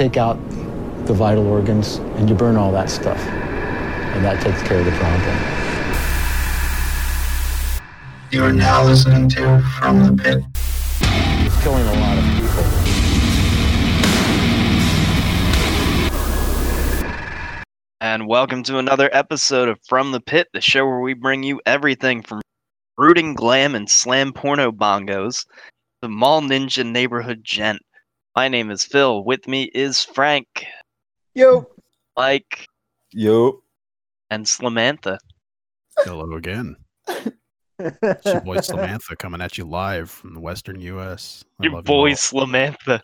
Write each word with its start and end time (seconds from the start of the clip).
take 0.00 0.16
out 0.16 0.38
the 1.04 1.12
vital 1.12 1.46
organs 1.46 1.96
and 2.16 2.26
you 2.26 2.34
burn 2.34 2.56
all 2.56 2.72
that 2.72 2.88
stuff. 2.88 3.18
And 3.18 4.24
that 4.24 4.40
takes 4.40 4.62
care 4.62 4.78
of 4.78 4.86
the 4.86 4.92
problem. 4.92 5.36
You 8.30 8.42
are 8.44 8.50
now 8.50 8.82
listening 8.82 9.28
to 9.28 9.62
From 9.78 10.16
the 10.16 10.22
Pit. 10.22 10.42
It's 11.02 11.62
killing 11.62 11.86
a 11.86 11.92
lot 12.00 12.16
of 12.16 12.24
people. 12.24 12.64
And 18.00 18.26
welcome 18.26 18.62
to 18.62 18.78
another 18.78 19.10
episode 19.12 19.68
of 19.68 19.78
From 19.86 20.12
the 20.12 20.20
Pit, 20.20 20.48
the 20.54 20.62
show 20.62 20.86
where 20.86 21.00
we 21.00 21.12
bring 21.12 21.42
you 21.42 21.60
everything 21.66 22.22
from 22.22 22.40
brooding 22.96 23.34
glam 23.34 23.74
and 23.74 23.86
slam 23.90 24.32
porno 24.32 24.72
bongos 24.72 25.44
to 26.00 26.08
mall 26.08 26.40
ninja 26.40 26.90
neighborhood 26.90 27.40
gent. 27.44 27.82
My 28.36 28.48
name 28.48 28.70
is 28.70 28.84
Phil. 28.84 29.24
With 29.24 29.48
me 29.48 29.64
is 29.74 30.04
Frank, 30.04 30.46
Yo. 31.34 31.66
Mike, 32.16 32.66
Yo. 33.12 33.62
and 34.30 34.46
Samantha. 34.46 35.18
Hello 35.98 36.36
again. 36.36 36.76
It's 37.78 38.26
your 38.26 38.40
boy 38.42 38.60
Samantha 38.60 39.16
coming 39.16 39.40
at 39.40 39.58
you 39.58 39.64
live 39.64 40.10
from 40.10 40.34
the 40.34 40.40
Western 40.40 40.80
U.S. 40.80 41.44
I 41.58 41.64
Your 41.64 41.72
love 41.72 41.84
you 41.84 41.92
boy 41.92 42.10
all. 42.10 42.16
Samantha. 42.16 43.02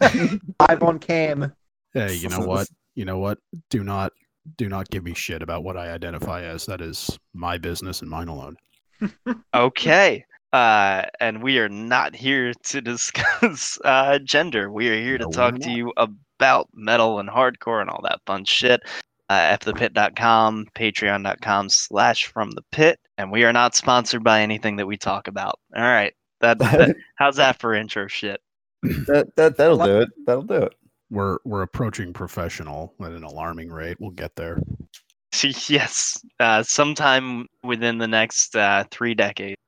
Live 0.00 0.82
on 0.82 0.98
cam. 0.98 1.52
Hey, 1.92 2.14
you 2.14 2.28
know 2.28 2.40
what? 2.40 2.68
You 2.94 3.04
know 3.04 3.18
what? 3.18 3.38
Do 3.70 3.84
not, 3.84 4.12
do 4.56 4.68
not 4.68 4.88
give 4.90 5.04
me 5.04 5.12
shit 5.14 5.42
about 5.42 5.64
what 5.64 5.76
I 5.76 5.90
identify 5.90 6.42
as. 6.42 6.66
That 6.66 6.80
is 6.80 7.18
my 7.34 7.58
business 7.58 8.00
and 8.00 8.10
mine 8.10 8.28
alone. 8.28 8.56
Okay. 9.54 10.24
Uh, 10.52 11.04
and 11.20 11.42
we 11.42 11.58
are 11.58 11.68
not 11.68 12.14
here 12.14 12.52
to 12.64 12.80
discuss 12.82 13.78
uh, 13.84 14.18
gender. 14.20 14.70
We 14.70 14.88
are 14.88 15.00
here 15.00 15.18
to 15.18 15.24
No, 15.24 15.28
we're 15.28 15.32
talk 15.32 15.58
to 15.60 15.70
you 15.70 15.92
about 15.96 16.68
metal 16.74 17.18
and 17.18 17.28
hardcore 17.28 17.80
and 17.80 17.90
all 17.90 18.00
that 18.04 18.20
fun 18.26 18.44
shit. 18.44 18.80
Uh, 19.28 19.56
fthepit.com, 19.56 20.66
patreon.com 20.76 21.68
slash 21.68 22.26
from 22.26 22.52
the 22.52 22.62
pit. 22.70 23.00
And 23.18 23.32
we 23.32 23.44
are 23.44 23.52
not 23.52 23.74
sponsored 23.74 24.22
by 24.22 24.40
anything 24.40 24.76
that 24.76 24.86
we 24.86 24.96
talk 24.96 25.26
about. 25.26 25.58
All 25.74 25.82
right. 25.82 26.14
That, 26.40 26.58
that 26.58 26.96
how's 27.16 27.36
that 27.36 27.58
for 27.58 27.74
intro 27.74 28.06
shit? 28.06 28.40
That 28.82 29.34
that 29.36 29.56
that'll 29.56 29.78
do 29.78 30.00
it. 30.02 30.10
That'll 30.26 30.42
do 30.42 30.62
it. 30.62 30.74
We're 31.10 31.38
we're 31.44 31.62
approaching 31.62 32.12
professional 32.12 32.94
at 33.00 33.12
an 33.12 33.24
alarming 33.24 33.70
rate. 33.70 33.96
We'll 33.98 34.10
get 34.10 34.36
there. 34.36 34.60
yes. 35.68 36.24
Uh, 36.38 36.62
sometime 36.62 37.46
within 37.64 37.98
the 37.98 38.08
next 38.08 38.54
uh, 38.54 38.84
three 38.90 39.14
decades. 39.14 39.60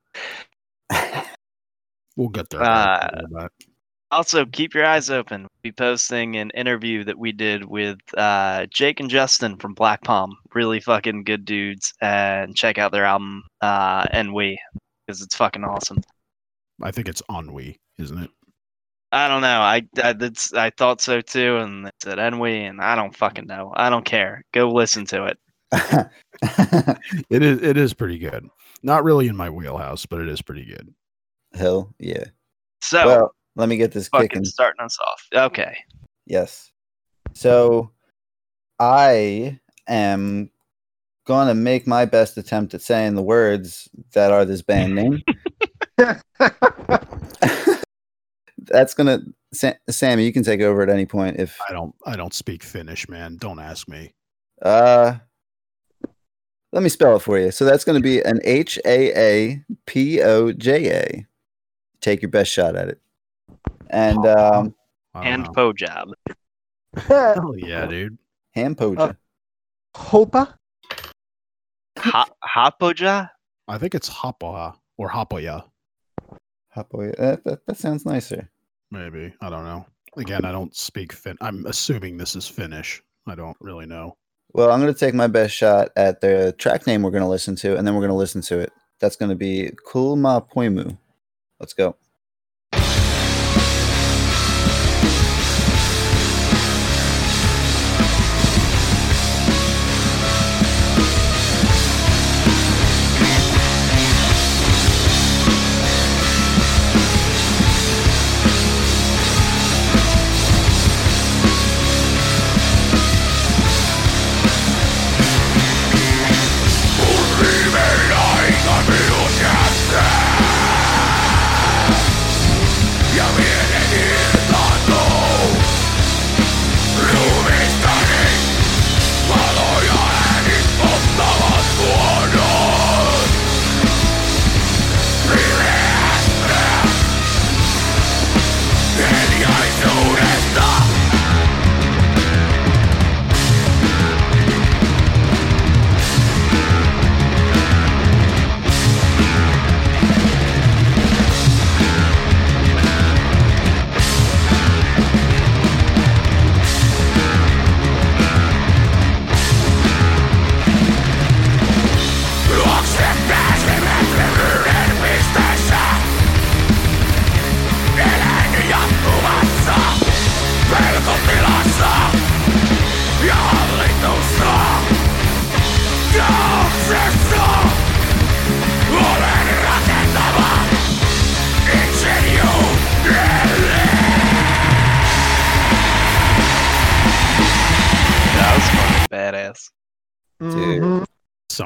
We'll 2.15 2.29
get 2.29 2.49
there. 2.49 2.61
Uh, 2.61 2.99
Don't 2.99 3.13
worry 3.13 3.25
about 3.31 3.51
it. 3.59 3.67
Also, 4.11 4.45
keep 4.45 4.73
your 4.73 4.85
eyes 4.85 5.09
open. 5.09 5.41
We'll 5.41 5.49
be 5.61 5.71
posting 5.71 6.35
an 6.37 6.49
interview 6.51 7.03
that 7.03 7.17
we 7.17 7.31
did 7.31 7.63
with 7.63 7.99
uh, 8.17 8.65
Jake 8.71 8.99
and 8.99 9.09
Justin 9.09 9.57
from 9.57 9.73
Black 9.73 10.03
Palm. 10.03 10.35
Really 10.53 10.79
fucking 10.79 11.23
good 11.23 11.45
dudes. 11.45 11.93
And 12.01 12.55
check 12.55 12.77
out 12.77 12.91
their 12.91 13.05
album, 13.05 13.43
uh, 13.61 14.05
and 14.11 14.33
we, 14.33 14.59
because 15.05 15.21
it's 15.21 15.35
fucking 15.35 15.63
awesome. 15.63 15.99
I 16.81 16.91
think 16.91 17.07
it's 17.07 17.21
ennui, 17.29 17.77
isn't 17.99 18.17
it? 18.17 18.31
I 19.11 19.27
don't 19.27 19.41
know. 19.41 19.61
I 19.61 19.81
I, 20.03 20.13
that's, 20.13 20.53
I 20.53 20.69
thought 20.71 21.01
so 21.01 21.21
too, 21.21 21.57
and 21.57 21.87
it 21.87 21.93
said 22.01 22.19
Enwy, 22.19 22.69
and 22.69 22.79
I 22.79 22.95
don't 22.95 23.15
fucking 23.15 23.47
know. 23.47 23.73
I 23.75 23.89
don't 23.89 24.05
care. 24.05 24.43
Go 24.53 24.69
listen 24.69 25.05
to 25.07 25.25
it. 25.25 25.37
It 27.29 27.43
is. 27.43 27.61
It 27.61 27.75
is 27.77 27.93
pretty 27.93 28.17
good. 28.17 28.47
Not 28.81 29.03
really 29.03 29.27
in 29.27 29.35
my 29.35 29.49
wheelhouse, 29.49 30.05
but 30.05 30.21
it 30.21 30.29
is 30.29 30.41
pretty 30.41 30.63
good. 30.65 30.93
Hell 31.53 31.93
yeah. 31.99 32.25
So, 32.81 33.05
Well, 33.05 33.35
let 33.57 33.67
me 33.69 33.75
get 33.77 33.91
this 33.91 34.07
fucking 34.07 34.29
kicking. 34.29 34.45
starting 34.45 34.79
us 34.83 34.97
off. 35.05 35.27
Okay. 35.33 35.77
Yes. 36.25 36.71
So 37.33 37.91
I 38.79 39.59
am 39.87 40.49
gonna 41.27 41.53
make 41.55 41.85
my 41.87 42.05
best 42.05 42.37
attempt 42.37 42.73
at 42.73 42.81
saying 42.81 43.15
the 43.15 43.21
words 43.21 43.89
that 44.13 44.31
are 44.31 44.45
this 44.45 44.61
band 44.61 44.95
name. 44.95 45.21
That's 48.67 48.93
gonna 48.93 49.19
Sa- 49.53 49.73
Sammy, 49.89 50.25
you 50.25 50.31
can 50.33 50.43
take 50.43 50.61
over 50.61 50.81
at 50.83 50.89
any 50.89 51.05
point 51.05 51.37
if 51.39 51.59
I 51.67 51.73
don't. 51.73 51.93
I 52.05 52.15
don't 52.15 52.33
speak 52.33 52.63
Finnish, 52.63 53.09
man. 53.09 53.37
Don't 53.37 53.59
ask 53.59 53.87
me. 53.89 54.13
uh 54.61 55.15
let 56.71 56.83
me 56.83 56.89
spell 56.89 57.15
it 57.15 57.19
for 57.21 57.39
you. 57.39 57.51
So 57.51 57.65
that's 57.65 57.83
gonna 57.83 57.99
be 57.99 58.21
an 58.21 58.39
H 58.43 58.79
A 58.85 59.17
A 59.17 59.63
P 59.85 60.21
O 60.21 60.51
J 60.51 60.91
A. 60.93 61.25
Take 62.01 62.21
your 62.21 62.29
best 62.31 62.51
shot 62.51 62.75
at 62.75 62.89
it. 62.89 63.01
And 63.89 64.17
um 64.25 64.75
I 65.13 65.23
don't 65.23 65.33
And 65.33 65.43
know. 65.43 65.51
Pojab. 65.51 66.13
Hell 66.95 67.55
yeah, 67.57 67.85
dude. 67.87 68.17
Ham 68.51 68.75
Poja. 68.75 68.99
Uh, 68.99 69.13
Hopa? 69.95 70.53
Ha- 71.97 72.29
Hapoja? 72.43 73.29
I 73.67 73.77
think 73.77 73.95
it's 73.95 74.09
Hapoha 74.09 74.75
or 74.97 75.09
Hapoya. 75.09 75.63
Hapoy- 76.75 77.15
That, 77.17 77.43
that, 77.43 77.65
that 77.65 77.77
sounds 77.77 78.05
nicer. 78.05 78.49
Maybe. 78.91 79.33
I 79.41 79.49
don't 79.49 79.65
know. 79.65 79.85
Again, 80.17 80.45
I 80.45 80.51
don't 80.51 80.75
speak 80.75 81.13
Fin. 81.13 81.37
I'm 81.41 81.65
assuming 81.65 82.17
this 82.17 82.35
is 82.35 82.47
Finnish. 82.47 83.03
I 83.27 83.35
don't 83.35 83.57
really 83.59 83.85
know. 83.85 84.15
Well, 84.53 84.71
I'm 84.71 84.81
going 84.81 84.93
to 84.93 84.99
take 84.99 85.13
my 85.13 85.27
best 85.27 85.55
shot 85.55 85.89
at 85.95 86.21
the 86.21 86.55
track 86.57 86.87
name 86.87 87.03
we're 87.03 87.11
going 87.11 87.23
to 87.23 87.29
listen 87.29 87.55
to, 87.57 87.77
and 87.77 87.85
then 87.87 87.93
we're 87.95 88.01
going 88.01 88.09
to 88.09 88.15
listen 88.15 88.41
to 88.43 88.59
it. 88.59 88.73
That's 88.99 89.15
going 89.15 89.29
to 89.29 89.35
be 89.35 89.71
Kulma 89.87 90.49
Poimu. 90.51 90.97
Let's 91.59 91.73
go. 91.73 91.95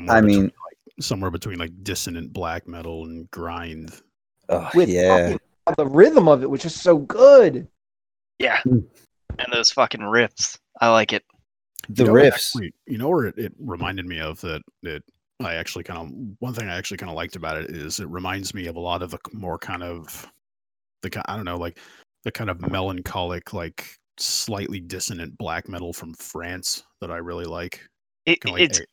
Somewhere 0.07 0.17
I 0.17 0.21
between, 0.21 0.41
mean- 0.41 0.45
like, 0.45 1.03
somewhere 1.03 1.31
between 1.31 1.59
like 1.59 1.83
dissonant 1.83 2.33
black 2.33 2.67
metal 2.67 3.05
and 3.05 3.29
grind. 3.31 3.91
Oh, 4.49 4.69
With 4.75 4.89
yeah. 4.89 5.17
fucking- 5.31 5.39
the 5.77 5.87
rhythm 5.87 6.27
of 6.27 6.43
it, 6.43 6.49
which 6.49 6.65
is 6.65 6.75
so 6.79 6.97
good. 6.97 7.67
Yeah. 8.39 8.59
Hmm. 8.61 8.79
And 9.39 9.47
those 9.53 9.71
fucking 9.71 10.01
riffs. 10.01 10.59
I 10.81 10.89
like 10.89 11.13
it. 11.13 11.23
The 11.89 12.03
you 12.03 12.07
know 12.09 12.13
riffs. 12.15 12.31
actually- 12.33 12.73
you 12.85 12.97
know 12.97 13.09
where 13.09 13.25
it, 13.27 13.37
it 13.37 13.53
reminded 13.59 14.05
me 14.05 14.19
of 14.19 14.39
that 14.41 14.61
It 14.83 15.03
I 15.39 15.55
actually 15.55 15.83
kind 15.83 15.99
of 15.99 16.35
one 16.39 16.53
thing 16.53 16.69
I 16.69 16.75
actually 16.77 16.97
kind 16.97 17.09
of 17.09 17.15
liked 17.15 17.35
about 17.35 17.57
it 17.57 17.69
is 17.71 17.99
it 17.99 18.07
reminds 18.07 18.53
me 18.53 18.67
of 18.67 18.75
a 18.75 18.79
lot 18.79 19.01
of 19.01 19.11
the 19.11 19.17
more 19.33 19.57
kind 19.57 19.83
of 19.83 20.29
the 21.01 21.09
ki- 21.09 21.21
I 21.25 21.35
don't 21.35 21.45
know 21.45 21.57
like 21.57 21.79
the 22.23 22.31
kind 22.31 22.49
of 22.49 22.61
melancholic 22.71 23.51
like 23.53 23.97
slightly 24.17 24.79
dissonant 24.79 25.37
black 25.37 25.67
metal 25.67 25.91
from 25.91 26.13
France 26.13 26.83
that 27.01 27.09
I 27.11 27.17
really 27.17 27.45
like. 27.45 27.85
It, 28.25 28.41
Kinda 28.41 28.53
like 28.53 28.61
it's 28.69 28.79
a- 28.79 28.85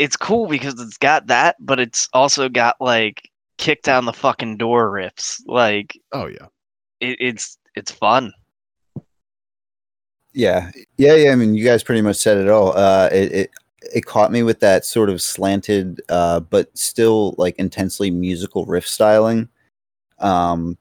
it's 0.00 0.16
cool 0.16 0.46
because 0.46 0.80
it's 0.80 0.96
got 0.96 1.26
that, 1.26 1.56
but 1.60 1.78
it's 1.78 2.08
also 2.14 2.48
got 2.48 2.80
like 2.80 3.30
kick 3.58 3.82
down 3.82 4.06
the 4.06 4.14
fucking 4.14 4.56
door 4.56 4.90
riffs. 4.90 5.42
Like 5.46 6.00
oh 6.12 6.26
yeah. 6.26 6.46
it, 7.00 7.18
it's 7.20 7.58
it's 7.76 7.92
fun. 7.92 8.32
Yeah, 10.32 10.70
yeah, 10.96 11.14
yeah. 11.14 11.32
I 11.32 11.34
mean, 11.34 11.54
you 11.54 11.64
guys 11.64 11.82
pretty 11.82 12.00
much 12.00 12.16
said 12.16 12.38
it 12.38 12.48
all. 12.48 12.74
Uh, 12.74 13.10
it 13.12 13.32
it 13.32 13.50
it 13.94 14.06
caught 14.06 14.32
me 14.32 14.42
with 14.42 14.60
that 14.60 14.86
sort 14.86 15.10
of 15.10 15.20
slanted, 15.20 16.00
uh, 16.08 16.40
but 16.40 16.76
still 16.76 17.34
like 17.36 17.56
intensely 17.58 18.10
musical 18.10 18.64
riff 18.64 18.86
styling. 18.86 19.50
Um, 20.18 20.78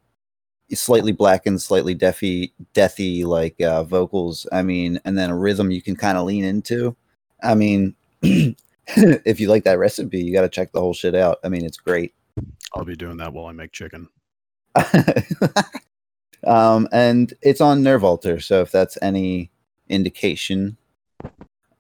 slightly 0.72 1.12
blackened, 1.12 1.62
slightly 1.62 1.94
deafy, 1.94 2.54
deathy 2.74 3.26
like 3.26 3.60
uh, 3.60 3.84
vocals. 3.84 4.48
I 4.54 4.62
mean, 4.62 5.02
and 5.04 5.18
then 5.18 5.30
a 5.30 5.38
rhythm 5.38 5.72
you 5.72 5.82
can 5.82 5.98
kind 5.98 6.18
of 6.18 6.26
lean 6.26 6.46
into. 6.46 6.96
I 7.44 7.56
mean, 7.56 7.96
if 9.26 9.40
you 9.40 9.50
like 9.50 9.64
that 9.66 9.78
recipe, 9.78 10.20
you 10.20 10.34
got 10.34 10.42
to 10.42 10.50
check 10.50 10.72
the 10.72 10.80
whole 10.80 10.94
shit 10.94 11.16
out. 11.16 11.38
I 11.44 11.50
mean, 11.50 11.66
it's 11.66 11.78
great. 11.78 12.14
I'll 12.74 12.86
be 12.86 12.96
doing 12.96 13.18
that 13.18 13.34
while 13.34 13.46
I 13.46 13.52
make 13.52 13.72
chicken. 13.72 14.08
um, 16.48 16.88
and 16.92 17.34
it's 17.42 17.62
on 17.62 17.84
Nerve 17.84 18.04
Altar, 18.04 18.40
so 18.40 18.62
if 18.62 18.72
that's 18.72 18.98
any 19.02 19.52
indication, 19.90 20.78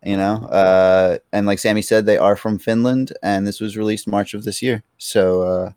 you 0.03 0.17
know. 0.17 0.45
Uh, 0.45 1.17
and 1.31 1.45
like 1.45 1.59
Sammy 1.59 1.81
said, 1.81 2.05
they 2.05 2.17
are 2.17 2.35
from 2.35 2.59
Finland, 2.59 3.13
and 3.23 3.47
this 3.47 3.59
was 3.59 3.77
released 3.77 4.07
March 4.07 4.33
of 4.33 4.43
this 4.43 4.61
year. 4.61 4.83
So 4.97 5.41
uh, 5.43 5.71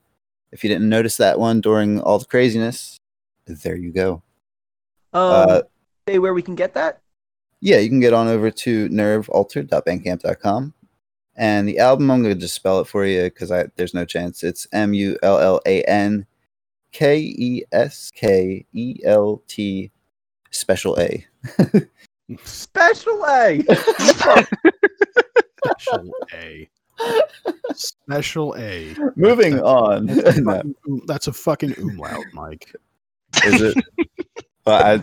if 0.51 0.65
you 0.65 0.69
didn't 0.69 0.89
notice 0.89 1.17
that 1.17 1.39
one 1.39 1.61
during 1.61 2.01
all 2.01 2.19
the 2.19 2.25
craziness, 2.25 2.99
there 3.47 3.77
you 3.77 3.93
go. 3.93 4.23
Um, 5.13 5.23
Uh, 5.23 5.63
say 6.09 6.19
where 6.19 6.35
we 6.35 6.43
can 6.43 6.55
get 6.55 6.75
that. 6.75 7.01
Yeah, 7.61 7.79
you 7.79 7.89
can 7.89 8.01
get 8.01 8.13
on 8.13 8.27
over 8.27 8.51
to 8.51 8.89
nervealtar.bandcamp.com. 8.89 10.75
And 11.37 11.67
the 11.67 11.79
album, 11.79 12.11
I'm 12.11 12.23
going 12.23 12.35
to 12.35 12.41
just 12.41 12.55
spell 12.55 12.81
it 12.81 12.87
for 12.87 13.07
you 13.07 13.25
because 13.25 13.51
I 13.51 13.67
there's 13.77 13.95
no 13.95 14.05
chance. 14.05 14.43
It's 14.43 14.67
M 14.73 14.93
U 14.95 15.19
L 15.23 15.39
L 15.39 15.61
A 15.67 15.83
N 15.85 16.27
K 16.93 17.19
E 17.21 17.65
S 17.73 18.11
K 18.15 18.65
E 18.73 18.97
L 19.05 19.43
T 19.49 19.91
special 20.51 20.99
A. 21.01 21.27
Special 22.45 23.25
A. 23.27 23.63
Special 25.65 26.13
A. 26.35 26.69
Special 27.75 28.55
A. 28.59 28.95
Moving 29.17 29.53
That's 29.53 29.63
on. 29.65 30.09
a 30.11 30.15
No, 30.41 30.53
fucking 30.55 30.75
um- 30.89 31.01
That's 31.07 31.27
a 31.29 31.33
fucking 31.33 31.75
umlaut, 31.79 32.25
Mike. 32.33 32.73
is 33.45 33.61
it? 33.63 33.85
Well, 34.67 34.83
I 34.85 35.03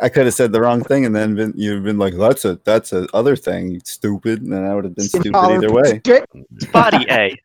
I 0.00 0.08
could 0.08 0.26
have 0.26 0.34
said 0.34 0.52
the 0.52 0.60
wrong 0.60 0.82
thing, 0.82 1.04
and 1.04 1.14
then 1.14 1.34
been, 1.34 1.52
you've 1.56 1.84
been 1.84 1.98
like, 1.98 2.14
"That's 2.16 2.44
a 2.44 2.60
that's 2.64 2.92
a 2.92 3.08
other 3.14 3.36
thing, 3.36 3.80
stupid," 3.84 4.42
and 4.42 4.52
then 4.52 4.64
I 4.64 4.74
would 4.74 4.84
have 4.84 4.94
been 4.94 5.08
stupid 5.08 5.34
either 5.34 5.72
way. 5.72 6.00
Shit. 6.06 6.24
Body 6.72 7.06
A. 7.10 7.36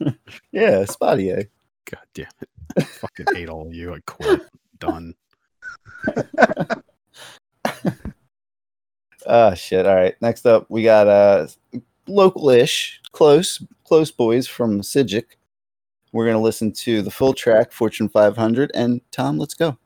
Yeah, 0.52 0.84
spotty 0.86 1.30
A. 1.30 1.44
God 1.90 2.02
damn 2.12 2.26
it. 2.40 2.48
I 2.76 2.82
fucking 2.82 3.26
hate 3.32 3.48
all 3.48 3.66
of 3.66 3.74
you. 3.74 3.94
I 3.94 4.00
quit. 4.06 4.42
Done. 4.78 5.14
Ah, 9.26 9.52
shit. 9.52 9.84
All 9.84 9.94
right. 9.94 10.14
Next 10.22 10.46
up, 10.46 10.64
we 10.70 10.82
got 10.82 11.06
uh 11.06 11.48
local-ish, 12.06 13.00
close, 13.12 13.62
close 13.84 14.10
boys 14.10 14.46
from 14.46 14.80
Psijic. 14.80 15.36
We're 16.12 16.24
gonna 16.24 16.40
listen 16.40 16.72
to 16.72 17.02
the 17.02 17.10
full 17.10 17.34
track, 17.34 17.70
Fortune 17.70 18.08
500, 18.08 18.70
and 18.74 19.02
Tom, 19.10 19.38
let's 19.38 19.52
go. 19.52 19.76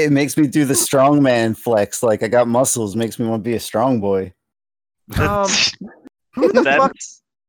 It, 0.06 0.08
it, 0.08 0.12
it 0.12 0.12
makes 0.14 0.38
me 0.38 0.48
do 0.48 0.66
the 0.66 0.74
strongman 0.76 1.58
flex. 1.58 2.04
Like 2.04 2.24
I 2.24 2.28
got 2.28 2.48
muscles, 2.48 2.96
makes 2.96 3.20
me 3.20 3.28
want 3.28 3.44
to 3.44 3.50
be 3.50 3.56
a 3.56 3.60
strong 3.60 4.00
boy. 4.00 4.34
Um, 5.20 5.50
who 6.34 6.52
the 6.52 6.64
fuck 6.64 6.94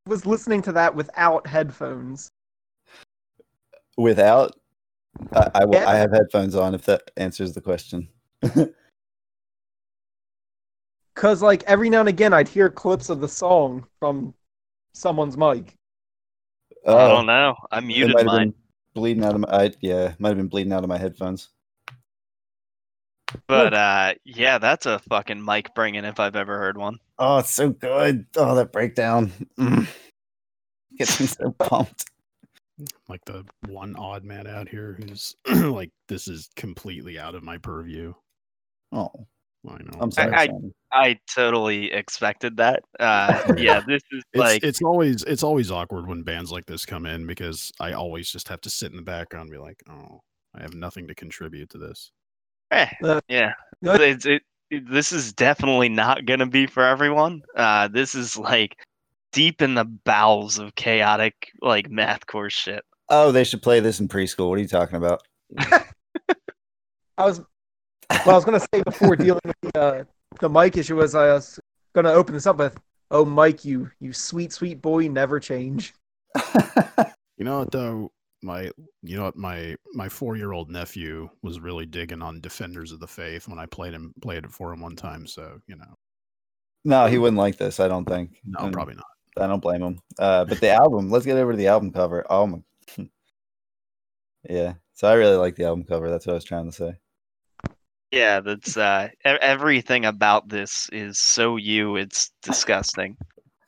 was 0.07 0.27
listening 0.27 0.63
to 0.63 0.73
that 0.73 0.95
without 0.95 1.47
headphones? 1.47 2.31
Without, 3.97 4.55
I, 5.33 5.51
I, 5.55 5.65
Yeah. 5.71 5.89
I 5.89 5.95
have 5.97 6.13
headphones 6.13 6.55
on. 6.55 6.75
If 6.75 6.85
that 6.87 7.11
answers 7.17 7.55
the 7.55 7.61
question. 7.61 8.09
Cause 11.15 11.41
like 11.43 11.63
every 11.63 11.89
now 11.89 12.01
and 12.01 12.11
again 12.11 12.35
I'd 12.35 12.47
hear 12.47 12.69
clips 12.69 13.09
of 13.09 13.23
the 13.23 13.29
song 13.29 13.87
from 13.99 14.35
someone's 14.93 15.37
mic. 15.39 15.75
I 16.87 16.93
Oh, 16.93 17.09
don't 17.09 17.27
know. 17.27 17.57
I 17.73 17.79
it 17.79 17.85
muted 17.85 18.27
mine, 18.27 18.51
been 18.51 18.55
bleeding 18.95 19.25
out 19.25 19.35
of 19.35 19.41
my. 19.41 19.49
I, 19.51 19.71
yeah, 19.81 20.13
might 20.19 20.29
have 20.29 20.37
been 20.37 20.49
bleeding 20.49 20.75
out 20.75 20.83
of 20.83 20.91
my 20.91 20.99
headphones. 20.99 21.49
But 23.47 23.75
uh, 23.75 24.15
yeah, 24.25 24.59
that's 24.59 24.87
a 24.87 24.99
fucking 24.99 25.41
Mike 25.41 25.75
bringing 25.75 26.05
if 26.05 26.21
I've 26.21 26.37
ever 26.37 26.59
heard 26.59 26.77
one. 26.77 26.99
Oh, 27.19 27.39
it's 27.39 27.51
so 27.51 27.71
good. 27.71 28.27
Oh, 28.37 28.55
that 28.55 28.73
breakdown 28.73 29.33
mm. 29.59 29.87
gets 30.99 31.21
me 31.21 31.27
so 31.27 31.51
pumped. 31.59 32.11
Like 33.09 33.25
the 33.25 33.45
one 33.69 33.97
odd 33.97 34.25
man 34.25 34.47
out 34.47 34.69
here 34.69 34.99
who's 34.99 35.35
like, 35.49 35.91
this 36.09 36.29
is 36.29 36.51
completely 36.57 37.19
out 37.19 37.35
of 37.35 37.43
my 37.43 37.59
purview. 37.59 38.13
Oh, 38.93 39.11
I 39.69 39.79
know. 39.79 39.99
I'm 40.01 40.11
sorry. 40.11 40.35
I- 40.35 40.47
Simon. 40.47 40.75
I 40.93 41.19
totally 41.35 41.93
expected 41.93 42.57
that. 42.57 42.83
Uh, 42.99 43.55
yeah, 43.59 43.81
this 43.87 44.03
is 44.11 44.23
It's, 44.33 44.41
like 44.41 44.65
it's 44.65 44.83
always 44.83 45.23
it's 45.25 45.43
always 45.43 45.71
awkward 45.71 46.07
when 46.07 46.23
bands 46.23 46.51
like 46.51 46.65
this 46.65 46.87
come 46.87 47.05
in 47.05 47.27
because 47.27 47.71
I 47.79 47.93
always 47.93 48.31
just 48.31 48.49
have 48.49 48.63
to 48.63 48.71
sit 48.71 48.93
in 48.93 48.97
the 48.97 49.03
background 49.03 49.51
and 49.51 49.53
be 49.53 49.59
like, 49.59 49.83
oh, 49.91 50.23
I 50.55 50.63
have 50.63 50.75
nothing 50.75 51.09
to 51.09 51.15
contribute 51.15 51.69
to 51.71 51.79
this. 51.79 52.13
Eh, 52.71 52.89
Uh, 53.03 53.21
yeah. 53.29 53.53
Good. 53.83 54.01
It's, 54.01 54.27
it, 54.27 54.43
it- 54.71 54.91
this 54.91 55.13
is 55.13 55.33
definitely 55.33 55.89
not 55.89 56.25
gonna 56.27 56.47
be 56.47 56.67
for 56.67 56.83
everyone. 56.83 57.43
Uh, 57.57 57.87
this 57.89 58.15
is 58.17 58.37
like 58.37 58.77
deep 59.33 59.63
in 59.63 59.75
the 59.75 59.85
bowels 59.85 60.59
of 60.59 60.75
chaotic 60.75 61.35
like 61.63 61.89
mathcore 61.89 62.51
shit. 62.51 62.83
Oh, 63.09 63.31
they 63.31 63.45
should 63.45 63.63
play 63.63 63.79
this 63.81 64.01
in 64.01 64.09
preschool. 64.09 64.49
What 64.49 64.59
are 64.59 64.63
you 64.63 64.67
talking 64.69 64.97
about? 64.97 65.23
I 65.59 67.25
was 67.25 67.39
well, 68.11 68.31
I 68.31 68.35
was 68.35 68.45
gonna 68.45 68.61
say 68.61 68.83
before 68.85 69.15
dealing 69.17 69.41
with 69.45 69.57
the, 69.63 69.81
uh, 69.81 70.05
the 70.41 70.49
mic 70.49 70.77
issue 70.77 70.97
was 70.97 71.15
I 71.15 71.33
was 71.33 71.61
gonna 71.95 72.11
open 72.13 72.35
this 72.35 72.47
up 72.47 72.57
with, 72.59 72.77
"Oh, 73.11 73.25
Mike, 73.25 73.65
you 73.65 73.91
you 74.01 74.13
sweet 74.13 74.53
sweet 74.53 74.83
boy, 74.83 75.09
never 75.09 75.39
change." 75.41 75.95
You 77.39 77.45
know 77.45 77.59
what 77.59 77.71
though? 77.71 78.11
My 78.47 78.71
you 79.03 79.17
know 79.17 79.25
what 79.25 79.37
my 79.37 79.75
my 79.93 80.09
four 80.09 80.37
year 80.37 80.53
old 80.53 80.71
nephew 80.71 81.29
was 81.43 81.59
really 81.59 81.85
digging 81.85 82.23
on 82.23 82.41
Defenders 82.41 82.93
of 82.93 83.01
the 83.01 83.09
Faith 83.09 83.49
when 83.49 83.59
I 83.59 83.67
played 83.67 83.93
him 83.93 84.15
played 84.23 84.45
it 84.45 84.53
for 84.53 84.73
him 84.73 84.81
one 84.81 84.95
time. 84.95 85.27
So 85.27 85.59
you 85.67 85.75
know, 85.75 85.95
no, 86.85 87.07
he 87.07 87.19
wouldn't 87.19 87.39
like 87.39 87.57
this. 87.57 87.81
I 87.81 87.89
don't 87.89 88.05
think. 88.05 88.41
no, 88.45 88.61
And 88.61 88.73
probably 88.73 88.95
not. 88.95 89.05
I 89.39 89.49
don't 89.49 89.61
blame 89.61 89.83
him. 89.83 89.99
Uh, 90.19 90.45
but 90.45 90.61
the 90.61 90.71
album. 90.71 91.11
Let's 91.11 91.27
get 91.27 91.37
over 91.37 91.53
to 91.53 91.59
the 91.59 91.67
album 91.67 91.93
cover. 91.93 92.25
Oh 92.31 92.47
my. 92.47 92.59
yeah. 94.49 94.75
So 94.95 95.09
I 95.09 95.15
really 95.15 95.37
like 95.37 95.57
the 95.57 95.65
album 95.65 95.85
cover. 95.85 96.09
That's 96.09 96.27
what 96.27 96.35
I 96.35 96.37
was 96.37 96.45
trying 96.45 96.71
to 96.71 96.77
say. 96.77 96.93
Yeah, 98.13 98.39
that's 98.39 98.77
uh, 98.77 99.09
everything 99.25 100.05
about 100.05 100.49
this 100.49 100.89
is 100.93 101.19
so 101.19 101.57
you. 101.57 101.97
It's 101.97 102.31
disgusting. 102.43 103.17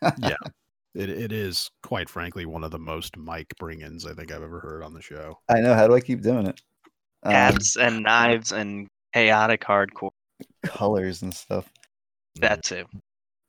It 0.94 1.10
it 1.10 1.32
is 1.32 1.70
quite 1.82 2.08
frankly 2.08 2.46
one 2.46 2.64
of 2.64 2.70
the 2.70 2.78
most 2.78 3.16
Mike 3.16 3.54
bring-ins 3.58 4.06
I 4.06 4.14
think 4.14 4.32
I've 4.32 4.42
ever 4.42 4.60
heard 4.60 4.82
on 4.82 4.94
the 4.94 5.02
show. 5.02 5.38
I 5.48 5.60
know. 5.60 5.74
How 5.74 5.86
do 5.86 5.94
I 5.94 6.00
keep 6.00 6.22
doing 6.22 6.46
it? 6.46 6.60
Um, 7.22 7.32
Hats 7.32 7.76
and 7.76 8.02
knives 8.02 8.52
and 8.52 8.88
chaotic 9.12 9.62
hardcore. 9.62 10.10
colors 10.64 11.22
and 11.22 11.32
stuff. 11.34 11.70
That 12.40 12.62
too. 12.64 12.84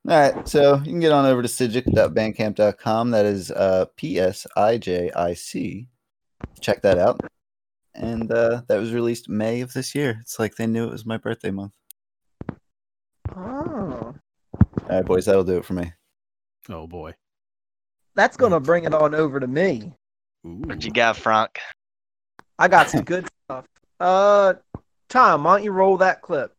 All 0.08 0.18
right, 0.18 0.48
so 0.48 0.76
you 0.78 0.84
can 0.86 1.00
get 1.02 1.12
on 1.12 1.26
over 1.26 1.42
to 1.42 1.48
psijic.bandcamp.com. 1.48 3.12
That 3.12 3.26
is 3.26 3.52
uh, 3.52 3.86
P 3.96 4.20
S 4.20 4.48
I 4.56 4.78
J 4.78 5.12
I 5.16 5.34
C. 5.34 5.88
Check 6.62 6.82
that 6.84 6.98
out. 6.98 7.20
And 7.96 8.32
uh, 8.32 8.62
that 8.68 8.80
was 8.80 8.94
released 8.94 9.28
May 9.28 9.62
of 9.62 9.74
this 9.74 9.94
year. 9.94 10.18
It's 10.22 10.40
like 10.40 10.56
they 10.56 10.68
knew 10.68 10.86
it 10.88 10.92
was 10.92 11.06
my 11.06 11.18
birthday 11.18 11.52
month. 11.52 11.74
Oh, 13.36 13.36
All 13.36 14.16
right, 14.90 15.06
boys, 15.06 15.26
that'll 15.26 15.44
do 15.44 15.58
it 15.58 15.66
for 15.66 15.74
me. 15.74 15.92
Oh 16.70 16.88
boy. 16.88 17.14
That's 18.20 18.36
gonna 18.36 18.60
bring 18.60 18.84
it 18.84 18.94
on 18.94 19.16
over 19.16 19.40
to 19.40 19.48
me. 19.48 19.94
Ooh. 20.46 20.62
What 20.66 20.84
you 20.84 20.92
got, 20.92 21.16
Frank? 21.16 21.58
I 22.58 22.68
got 22.68 22.90
some 22.90 23.04
good 23.04 23.26
stuff. 23.46 23.66
Uh, 24.00 24.56
Tom, 25.08 25.46
why 25.46 25.56
don't 25.56 25.64
you 25.64 25.72
roll 25.72 25.98
that 25.98 26.22
clip? 26.22 26.54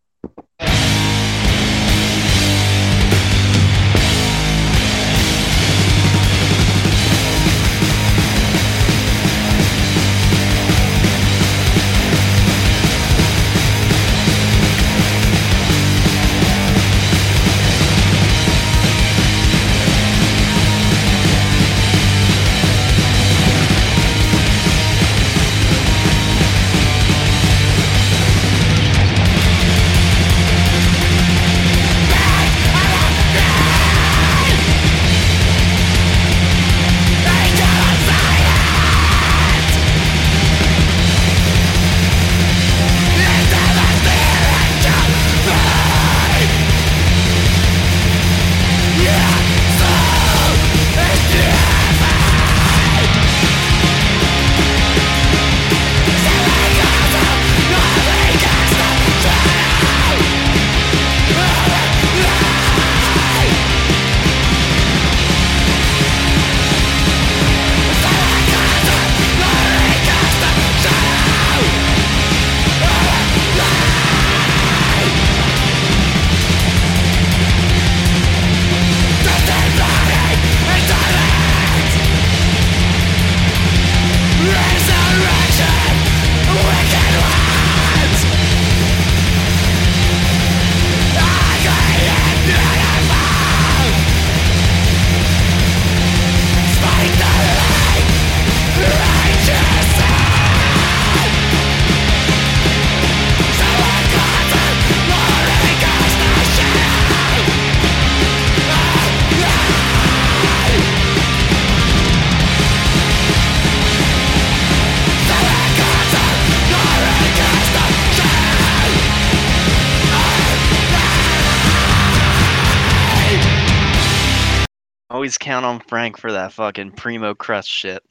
Always 125.20 125.36
count 125.36 125.66
on 125.66 125.80
Frank 125.80 126.16
for 126.16 126.32
that 126.32 126.54
fucking 126.54 126.92
primo 126.92 127.34
crust 127.34 127.68
shit. 127.68 128.02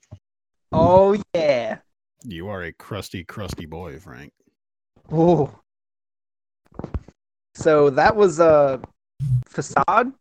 Oh 0.72 1.20
yeah. 1.34 1.80
You 2.24 2.50
are 2.50 2.62
a 2.62 2.72
crusty, 2.72 3.24
crusty 3.24 3.66
boy, 3.66 3.98
Frank. 3.98 4.32
Oh. 5.12 5.52
So 7.56 7.90
that 7.90 8.16
was 8.16 8.40
uh, 8.40 8.78
Fasad. 9.50 10.14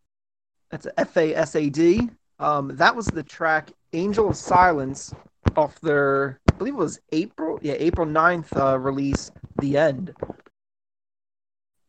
That's 0.71 0.87
a 0.87 0.99
F 0.99 1.15
A 1.19 1.35
S 1.35 1.57
A 1.57 1.69
D. 1.69 2.09
Um, 2.39 2.75
that 2.77 2.97
was 2.97 3.05
the 3.05 3.23
track 3.23 3.71
"Angel 3.93 4.31
of 4.31 4.37
Silence" 4.37 5.13
off 5.57 5.79
their, 5.83 6.41
I 6.49 6.53
believe 6.55 6.73
it 6.73 6.79
was 6.79 7.01
April, 7.13 7.59
yeah, 7.61 7.75
April 7.75 8.07
9th 8.07 8.57
uh, 8.57 8.79
release. 8.79 9.31
The 9.61 9.77
end. 9.77 10.15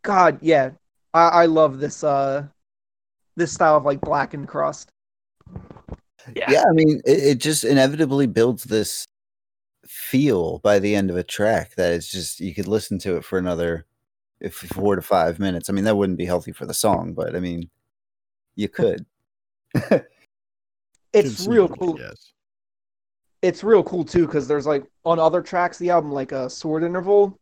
God, 0.01 0.39
yeah, 0.41 0.71
I, 1.13 1.27
I 1.29 1.45
love 1.45 1.79
this 1.79 2.03
uh, 2.03 2.47
this 3.39 3.53
style 3.53 3.75
of 3.75 3.85
like 3.85 4.01
blackened 4.01 4.47
crust. 4.47 4.91
Yeah. 6.35 6.51
Yeah, 6.51 6.63
I 6.69 6.73
mean, 6.73 7.01
it, 7.05 7.23
it 7.23 7.37
just 7.39 7.63
inevitably 7.63 8.27
builds 8.27 8.65
this 8.65 9.05
feel 9.87 10.59
by 10.59 10.77
the 10.77 10.93
end 10.93 11.09
of 11.09 11.17
a 11.17 11.23
track 11.23 11.73
that 11.75 11.93
it's 11.93 12.11
just 12.11 12.39
you 12.39 12.53
could 12.53 12.67
listen 12.67 12.99
to 12.99 13.17
it 13.17 13.25
for 13.25 13.39
another 13.39 13.85
if 14.39 14.53
four 14.53 14.95
to 14.95 15.01
five 15.01 15.39
minutes. 15.39 15.69
I 15.69 15.73
mean, 15.73 15.85
that 15.85 15.95
wouldn't 15.97 16.17
be 16.17 16.25
healthy 16.25 16.51
for 16.51 16.65
the 16.67 16.73
song, 16.73 17.13
but 17.13 17.35
I 17.35 17.39
mean, 17.39 17.69
you 18.55 18.69
could. 18.69 19.05
It's 21.11 21.47
real 21.47 21.67
cool. 21.67 21.99
Yes. 21.99 22.33
it's 23.41 23.63
real 23.63 23.83
cool 23.83 24.05
too 24.05 24.27
because 24.27 24.47
there's 24.47 24.67
like 24.67 24.83
on 25.05 25.17
other 25.17 25.41
tracks 25.41 25.77
the 25.79 25.89
album 25.89 26.11
like 26.11 26.31
a 26.31 26.41
uh, 26.41 26.49
sword 26.49 26.83
interval 26.83 27.39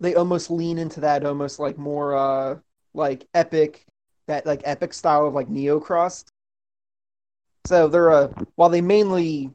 they 0.00 0.14
almost 0.14 0.50
lean 0.50 0.78
into 0.78 1.00
that 1.00 1.24
almost 1.24 1.58
like 1.58 1.76
more 1.76 2.16
uh 2.16 2.56
like 2.94 3.26
epic 3.34 3.84
that 4.28 4.46
like 4.46 4.60
epic 4.64 4.94
style 4.94 5.26
of 5.26 5.34
like 5.34 5.48
neo 5.48 5.80
crust 5.80 6.30
so 7.66 7.88
they're 7.88 8.10
uh 8.10 8.28
while 8.54 8.68
they 8.68 8.80
mainly 8.80 9.50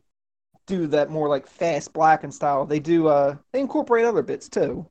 do 0.68 0.88
that 0.88 1.10
more 1.10 1.30
like 1.30 1.48
fast 1.48 1.94
black 1.94 2.24
and 2.24 2.34
style 2.34 2.66
they 2.66 2.80
do 2.80 3.08
uh 3.08 3.36
they 3.54 3.60
incorporate 3.60 4.06
other 4.06 4.22
bits 4.22 4.50
too 4.50 4.86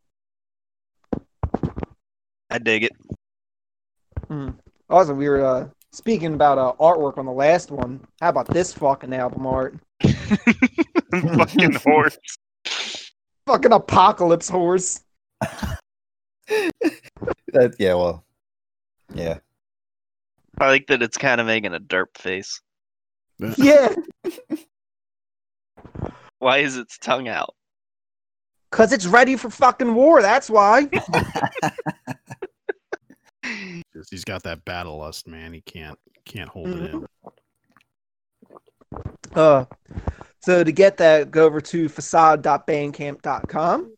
I 2.53 2.59
dig 2.59 2.85
it. 2.85 2.93
Also, 4.91 5.15
we 5.15 5.27
were 5.27 5.43
uh, 5.43 5.69
speaking 5.93 6.35
about 6.35 6.59
uh, 6.59 6.75
artwork 6.79 7.17
on 7.17 7.25
the 7.25 7.33
last 7.33 7.71
one. 7.71 8.07
How 8.21 8.29
about 8.29 8.47
this 8.49 8.75
fucking 8.75 9.15
album 9.15 9.47
art? 9.47 9.75
Fucking 10.03 11.73
horse. 11.77 12.19
Fucking 13.47 13.73
apocalypse 13.73 14.49
horse. 14.49 15.03
That, 17.55 17.77
yeah, 17.79 17.95
well, 17.95 18.25
yeah. 19.15 19.39
I 20.59 20.69
like 20.69 20.87
that 20.89 21.03
it's 21.03 21.17
kind 21.19 21.41
of 21.41 21.47
making 21.47 21.75
a 21.75 21.81
derp 21.81 22.17
face. 22.17 22.61
Yeah, 23.57 23.95
Why 26.39 26.59
is 26.59 26.77
its 26.77 26.99
tongue 26.99 27.29
out? 27.29 27.55
cause 28.71 28.93
it's 28.93 29.07
ready 29.07 29.37
for 29.37 29.51
fucking 29.51 29.95
war. 29.95 30.23
That's 30.23 30.49
why. 30.49 30.87
Just- 33.93 34.11
He's 34.11 34.25
got 34.25 34.43
that 34.45 34.65
battle 34.65 34.97
lust, 34.99 35.27
man. 35.29 35.53
He 35.53 35.61
can't 35.61 35.99
can't 36.25 36.49
hold 36.49 36.69
it 36.69 36.95
in. 36.95 37.07
Uh, 39.35 39.65
so 40.41 40.63
to 40.65 40.73
get 40.73 40.97
that, 40.99 41.31
go 41.31 41.45
over 41.47 41.61
to 41.61 41.89
fasad.bandcamp.com. 41.89 43.95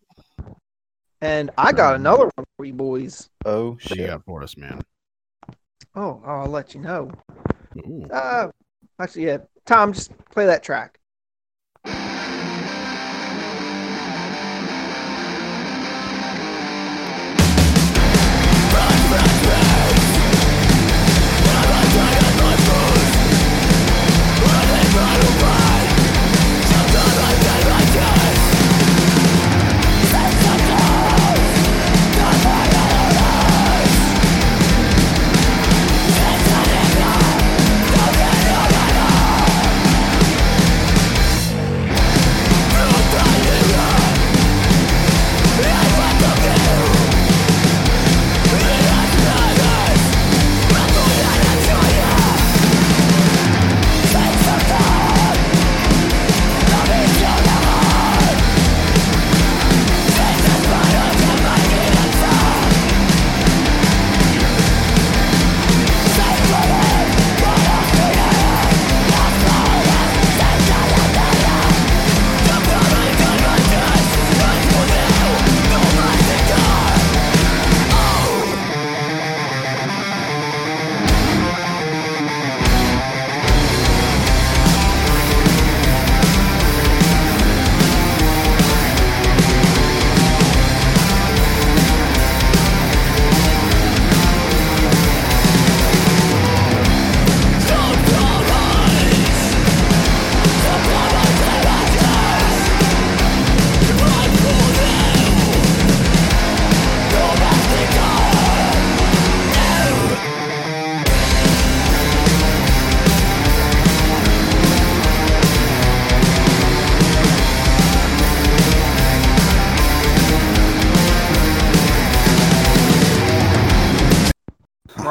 And 1.20 1.50
I 1.56 1.73
got 1.73 1.94
another 1.96 2.30
one 2.34 2.46
for 2.56 2.64
you 2.64 2.75
boys. 2.75 3.28
Oh 3.44 3.73
What 3.73 3.90
you 3.96 4.06
got 4.06 4.25
for 4.25 4.42
us, 4.42 4.56
man? 4.56 4.82
Oh, 5.96 6.20
I'll 6.24 6.48
let 6.48 6.74
you 6.74 6.80
know. 6.80 7.10
Ooh. 7.78 8.06
Uh, 8.10 8.50
actually, 8.98 9.26
yeah. 9.26 9.38
Tom, 9.64 9.92
just 9.92 10.12
play 10.30 10.46
that 10.46 10.62
track. 10.62 10.98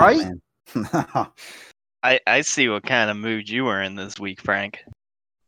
Right? 0.03 0.17
man. 0.75 0.87
I, 2.03 2.19
I 2.27 2.41
see 2.41 2.67
what 2.69 2.83
kind 2.83 3.09
of 3.09 3.17
mood 3.17 3.47
you 3.49 3.65
were 3.65 3.81
in 3.81 3.95
this 3.95 4.19
week, 4.19 4.41
Frank. 4.41 4.79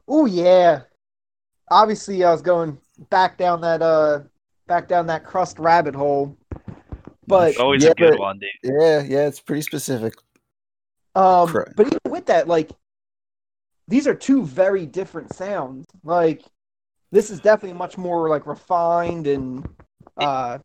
Oh 0.08 0.26
yeah. 0.26 0.82
Obviously, 1.72 2.24
I 2.24 2.32
was 2.32 2.42
going 2.42 2.78
back 3.10 3.38
down 3.38 3.62
that 3.62 3.82
uh, 3.82 4.22
back 4.68 4.88
down 4.88 5.08
that 5.08 5.24
crust 5.26 5.60
rabbit 5.60 5.96
hole. 5.96 6.38
But 7.28 7.58
Always 7.58 7.84
Yeah, 7.84 7.90
a 7.92 7.96
good 7.96 8.12
but- 8.12 8.20
one, 8.20 8.40
dude. 8.40 8.50
yeah, 8.64 9.02
yeah, 9.02 9.28
it's 9.28 9.40
pretty 9.40 9.64
specific. 9.64 10.14
Um, 11.16 11.48
Correct. 11.48 11.74
but 11.76 11.88
even 11.88 12.00
with 12.10 12.26
that, 12.28 12.48
like, 12.48 12.70
these 13.88 14.06
are 14.06 14.14
two 14.14 14.44
very 14.46 14.86
different 14.86 15.34
sounds. 15.34 15.86
Like, 16.04 16.44
this 17.12 17.32
is 17.32 17.40
definitely 17.40 17.78
much 17.78 17.98
more 17.98 18.30
like 18.30 18.46
refined 18.46 19.26
and. 19.28 19.68
Uh, 20.18 20.60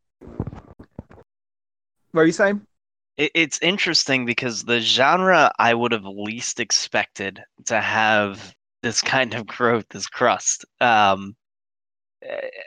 what 2.13 2.23
are 2.23 2.27
you 2.27 2.33
saying? 2.33 2.61
It, 3.21 3.33
it's 3.35 3.59
interesting 3.61 4.25
because 4.25 4.63
the 4.63 4.81
genre 4.81 5.53
I 5.59 5.75
would 5.75 5.93
have 5.93 6.07
least 6.07 6.59
expected 6.59 7.43
to 7.67 7.79
have 7.79 8.55
this 8.83 9.03
kind 9.03 9.35
of 9.35 9.47
growth 9.47 9.95
is 9.95 10.07
crust. 10.07 10.65
Um, 10.81 11.37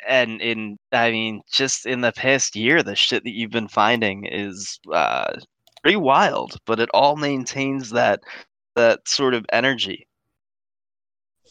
and 0.07 0.41
in, 0.41 0.77
I 0.91 1.09
mean, 1.11 1.41
just 1.51 1.87
in 1.87 2.01
the 2.01 2.11
past 2.11 2.55
year, 2.55 2.83
the 2.83 2.95
shit 2.95 3.23
that 3.23 3.33
you've 3.33 3.51
been 3.51 3.67
finding 3.67 4.25
is 4.25 4.79
uh, 4.91 5.33
pretty 5.81 5.97
wild, 5.97 6.57
but 6.67 6.79
it 6.79 6.89
all 6.93 7.15
maintains 7.15 7.89
that 7.89 8.19
that 8.75 9.07
sort 9.07 9.33
of 9.33 9.45
energy. 9.51 10.07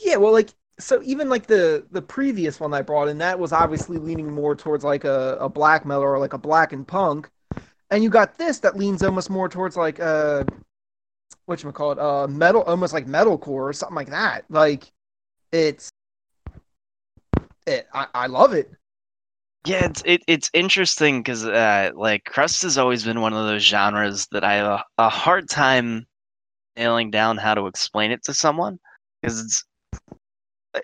Yeah, 0.04 0.16
well, 0.16 0.32
like, 0.32 0.50
so 0.78 1.00
even 1.04 1.28
like 1.28 1.46
the 1.46 1.86
the 1.90 2.02
previous 2.02 2.60
one 2.60 2.72
I 2.72 2.82
brought 2.82 3.08
in, 3.08 3.18
that 3.18 3.38
was 3.38 3.52
obviously 3.52 3.98
leaning 3.98 4.32
more 4.32 4.54
towards 4.54 4.84
like 4.84 5.04
a, 5.04 5.36
a 5.40 5.48
black 5.48 5.84
metal 5.84 6.04
or 6.04 6.18
like 6.18 6.32
a 6.32 6.38
black 6.38 6.72
and 6.72 6.86
punk, 6.86 7.30
and 7.92 8.02
you 8.02 8.08
got 8.08 8.38
this 8.38 8.58
that 8.60 8.76
leans 8.76 9.02
almost 9.02 9.28
more 9.28 9.50
towards 9.50 9.76
like 9.76 10.00
uh, 10.00 10.44
what 11.44 11.62
you 11.62 11.70
call 11.72 11.92
it, 11.92 11.98
uh, 11.98 12.26
metal, 12.26 12.62
almost 12.62 12.94
like 12.94 13.06
metalcore 13.06 13.68
or 13.68 13.72
something 13.74 13.94
like 13.94 14.08
that. 14.08 14.44
Like, 14.48 14.90
it's 15.52 15.90
it. 17.66 17.86
I, 17.92 18.06
I 18.14 18.26
love 18.26 18.54
it. 18.54 18.70
Yeah, 19.66 19.84
it's 19.84 20.02
it, 20.06 20.22
it's 20.26 20.50
interesting 20.54 21.20
because 21.20 21.44
uh, 21.44 21.90
like 21.94 22.24
crust 22.24 22.62
has 22.62 22.78
always 22.78 23.04
been 23.04 23.20
one 23.20 23.34
of 23.34 23.46
those 23.46 23.62
genres 23.62 24.26
that 24.32 24.42
I 24.42 24.54
have 24.54 24.66
a, 24.66 24.84
a 25.04 25.08
hard 25.10 25.50
time 25.50 26.06
nailing 26.76 27.10
down 27.10 27.36
how 27.36 27.54
to 27.54 27.66
explain 27.66 28.10
it 28.10 28.24
to 28.24 28.34
someone 28.34 28.78
because 29.20 29.38
it's 29.40 29.64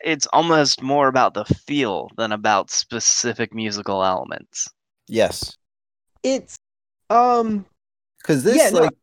it's 0.04 0.26
almost 0.26 0.82
more 0.82 1.08
about 1.08 1.32
the 1.32 1.46
feel 1.46 2.10
than 2.18 2.32
about 2.32 2.70
specific 2.70 3.54
musical 3.54 4.04
elements. 4.04 4.68
Yes, 5.08 5.56
It's 6.22 6.58
um 7.10 7.64
because 8.18 8.42
this 8.44 8.56
Yeah, 8.56 8.70
no. 8.70 8.80
like 8.80 8.94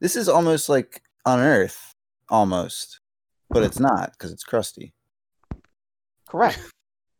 this 0.00 0.16
is 0.16 0.28
almost 0.28 0.68
like 0.68 1.02
on 1.26 1.38
Earth, 1.40 1.92
almost, 2.28 3.00
but 3.50 3.62
it's 3.62 3.78
not 3.80 4.12
because 4.12 4.32
it's 4.32 4.44
crusty. 4.44 4.92
Correct. 6.28 6.58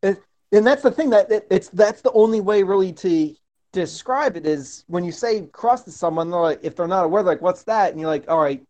and, 0.03 0.17
and 0.53 0.67
that's 0.67 0.83
the 0.83 0.91
thing 0.91 1.11
that 1.11 1.31
it, 1.31 1.47
it's 1.51 1.69
that's 1.71 2.01
the 2.01 2.13
only 2.13 2.41
way 2.41 2.63
really 2.63 2.93
to 2.95 3.35
describe 3.73 4.37
it 4.37 4.47
is 4.47 4.85
when 4.89 5.05
you 5.05 5.13
say 5.13 5.47
crust 5.53 5.85
to 5.85 5.91
someone, 5.93 6.31
they're 6.31 6.41
like 6.41 6.61
if 6.63 6.75
they're 6.77 6.89
not 6.89 7.05
aware, 7.05 7.23
they're 7.23 7.35
like 7.35 7.43
what's 7.43 7.65
that? 7.65 7.91
And 7.93 8.01
you're 8.01 8.09
like, 8.11 8.29
all 8.31 8.41
right, 8.41 8.63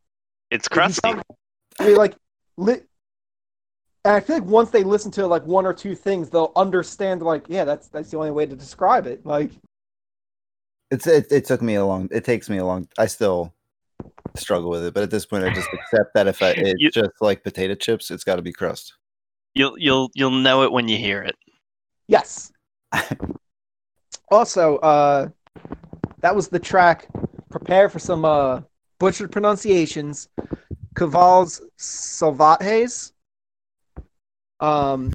It's 0.50 0.66
crusty. 0.68 1.00
tell 1.02 1.14
me- 1.16 1.22
you're 1.80 1.96
like, 1.96 2.14
li- 2.56 2.82
and 4.04 4.14
I 4.14 4.20
feel 4.20 4.36
like 4.36 4.44
once 4.46 4.70
they 4.70 4.82
listen 4.82 5.10
to 5.12 5.26
like 5.26 5.44
one 5.46 5.64
or 5.66 5.72
two 5.72 5.94
things, 5.94 6.30
they'll 6.30 6.52
understand. 6.56 7.22
Like, 7.22 7.44
yeah, 7.48 7.64
that's 7.64 7.88
that's 7.88 8.10
the 8.10 8.16
only 8.16 8.30
way 8.32 8.44
to 8.46 8.56
describe 8.56 9.06
it. 9.06 9.24
Like, 9.24 9.50
It's 10.90 11.06
it, 11.06 11.26
it 11.30 11.44
took 11.44 11.62
me 11.62 11.74
a 11.76 11.84
long. 11.84 12.08
It 12.10 12.24
takes 12.24 12.48
me 12.50 12.58
a 12.58 12.64
long. 12.64 12.88
I 12.98 13.06
still 13.06 13.54
struggle 14.36 14.70
with 14.70 14.84
it, 14.84 14.94
but 14.94 15.02
at 15.02 15.10
this 15.10 15.26
point, 15.26 15.44
I 15.44 15.52
just 15.54 15.68
accept 15.72 16.14
that 16.14 16.26
if 16.26 16.42
I, 16.42 16.50
it's 16.56 16.80
You- 16.80 16.90
just 16.90 17.10
like 17.20 17.44
potato 17.44 17.74
chips, 17.74 18.10
it's 18.10 18.24
got 18.24 18.36
to 18.36 18.42
be 18.42 18.52
crust. 18.52 18.94
You'll 19.54 19.76
you'll 19.78 20.10
you'll 20.14 20.30
know 20.30 20.62
it 20.62 20.72
when 20.72 20.88
you 20.88 20.96
hear 20.96 21.22
it. 21.22 21.36
yes. 22.08 22.52
also, 24.30 24.76
uh, 24.78 25.28
that 26.20 26.34
was 26.34 26.48
the 26.48 26.58
track. 26.58 27.08
Prepare 27.50 27.88
for 27.88 27.98
some 27.98 28.24
uh, 28.24 28.60
butchered 28.98 29.32
pronunciations. 29.32 30.28
Cavals 30.96 31.60
Salvajes. 31.78 33.12
Um, 34.60 35.12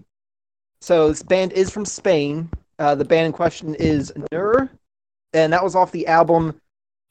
so 0.82 1.10
this 1.10 1.24
band 1.24 1.54
is 1.54 1.70
from 1.70 1.86
Spain. 1.86 2.50
Uh, 2.80 2.96
the 2.96 3.06
band 3.06 3.28
in 3.28 3.32
question 3.32 3.76
is 3.76 4.12
Knur, 4.32 4.70
and 5.36 5.54
that 5.54 5.64
was 5.64 5.76
off 5.76 5.92
the 5.92 6.08
album 6.08 6.60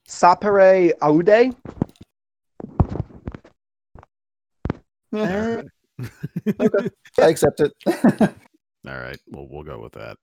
Sapere 0.09 0.93
Aude. 1.01 1.55
Eh, 5.15 5.63
I 7.19 7.29
accept 7.29 7.61
it. 7.61 7.73
All 7.87 7.95
right, 8.99 9.17
well, 9.29 9.47
we'll 9.49 9.63
go 9.63 9.81
with 9.81 9.93
that. 9.93 10.17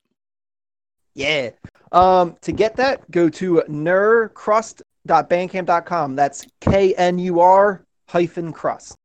Yeah. 1.13 1.51
Um, 1.91 2.35
to 2.41 2.51
get 2.51 2.75
that, 2.77 3.09
go 3.11 3.29
to 3.29 3.63
knur-crust.bandcamp.com. 3.67 6.15
That's 6.15 6.47
K 6.61 6.95
N 6.95 7.19
U 7.19 7.39
R 7.39 7.85
hyphen 8.07 8.51
crust. 8.53 8.95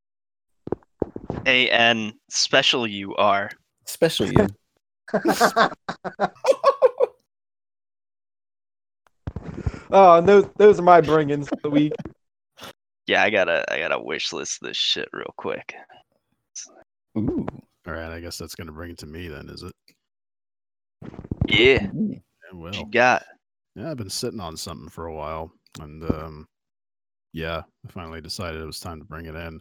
A 1.46 1.68
N 1.70 2.12
special 2.28 2.86
U 2.86 3.14
R. 3.16 3.26
are. 3.26 3.50
Especially 3.86 4.36
you. 4.36 4.46
oh, 9.90 10.18
and 10.18 10.28
those 10.28 10.48
those 10.56 10.78
are 10.78 10.82
my 10.82 11.00
bring-ins 11.00 11.48
for 11.48 11.58
the 11.62 11.70
week. 11.70 11.92
Yeah, 13.06 13.22
I 13.22 13.30
gotta 13.30 13.64
I 13.72 13.78
gotta 13.78 14.00
wish 14.00 14.32
list 14.32 14.58
this 14.62 14.76
shit 14.76 15.08
real 15.12 15.32
quick. 15.36 15.74
Ooh. 17.16 17.46
All 17.86 17.94
right, 17.94 18.10
I 18.10 18.20
guess 18.20 18.36
that's 18.36 18.56
going 18.56 18.66
to 18.66 18.72
bring 18.72 18.90
it 18.90 18.98
to 18.98 19.06
me 19.06 19.28
then, 19.28 19.48
is 19.48 19.62
it? 19.62 19.72
Yeah, 21.46 21.86
Ooh. 21.94 22.10
Yeah, 22.10 22.18
what 22.52 22.74
you 22.74 22.80
well, 22.80 22.90
got? 22.90 23.24
yeah, 23.76 23.90
I've 23.90 23.96
been 23.96 24.10
sitting 24.10 24.40
on 24.40 24.56
something 24.56 24.88
for 24.88 25.06
a 25.06 25.14
while, 25.14 25.52
and 25.80 26.02
um, 26.10 26.46
yeah, 27.32 27.62
I 27.86 27.92
finally 27.92 28.20
decided 28.20 28.60
it 28.60 28.66
was 28.66 28.80
time 28.80 28.98
to 28.98 29.04
bring 29.04 29.26
it 29.26 29.36
in. 29.36 29.60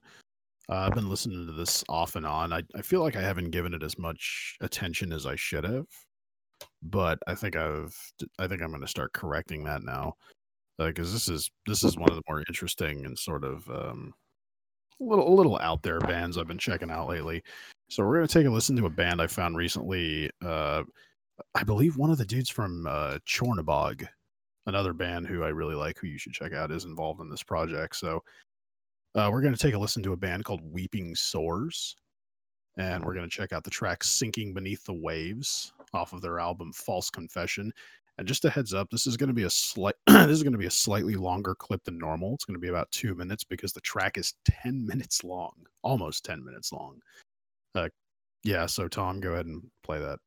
Uh, 0.68 0.88
I've 0.88 0.96
been 0.96 1.10
listening 1.10 1.46
to 1.46 1.52
this 1.54 1.84
off 1.88 2.16
and 2.16 2.26
on. 2.26 2.52
I, 2.52 2.64
I 2.76 2.82
feel 2.82 3.02
like 3.02 3.16
I 3.16 3.22
haven't 3.22 3.52
given 3.52 3.74
it 3.76 3.84
as 3.84 4.00
much 4.00 4.58
attention 4.62 5.14
as 5.14 5.28
I 5.28 5.36
should 5.36 5.64
have, 5.64 5.86
but 6.84 7.20
I 7.28 7.36
think 7.36 7.56
I've 7.56 7.96
I 8.40 8.48
think 8.48 8.62
I'm 8.62 8.70
going 8.70 8.82
to 8.82 8.88
start 8.88 9.14
correcting 9.14 9.64
that 9.64 9.84
now, 9.84 10.16
because 10.78 11.12
this 11.12 11.28
is 11.30 11.50
this 11.66 11.84
is 11.84 11.98
one 11.98 12.10
of 12.10 12.16
the 12.16 12.24
more 12.28 12.44
interesting 12.48 13.06
and 13.06 13.18
sort 13.18 13.44
of 13.44 13.70
um, 13.70 14.14
little 15.00 15.36
little 15.36 15.58
out 15.60 15.82
there 15.84 16.00
bands 16.00 16.38
I've 16.38 16.48
been 16.48 16.58
checking 16.58 16.92
out 16.92 17.10
lately. 17.10 17.44
So 17.90 18.04
we're 18.04 18.18
going 18.18 18.28
to 18.28 18.34
take 18.34 18.48
a 18.48 18.50
listen 18.50 18.76
to 18.78 18.88
a 18.88 18.90
band 18.90 19.22
I 19.22 19.28
found 19.28 19.58
recently. 19.58 20.30
Uh, 20.44 20.84
I 21.54 21.64
believe 21.64 21.98
one 21.98 22.12
of 22.12 22.18
the 22.18 22.26
dudes 22.26 22.50
from 22.50 22.88
uh, 22.88 23.18
Chornobog, 23.28 24.08
another 24.66 24.94
band 24.94 25.28
who 25.28 25.44
I 25.44 25.50
really 25.50 25.76
like, 25.76 26.00
who 26.00 26.08
you 26.08 26.18
should 26.18 26.34
check 26.34 26.54
out, 26.54 26.72
is 26.72 26.86
involved 26.86 27.22
in 27.22 27.30
this 27.30 27.44
project. 27.44 27.96
So 27.98 28.24
uh, 29.16 29.30
we're 29.32 29.42
going 29.42 29.54
to 29.54 29.60
take 29.60 29.76
a 29.76 29.80
listen 29.80 30.02
to 30.04 30.14
a 30.14 30.18
band 30.18 30.46
called 30.46 30.62
Weeping 30.64 31.14
Sores, 31.14 31.96
and 32.78 33.04
we're 33.04 33.14
going 33.14 33.30
to 33.30 33.36
check 33.36 33.54
out 33.54 33.64
the 33.64 33.70
track 33.70 34.04
"Sinking 34.04 34.54
Beneath 34.54 34.84
the 34.84 34.94
Waves" 34.94 35.74
off 35.96 36.14
of 36.14 36.22
their 36.22 36.40
album 36.40 36.74
"False 36.74 37.10
Confession." 37.10 37.72
And 38.18 38.28
just 38.28 38.46
a 38.46 38.50
heads 38.50 38.74
up, 38.74 38.90
this 38.90 39.08
is 39.08 39.18
going 39.18 39.28
to 39.28 39.34
be 39.34 39.44
a 39.44 39.50
slight 39.50 39.96
this 40.08 40.30
is 40.30 40.44
going 40.44 40.54
to 40.54 40.60
be 40.60 40.68
a 40.68 40.72
slightly 40.72 41.16
longer 41.16 41.56
clip 41.56 41.84
than 41.84 41.98
normal. 41.98 42.34
It's 42.36 42.46
going 42.46 42.56
to 42.56 42.62
be 42.62 42.70
about 42.70 42.92
two 42.92 43.16
minutes 43.16 43.44
because 43.44 43.74
the 43.74 43.82
track 43.82 44.18
is 44.18 44.34
ten 44.46 44.86
minutes 44.86 45.24
long, 45.24 45.54
almost 45.84 46.24
ten 46.24 46.44
minutes 46.44 46.72
long. 46.72 47.00
Uh, 47.74 47.90
yeah, 48.44 48.68
so 48.68 48.88
Tom, 48.88 49.20
go 49.20 49.34
ahead 49.34 49.48
and 49.48 49.64
play 49.84 50.00
that. 50.00 50.20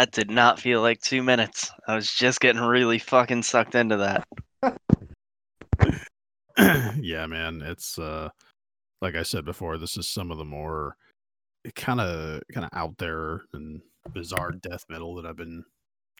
That 0.00 0.12
did 0.12 0.30
not 0.30 0.58
feel 0.58 0.80
like 0.80 1.02
two 1.02 1.22
minutes. 1.22 1.70
I 1.86 1.94
was 1.94 2.10
just 2.10 2.40
getting 2.40 2.62
really 2.62 2.98
fucking 2.98 3.42
sucked 3.42 3.74
into 3.74 3.98
that. 3.98 4.26
yeah, 6.98 7.26
man, 7.26 7.60
it's 7.60 7.98
uh 7.98 8.30
like 9.02 9.14
I 9.14 9.22
said 9.22 9.44
before, 9.44 9.76
this 9.76 9.98
is 9.98 10.08
some 10.08 10.30
of 10.30 10.38
the 10.38 10.44
more 10.46 10.96
kind 11.76 12.00
of 12.00 12.40
kind 12.50 12.64
of 12.64 12.70
out 12.72 12.96
there 12.96 13.42
and 13.52 13.82
bizarre 14.14 14.52
death 14.52 14.86
metal 14.88 15.16
that 15.16 15.26
I've 15.26 15.36
been 15.36 15.64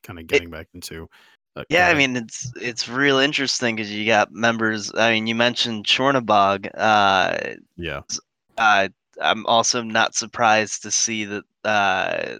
kind 0.02 0.18
of 0.18 0.26
getting 0.26 0.50
back 0.50 0.68
into. 0.74 1.08
Uh, 1.56 1.64
Yeah, 1.70 1.88
I 1.88 1.94
mean 1.94 2.16
it's 2.16 2.52
it's 2.60 2.86
real 2.86 3.16
interesting 3.16 3.76
because 3.76 3.90
you 3.90 4.04
got 4.04 4.30
members. 4.30 4.92
I 4.94 5.12
mean, 5.12 5.26
you 5.26 5.34
mentioned 5.34 5.86
Chornobog. 5.86 6.68
Uh, 6.74 7.54
yeah, 7.78 8.02
uh, 8.58 8.88
I'm 9.22 9.46
also 9.46 9.82
not 9.82 10.14
surprised 10.14 10.82
to 10.82 10.90
see 10.90 11.24
that 11.24 11.44
uh, 11.64 12.36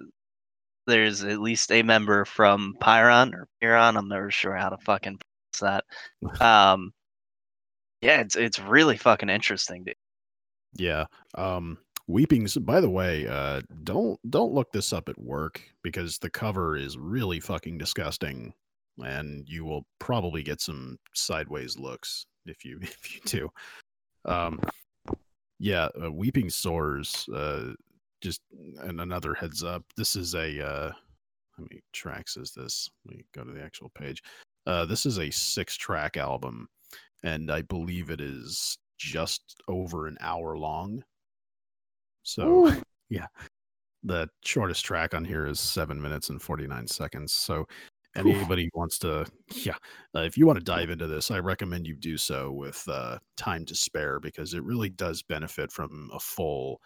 there's 0.91 1.25
at 1.25 1.41
least 1.41 1.73
a 1.73 1.83
member 1.83 2.25
from 2.25 2.75
Pyrrhon 2.81 3.35
or 3.35 3.49
Pyrrhon. 3.63 3.97
I'm 3.97 4.09
never 4.09 4.31
sure 4.31 4.55
how 4.55 4.69
to 4.71 4.79
fucking 4.79 5.19
pronounce 5.19 5.61
that. 5.61 5.85
Um, 6.45 6.93
yeah, 8.03 8.21
it's 8.21 8.37
it's 8.37 8.59
really 8.59 8.97
fucking 8.97 9.29
interesting. 9.29 9.85
Dude. 9.85 9.95
yeah. 10.75 11.05
Um, 11.35 11.79
Weepings. 12.07 12.57
By 12.57 12.81
the 12.81 12.91
way, 12.91 13.27
uh, 13.27 13.61
don't 13.85 14.19
don't 14.31 14.53
look 14.53 14.73
this 14.73 14.93
up 14.93 15.09
at 15.09 15.21
work 15.21 15.63
because 15.83 16.19
the 16.19 16.31
cover 16.31 16.77
is 16.77 16.99
really 16.99 17.41
fucking 17.41 17.79
disgusting, 17.79 18.53
and 18.99 19.45
you 19.49 19.65
will 19.65 19.87
probably 19.99 20.43
get 20.43 20.61
some 20.61 20.99
sideways 21.15 21.79
looks 21.79 22.27
if 22.47 22.65
you 22.65 22.79
if 22.83 23.15
you 23.15 23.21
do. 23.25 23.49
Um, 24.25 24.61
yeah, 25.59 25.89
uh, 26.03 26.11
Weeping 26.11 26.51
Sores. 26.51 27.29
Uh, 27.33 27.75
just 28.21 28.41
and 28.83 29.01
another 29.01 29.35
heads 29.35 29.65
up. 29.65 29.85
This 29.97 30.17
is 30.17 30.35
a 30.35 30.65
uh, 30.65 30.93
how 31.57 31.63
many 31.71 31.83
tracks 31.93 32.37
is 32.37 32.53
this? 32.53 32.91
Let 33.07 33.17
me 33.17 33.25
go 33.35 33.45
to 33.45 33.53
the 33.53 33.63
actual 33.63 33.91
page. 33.91 34.23
Uh, 34.67 34.85
this 34.85 35.07
is 35.07 35.19
a 35.19 35.31
six 35.31 35.77
track 35.77 36.17
album, 36.17 36.69
and 37.23 37.51
I 37.51 37.63
believe 37.63 38.11
it 38.11 38.21
is 38.21 38.79
just 38.99 39.57
over 39.69 40.07
an 40.07 40.17
hour 40.21 40.57
long. 40.57 41.03
So, 42.23 42.67
Ooh. 42.67 42.83
yeah, 43.09 43.27
the 44.03 44.29
shortest 44.45 44.85
track 44.85 45.15
on 45.15 45.25
here 45.25 45.47
is 45.47 45.59
seven 45.59 46.01
minutes 46.01 46.29
and 46.29 46.41
49 46.41 46.87
seconds. 46.87 47.33
So, 47.33 47.67
anybody 48.15 48.65
who 48.65 48.79
wants 48.79 48.99
to, 49.01 49.27
yeah, 49.55 49.77
uh, 50.15 50.21
if 50.21 50.37
you 50.37 50.47
want 50.47 50.59
to 50.59 50.65
dive 50.65 50.91
into 50.91 51.07
this, 51.07 51.31
I 51.31 51.39
recommend 51.39 51.87
you 51.87 51.97
do 51.97 52.17
so 52.17 52.53
with 52.53 52.83
uh, 52.89 53.19
time 53.37 53.65
to 53.67 53.75
spare 53.75 54.21
because 54.21 54.55
it 54.55 54.63
really 54.65 54.91
does 54.91 55.23
benefit 55.23 55.73
from 55.73 56.11
a 56.13 56.21
full 56.21 56.81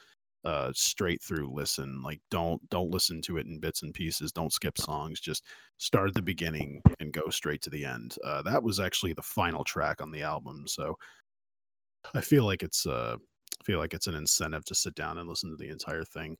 uh 0.44 0.70
straight 0.74 1.22
through 1.22 1.50
listen 1.52 2.02
like 2.02 2.20
don't 2.30 2.60
don't 2.68 2.90
listen 2.90 3.22
to 3.22 3.38
it 3.38 3.46
in 3.46 3.58
bits 3.58 3.82
and 3.82 3.94
pieces 3.94 4.30
don't 4.30 4.52
skip 4.52 4.76
songs 4.76 5.20
just 5.20 5.44
start 5.78 6.08
at 6.08 6.14
the 6.14 6.22
beginning 6.22 6.82
and 7.00 7.12
go 7.12 7.28
straight 7.30 7.62
to 7.62 7.70
the 7.70 7.84
end 7.84 8.16
uh 8.24 8.42
that 8.42 8.62
was 8.62 8.78
actually 8.78 9.12
the 9.14 9.22
final 9.22 9.64
track 9.64 10.02
on 10.02 10.10
the 10.10 10.22
album 10.22 10.64
so 10.66 10.94
i 12.14 12.20
feel 12.20 12.44
like 12.44 12.62
it's 12.62 12.86
uh 12.86 13.16
feel 13.64 13.78
like 13.78 13.94
it's 13.94 14.06
an 14.06 14.14
incentive 14.14 14.64
to 14.66 14.74
sit 14.74 14.94
down 14.94 15.18
and 15.18 15.28
listen 15.28 15.50
to 15.50 15.56
the 15.56 15.70
entire 15.70 16.04
thing. 16.04 16.36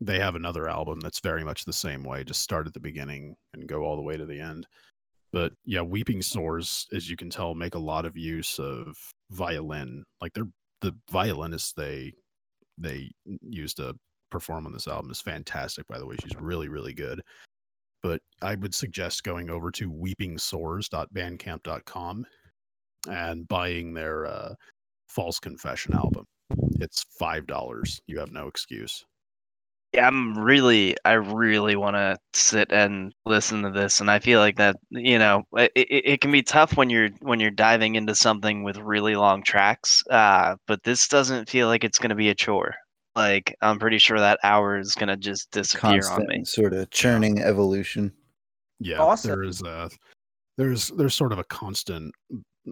They 0.00 0.18
have 0.18 0.34
another 0.34 0.68
album 0.68 1.00
that's 1.00 1.20
very 1.20 1.44
much 1.44 1.64
the 1.64 1.72
same 1.72 2.02
way 2.02 2.24
just 2.24 2.42
start 2.42 2.66
at 2.66 2.74
the 2.74 2.80
beginning 2.80 3.36
and 3.52 3.66
go 3.66 3.82
all 3.82 3.96
the 3.96 4.02
way 4.02 4.16
to 4.16 4.26
the 4.26 4.40
end. 4.40 4.66
But 5.32 5.52
yeah 5.64 5.82
weeping 5.82 6.22
sores 6.22 6.86
as 6.92 7.10
you 7.10 7.16
can 7.16 7.30
tell 7.30 7.54
make 7.54 7.74
a 7.74 7.78
lot 7.78 8.04
of 8.04 8.16
use 8.16 8.58
of 8.58 8.96
violin 9.30 10.04
like 10.20 10.32
they're 10.32 10.48
the 10.80 10.94
violinist 11.10 11.76
they 11.76 12.12
they 12.78 13.10
used 13.42 13.76
to 13.78 13.96
perform 14.30 14.66
on 14.66 14.72
this 14.72 14.88
album 14.88 15.10
is 15.10 15.20
fantastic 15.20 15.86
by 15.86 15.98
the 15.98 16.06
way. 16.06 16.16
She's 16.22 16.40
really 16.40 16.68
really 16.68 16.94
good. 16.94 17.20
But 18.02 18.20
i 18.42 18.54
would 18.54 18.74
suggest 18.74 19.24
going 19.24 19.50
over 19.50 19.70
to 19.72 19.90
weepingsores.bandcamp.com 19.90 22.26
and 23.08 23.48
buying 23.48 23.94
their 23.94 24.26
uh, 24.26 24.54
false 25.08 25.38
confession 25.38 25.94
album. 25.94 26.24
It's 26.80 27.04
five 27.18 27.46
dollars. 27.46 28.00
You 28.06 28.18
have 28.18 28.32
no 28.32 28.48
excuse 28.48 29.04
Yeah, 29.94 30.08
I'm 30.08 30.36
really, 30.36 30.96
I 31.04 31.12
really 31.12 31.76
want 31.76 31.94
to 31.94 32.18
sit 32.32 32.72
and 32.72 33.14
listen 33.24 33.62
to 33.62 33.70
this, 33.70 34.00
and 34.00 34.10
I 34.10 34.18
feel 34.18 34.40
like 34.40 34.56
that, 34.56 34.76
you 34.90 35.18
know, 35.18 35.44
it, 35.56 35.70
it, 35.76 36.02
it 36.04 36.20
can 36.20 36.32
be 36.32 36.42
tough 36.42 36.76
when 36.76 36.90
you're 36.90 37.10
when 37.20 37.38
you're 37.38 37.50
diving 37.52 37.94
into 37.94 38.14
something 38.14 38.64
with 38.64 38.76
really 38.78 39.14
long 39.14 39.42
tracks. 39.44 40.02
Uh, 40.10 40.56
but 40.66 40.82
this 40.82 41.06
doesn't 41.08 41.48
feel 41.48 41.68
like 41.68 41.84
it's 41.84 41.98
going 41.98 42.10
to 42.10 42.16
be 42.16 42.28
a 42.28 42.34
chore. 42.34 42.74
Like 43.14 43.54
I'm 43.62 43.78
pretty 43.78 43.98
sure 43.98 44.18
that 44.18 44.40
hour 44.42 44.78
is 44.78 44.94
going 44.96 45.08
to 45.08 45.16
just 45.16 45.50
disappear 45.52 46.00
on 46.10 46.26
me. 46.26 46.44
Sort 46.44 46.74
of 46.74 46.90
churning 46.90 47.40
evolution. 47.40 48.12
yeah 48.80 48.98
Awesome. 48.98 49.30
there 49.30 49.44
is 49.44 49.62
a 49.62 49.88
there's 50.58 50.88
there's 50.88 51.14
sort 51.14 51.32
of 51.32 51.38
a 51.38 51.44
constant 51.44 52.12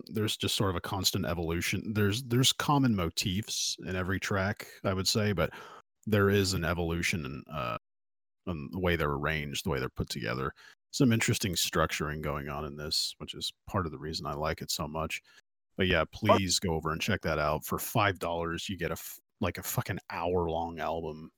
there's 0.06 0.36
just 0.36 0.56
sort 0.56 0.70
of 0.70 0.76
a 0.76 0.80
constant 0.80 1.26
evolution 1.26 1.92
there's 1.94 2.22
there's 2.24 2.52
common 2.52 2.96
motifs 2.96 3.76
in 3.86 3.94
every 3.94 4.18
track 4.18 4.66
i 4.84 4.92
would 4.92 5.06
say 5.06 5.32
but 5.32 5.50
there 6.06 6.30
is 6.30 6.52
an 6.52 6.64
evolution 6.64 7.24
in 7.24 7.42
uh 7.52 7.78
in 8.46 8.68
the 8.72 8.78
way 8.78 8.96
they're 8.96 9.12
arranged 9.12 9.64
the 9.64 9.70
way 9.70 9.78
they're 9.78 9.88
put 9.88 10.08
together. 10.08 10.52
Some 10.90 11.12
interesting 11.12 11.54
structuring 11.54 12.20
going 12.20 12.48
on 12.48 12.64
in 12.64 12.76
this 12.76 13.14
which 13.18 13.34
is 13.34 13.52
part 13.68 13.86
of 13.86 13.92
the 13.92 13.98
reason 13.98 14.26
i 14.26 14.34
like 14.34 14.62
it 14.62 14.70
so 14.70 14.88
much. 14.88 15.20
But 15.76 15.86
yeah 15.86 16.04
please 16.12 16.58
go 16.58 16.74
over 16.74 16.92
and 16.92 17.00
check 17.00 17.20
that 17.22 17.38
out. 17.38 17.64
For 17.64 17.78
five 17.78 18.18
dollars 18.18 18.68
you 18.68 18.76
get 18.76 18.90
a 18.90 18.92
f- 18.92 19.18
like 19.40 19.58
a 19.58 19.62
fucking 19.62 19.98
hour 20.10 20.48
long 20.48 20.78
album 20.80 21.30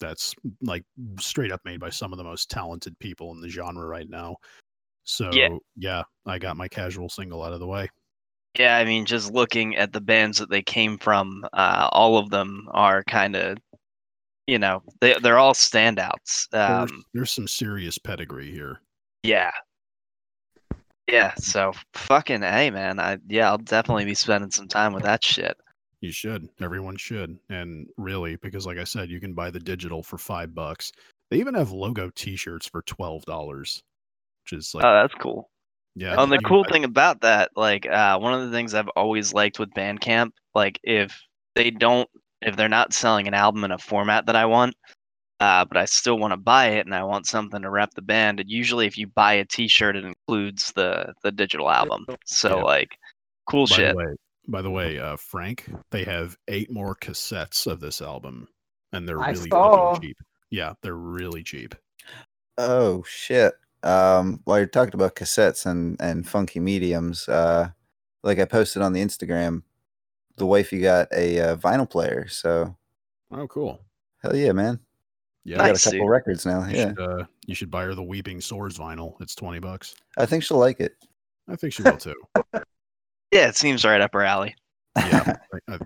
that's 0.00 0.34
like 0.62 0.84
straight 1.18 1.52
up 1.52 1.60
made 1.64 1.80
by 1.80 1.90
some 1.90 2.12
of 2.12 2.18
the 2.18 2.24
most 2.24 2.50
talented 2.50 2.98
people 2.98 3.32
in 3.32 3.40
the 3.40 3.48
genre 3.48 3.86
right 3.86 4.08
now. 4.08 4.36
So 5.04 5.30
yeah, 5.76 6.02
I 6.26 6.38
got 6.38 6.56
my 6.56 6.68
casual 6.68 7.08
single 7.08 7.42
out 7.42 7.52
of 7.52 7.60
the 7.60 7.66
way. 7.66 7.88
Yeah, 8.58 8.76
I 8.76 8.84
mean, 8.84 9.04
just 9.04 9.32
looking 9.32 9.76
at 9.76 9.92
the 9.92 10.00
bands 10.00 10.38
that 10.38 10.50
they 10.50 10.62
came 10.62 10.96
from, 10.98 11.46
uh, 11.52 11.88
all 11.92 12.16
of 12.16 12.30
them 12.30 12.66
are 12.72 13.04
kind 13.04 13.36
of, 13.36 13.58
you 14.46 14.58
know, 14.58 14.82
they 15.00 15.14
they're 15.22 15.38
all 15.38 15.54
standouts. 15.54 16.48
There's, 16.50 16.90
Um, 16.90 17.04
there's 17.14 17.32
some 17.32 17.48
serious 17.48 17.98
pedigree 17.98 18.50
here. 18.52 18.80
yeah, 19.22 19.50
yeah. 21.10 21.34
So 21.34 21.72
fucking 21.94 22.42
a 22.42 22.70
man. 22.70 22.98
I 23.00 23.18
yeah, 23.28 23.48
I'll 23.48 23.58
definitely 23.58 24.04
be 24.04 24.14
spending 24.14 24.50
some 24.50 24.68
time 24.68 24.92
with 24.92 25.04
that 25.04 25.24
shit. 25.24 25.56
You 26.00 26.12
should. 26.12 26.48
Everyone 26.60 26.96
should. 26.96 27.38
And 27.48 27.86
really, 27.96 28.36
because 28.36 28.66
like 28.66 28.78
I 28.78 28.84
said, 28.84 29.08
you 29.08 29.20
can 29.20 29.34
buy 29.34 29.50
the 29.50 29.60
digital 29.60 30.02
for 30.02 30.18
five 30.18 30.54
bucks. 30.54 30.92
They 31.30 31.38
even 31.38 31.54
have 31.54 31.72
logo 31.72 32.10
T-shirts 32.14 32.66
for 32.66 32.82
twelve 32.82 33.24
dollars, 33.24 33.82
which 34.44 34.58
is 34.58 34.74
like 34.74 34.84
oh, 34.84 34.92
that's 34.92 35.14
cool. 35.14 35.50
yeah. 35.94 36.20
And 36.20 36.30
the 36.30 36.38
cool 36.38 36.64
I- 36.68 36.72
thing 36.72 36.84
about 36.84 37.20
that, 37.22 37.50
like, 37.56 37.86
uh, 37.86 38.18
one 38.18 38.34
of 38.34 38.42
the 38.48 38.50
things 38.56 38.74
I've 38.74 38.90
always 38.90 39.32
liked 39.32 39.58
with 39.58 39.70
Bandcamp, 39.70 40.30
like, 40.54 40.78
if 40.84 41.20
they 41.56 41.70
don't, 41.70 42.08
if 42.46 42.56
they're 42.56 42.68
not 42.68 42.94
selling 42.94 43.28
an 43.28 43.34
album 43.34 43.64
in 43.64 43.72
a 43.72 43.78
format 43.78 44.24
that 44.26 44.36
I 44.36 44.46
want, 44.46 44.74
uh, 45.40 45.66
but 45.66 45.76
I 45.76 45.84
still 45.84 46.18
want 46.18 46.32
to 46.32 46.38
buy 46.38 46.68
it 46.68 46.86
and 46.86 46.94
I 46.94 47.02
want 47.04 47.26
something 47.26 47.60
to 47.60 47.68
rep 47.68 47.90
the 47.94 48.00
band, 48.00 48.40
and 48.40 48.48
usually 48.48 48.86
if 48.86 48.96
you 48.96 49.06
buy 49.08 49.34
a 49.34 49.44
T-shirt, 49.44 49.96
it 49.96 50.04
includes 50.04 50.72
the 50.74 51.12
the 51.22 51.32
digital 51.32 51.70
album. 51.70 52.06
So 52.24 52.48
Yeah. 52.58 52.62
like, 52.62 52.96
cool 53.50 53.66
by 53.66 53.76
shit. 53.76 53.90
the 53.90 53.96
way, 53.96 54.16
by 54.48 54.62
the 54.62 54.70
way, 54.70 54.98
uh, 54.98 55.16
Frank, 55.16 55.68
they 55.90 56.04
have 56.04 56.38
eight 56.48 56.70
more 56.70 56.94
cassettes 56.94 57.66
of 57.66 57.80
this 57.80 58.00
album, 58.00 58.48
and 58.92 59.06
they're 59.06 59.20
I 59.20 59.32
really 59.32 59.50
saw. 59.50 59.98
cheap. 60.00 60.16
Yeah, 60.50 60.72
they're 60.80 60.94
really 60.94 61.42
cheap. 61.42 61.74
Oh 62.56 63.02
shit. 63.06 63.54
Um 63.82 64.40
while 64.44 64.58
you're 64.58 64.66
talking 64.66 64.94
about 64.94 65.16
cassettes 65.16 65.66
and 65.66 66.00
and 66.00 66.26
funky 66.26 66.60
mediums, 66.60 67.28
uh 67.28 67.70
like 68.22 68.38
I 68.38 68.44
posted 68.46 68.80
on 68.82 68.92
the 68.92 69.02
Instagram, 69.02 69.62
the 70.36 70.46
wifey 70.46 70.80
got 70.80 71.08
a 71.12 71.40
uh, 71.40 71.56
vinyl 71.56 71.88
player, 71.88 72.26
so 72.28 72.76
Oh, 73.30 73.46
cool. 73.48 73.80
hell 74.22 74.36
yeah, 74.36 74.52
man. 74.52 74.78
Yeah, 75.44 75.62
I 75.62 75.68
got 75.68 75.80
a 75.80 75.82
couple 75.84 76.00
dude. 76.00 76.08
records 76.10 76.44
now. 76.46 76.64
You 76.66 76.76
Yeah. 76.76 76.88
should, 76.88 77.00
uh, 77.00 77.24
you 77.46 77.54
should 77.54 77.70
buy 77.70 77.84
her 77.84 77.94
the 77.94 78.02
Weeping 78.02 78.40
Sores 78.40 78.76
vinyl. 78.78 79.14
It's 79.20 79.34
twenty 79.34 79.60
bucks. 79.60 79.94
I 80.18 80.26
think 80.26 80.42
she'll 80.42 80.58
like 80.58 80.80
it. 80.80 80.96
I 81.48 81.54
think 81.56 81.72
she 81.72 81.82
will 81.82 81.96
too. 81.98 82.14
Yeah, 83.32 83.48
it 83.48 83.56
seems 83.56 83.84
right 83.84 84.00
up 84.00 84.14
her 84.14 84.22
alley. 84.22 84.54
yeah, 84.96 85.34
I, 85.68 85.74
I, 85.74 85.78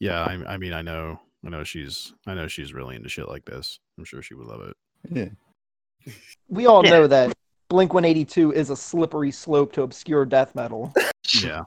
yeah. 0.00 0.24
I, 0.24 0.54
I 0.54 0.56
mean, 0.58 0.72
I 0.72 0.82
know, 0.82 1.18
I 1.46 1.48
know 1.48 1.62
she's, 1.62 2.12
I 2.26 2.34
know 2.34 2.48
she's 2.48 2.74
really 2.74 2.96
into 2.96 3.08
shit 3.08 3.28
like 3.28 3.44
this. 3.44 3.78
I'm 3.96 4.04
sure 4.04 4.20
she 4.20 4.34
would 4.34 4.48
love 4.48 4.62
it. 4.62 4.76
yeah. 5.10 6.12
We 6.48 6.66
all 6.66 6.84
Yeah. 6.84 6.90
know 6.90 7.06
that 7.06 7.32
Blink 7.68 7.94
182 7.94 8.52
is 8.52 8.70
a 8.70 8.76
slippery 8.76 9.30
slope 9.30 9.72
to 9.74 9.82
obscure 9.82 10.24
death 10.26 10.54
metal. 10.56 10.92
Yeah, 11.40 11.62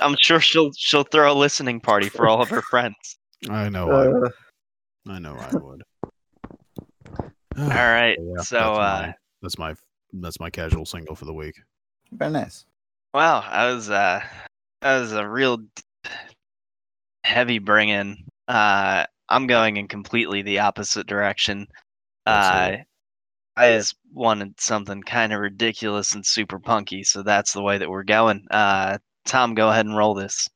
I'm 0.00 0.16
sure 0.20 0.40
she'll 0.40 0.70
she'll 0.76 1.04
throw 1.04 1.32
a 1.32 1.34
listening 1.34 1.80
party 1.80 2.08
for 2.08 2.28
all 2.28 2.40
of 2.42 2.48
her 2.50 2.62
friends. 2.70 3.18
I 3.48 3.68
know. 3.68 3.90
I, 3.90 4.08
would. 4.08 4.24
Uh, 4.26 5.12
I 5.12 5.18
know. 5.18 5.36
I 5.36 5.56
would. 5.56 5.82
All 7.58 7.66
right, 7.68 8.16
Yeah, 8.36 8.42
so 8.42 8.56
that's 8.56 8.78
uh, 8.78 9.02
my, 9.06 9.14
that's 9.42 9.58
my 9.58 9.74
that's 10.12 10.40
my 10.40 10.50
casual 10.50 10.86
single 10.86 11.16
for 11.16 11.24
the 11.24 11.34
week. 11.34 11.56
very 12.12 12.30
nice. 12.30 12.64
Wow, 13.14 13.40
I 13.44 13.72
was 13.72 13.90
uh 13.90 14.20
that 14.82 14.98
was 15.00 15.12
a 15.12 15.26
real 15.26 15.58
heavy 17.24 17.58
bring 17.58 17.88
in. 17.88 18.16
Uh 18.46 19.04
I'm 19.28 19.46
going 19.46 19.76
in 19.76 19.88
completely 19.88 20.42
the 20.42 20.60
opposite 20.60 21.06
direction. 21.06 21.66
Let's 22.26 22.48
Uh 22.48 22.70
it. 22.74 22.80
I 23.56 23.72
just 23.72 23.96
wanted 24.12 24.60
something 24.60 25.02
kind 25.02 25.32
of 25.32 25.40
ridiculous 25.40 26.14
and 26.14 26.24
super 26.24 26.60
punky, 26.60 27.02
so 27.02 27.22
that's 27.24 27.52
the 27.52 27.62
way 27.62 27.78
that 27.78 27.90
we're 27.90 28.04
going. 28.04 28.46
Uh 28.50 28.98
Tom, 29.28 29.54
go 29.54 29.68
ahead 29.68 29.84
and 29.84 29.96
roll 29.96 30.14
this. 30.14 30.48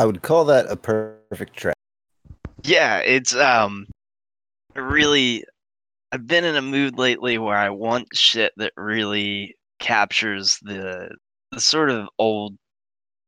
I 0.00 0.06
would 0.06 0.22
call 0.22 0.46
that 0.46 0.64
a 0.70 0.76
perfect 0.76 1.54
track. 1.54 1.76
Yeah, 2.62 3.00
it's 3.00 3.34
um 3.34 3.86
really 4.74 5.44
I've 6.10 6.26
been 6.26 6.44
in 6.44 6.56
a 6.56 6.62
mood 6.62 6.96
lately 6.96 7.36
where 7.36 7.56
I 7.56 7.68
want 7.68 8.08
shit 8.14 8.54
that 8.56 8.72
really 8.78 9.56
captures 9.78 10.58
the 10.62 11.10
the 11.52 11.60
sort 11.60 11.90
of 11.90 12.08
old 12.18 12.56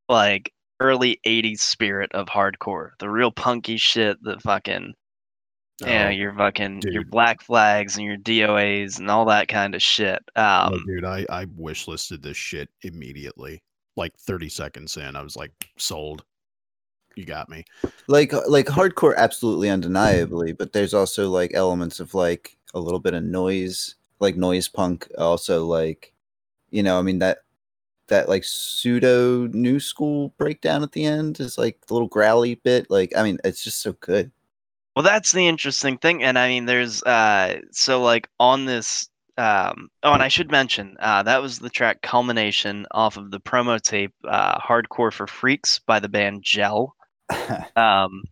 like 0.08 0.50
early 0.80 1.20
80s 1.26 1.60
spirit 1.60 2.10
of 2.14 2.28
hardcore. 2.28 2.92
The 3.00 3.10
real 3.10 3.30
punky 3.30 3.76
shit 3.76 4.16
that 4.22 4.40
fucking 4.40 4.94
yeah, 5.84 6.06
Oh, 6.06 6.10
your 6.10 6.32
fucking 6.32 6.84
your 6.86 7.04
black 7.04 7.42
flags 7.42 7.98
and 7.98 8.06
your 8.06 8.16
DOAs 8.16 8.98
and 8.98 9.10
all 9.10 9.26
that 9.26 9.48
kind 9.48 9.74
of 9.74 9.82
shit. 9.82 10.20
oh, 10.36 10.68
Um 10.68 10.84
dude, 10.86 11.04
I 11.04 11.26
I 11.28 11.44
wish 11.54 11.86
listed 11.86 12.22
this 12.22 12.38
shit 12.38 12.70
immediately. 12.80 13.60
Like 13.94 14.16
30 14.16 14.48
seconds 14.48 14.96
in, 14.96 15.16
I 15.16 15.22
was 15.22 15.36
like, 15.36 15.52
sold. 15.76 16.24
You 17.14 17.24
got 17.24 17.48
me. 17.48 17.64
Like 18.08 18.32
like 18.48 18.66
hardcore, 18.66 19.16
absolutely 19.16 19.68
undeniably, 19.68 20.52
but 20.52 20.72
there's 20.72 20.94
also 20.94 21.28
like 21.30 21.52
elements 21.54 22.00
of 22.00 22.14
like 22.14 22.56
a 22.74 22.80
little 22.80 23.00
bit 23.00 23.14
of 23.14 23.22
noise, 23.22 23.96
like 24.20 24.36
noise 24.36 24.68
punk. 24.68 25.08
Also, 25.18 25.66
like 25.66 26.12
you 26.70 26.82
know, 26.82 26.98
I 26.98 27.02
mean 27.02 27.18
that 27.18 27.38
that 28.08 28.28
like 28.28 28.44
pseudo 28.44 29.46
new 29.48 29.80
school 29.80 30.34
breakdown 30.36 30.82
at 30.82 30.92
the 30.92 31.04
end 31.04 31.40
is 31.40 31.58
like 31.58 31.86
the 31.86 31.94
little 31.94 32.08
growly 32.08 32.56
bit. 32.56 32.90
Like 32.90 33.12
I 33.16 33.22
mean, 33.22 33.38
it's 33.44 33.64
just 33.64 33.82
so 33.82 33.92
good. 33.94 34.30
Well, 34.94 35.02
that's 35.02 35.32
the 35.32 35.48
interesting 35.48 35.96
thing, 35.96 36.22
and 36.22 36.38
I 36.38 36.48
mean, 36.48 36.66
there's 36.66 37.02
uh, 37.02 37.60
so 37.70 38.02
like 38.02 38.28
on 38.38 38.66
this. 38.66 39.08
Um, 39.38 39.88
oh, 40.02 40.12
and 40.12 40.22
I 40.22 40.28
should 40.28 40.50
mention 40.50 40.94
uh, 41.00 41.22
that 41.22 41.40
was 41.40 41.58
the 41.58 41.70
track 41.70 42.02
"Culmination" 42.02 42.86
off 42.90 43.16
of 43.16 43.30
the 43.30 43.40
promo 43.40 43.80
tape 43.80 44.12
uh, 44.28 44.58
"Hardcore 44.58 45.12
for 45.12 45.26
Freaks" 45.26 45.78
by 45.78 45.98
the 45.98 46.08
band 46.08 46.42
Gel. 46.42 46.94
Um, 47.76 48.22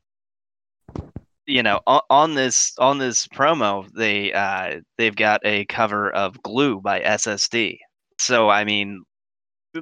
you 1.47 1.63
know, 1.63 1.81
on, 1.87 2.01
on 2.11 2.35
this 2.35 2.73
on 2.79 2.99
this 2.99 3.27
promo, 3.29 3.91
they 3.93 4.33
uh, 4.33 4.81
they've 4.99 5.17
got 5.17 5.41
a 5.45 5.65
cover 5.67 6.11
of 6.11 6.43
"Glue" 6.43 6.81
by 6.81 7.01
SSD. 7.01 7.79
So 8.19 8.49
I 8.49 8.65
mean, 8.65 9.03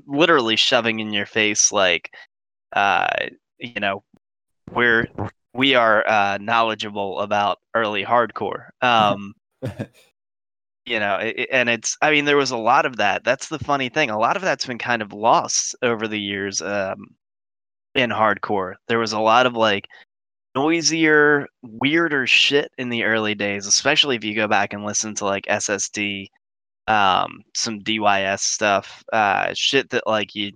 literally 0.07 0.57
shoving 0.57 1.00
in 1.00 1.12
your 1.12 1.26
face 1.26 1.72
like, 1.72 2.11
uh, 2.72 3.09
you 3.59 3.81
know, 3.81 4.02
we're 4.72 5.09
we 5.54 5.74
are 5.74 6.09
uh, 6.09 6.38
knowledgeable 6.40 7.20
about 7.20 7.59
early 7.74 8.04
hardcore. 8.04 8.68
Um, 8.81 9.35
you 10.87 11.00
know, 11.00 11.16
and 11.16 11.68
it's 11.68 11.96
I 12.00 12.11
mean 12.11 12.24
there 12.24 12.37
was 12.37 12.50
a 12.50 12.57
lot 12.57 12.87
of 12.87 12.96
that. 12.96 13.24
That's 13.24 13.48
the 13.48 13.59
funny 13.59 13.88
thing. 13.88 14.11
A 14.11 14.18
lot 14.18 14.37
of 14.37 14.42
that's 14.42 14.66
been 14.66 14.78
kind 14.78 15.02
of 15.02 15.12
lost 15.12 15.76
over 15.83 16.09
the 16.09 16.20
years 16.20 16.62
um, 16.62 17.09
in 17.98 18.11
hardcore. 18.11 18.74
There 18.88 18.98
was 18.98 19.12
a 19.12 19.20
lot 19.20 19.46
of 19.46 19.54
like 19.54 19.88
noisier, 20.54 21.46
weirder 21.62 22.26
shit 22.26 22.70
in 22.78 22.88
the 22.88 23.04
early 23.04 23.34
days, 23.34 23.66
especially 23.66 24.16
if 24.16 24.24
you 24.24 24.34
go 24.34 24.48
back 24.48 24.72
and 24.72 24.84
listen 24.84 25.14
to 25.16 25.24
like 25.24 25.46
SSD, 25.46 26.28
um, 26.88 27.42
some 27.54 27.80
DYS 27.80 28.40
stuff, 28.40 29.04
uh, 29.12 29.52
shit 29.54 29.90
that 29.90 30.06
like 30.06 30.34
you 30.34 30.52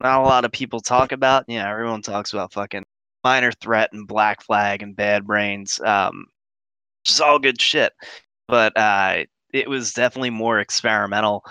not 0.00 0.20
a 0.20 0.24
lot 0.24 0.44
of 0.44 0.52
people 0.52 0.80
talk 0.80 1.12
about. 1.12 1.44
Yeah, 1.48 1.70
everyone 1.70 2.02
talks 2.02 2.32
about 2.32 2.52
fucking 2.52 2.84
minor 3.24 3.52
threat 3.52 3.92
and 3.92 4.06
black 4.06 4.42
flag 4.42 4.82
and 4.82 4.96
bad 4.96 5.26
brains 5.26 5.80
um 5.84 6.26
which 7.04 7.20
all 7.20 7.38
good 7.38 7.60
shit 7.60 7.92
but 8.48 8.76
uh 8.76 9.22
it 9.52 9.68
was 9.68 9.92
definitely 9.92 10.30
more 10.30 10.60
experimental 10.60 11.44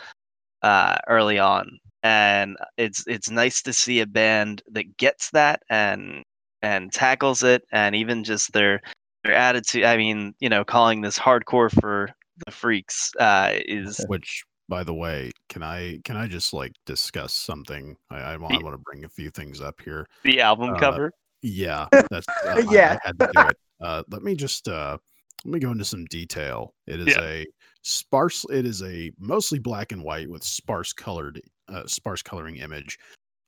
uh 0.64 0.98
early 1.08 1.40
on 1.40 1.80
and 2.04 2.58
it's 2.78 3.06
it's 3.08 3.30
nice 3.30 3.62
to 3.62 3.74
see 3.74 4.00
a 4.00 4.06
band 4.08 4.62
that 4.72 4.98
gets 4.98 5.30
that 5.32 5.62
and 5.70 6.24
and 6.62 6.92
tackles 6.92 7.44
it 7.44 7.64
and 7.72 7.96
even 7.96 8.24
just 8.24 8.52
their 8.54 8.82
their 9.24 9.34
attitude 9.34 9.84
i 9.84 9.98
mean 9.98 10.34
you 10.40 10.50
know 10.50 10.64
calling 10.64 11.02
this 11.02 11.18
hardcore 11.18 11.72
for 11.80 12.10
the 12.46 12.52
freaks 12.52 13.12
uh 13.20 13.52
is 13.54 14.04
Which, 14.08 14.44
by 14.70 14.84
the 14.84 14.94
way, 14.94 15.32
can 15.50 15.64
I 15.64 16.00
can 16.06 16.16
I 16.16 16.28
just 16.28 16.54
like 16.54 16.72
discuss 16.86 17.34
something? 17.34 17.98
I 18.10 18.20
I, 18.20 18.38
wa- 18.38 18.48
I 18.50 18.64
want 18.64 18.74
to 18.74 18.82
bring 18.86 19.04
a 19.04 19.10
few 19.10 19.30
things 19.30 19.60
up 19.60 19.82
here. 19.84 20.08
the 20.24 20.40
album 20.42 20.74
Uh, 20.76 20.80
cover 20.80 21.12
Yeah, 21.42 21.88
that's 22.10 22.28
uh, 22.48 22.54
I- 22.56 22.60
Yeah. 22.72 22.98
I, 23.04 23.08
had 23.08 23.20
to 23.20 23.28
do 23.34 23.48
it. 23.48 23.58
Uh, 23.82 24.04
let 24.10 24.24
me 24.24 24.34
just 24.34 24.68
uh, 24.70 24.98
let 25.44 25.54
me 25.54 25.60
go 25.60 25.72
into 25.72 25.84
some 25.86 26.06
detail. 26.06 26.74
It 26.88 27.00
is 27.02 27.16
Yeah. 27.16 27.22
a 27.24 27.46
sparse. 27.82 28.46
It 28.50 28.66
is 28.66 28.82
a 28.82 29.12
mostly 29.20 29.60
black 29.60 29.92
and 29.92 30.04
white 30.04 30.30
with 30.30 30.44
sparse 30.44 30.94
colored, 30.94 31.42
uh, 31.68 31.86
sparse 31.86 32.22
coloring 32.22 32.58
image 32.58 33.00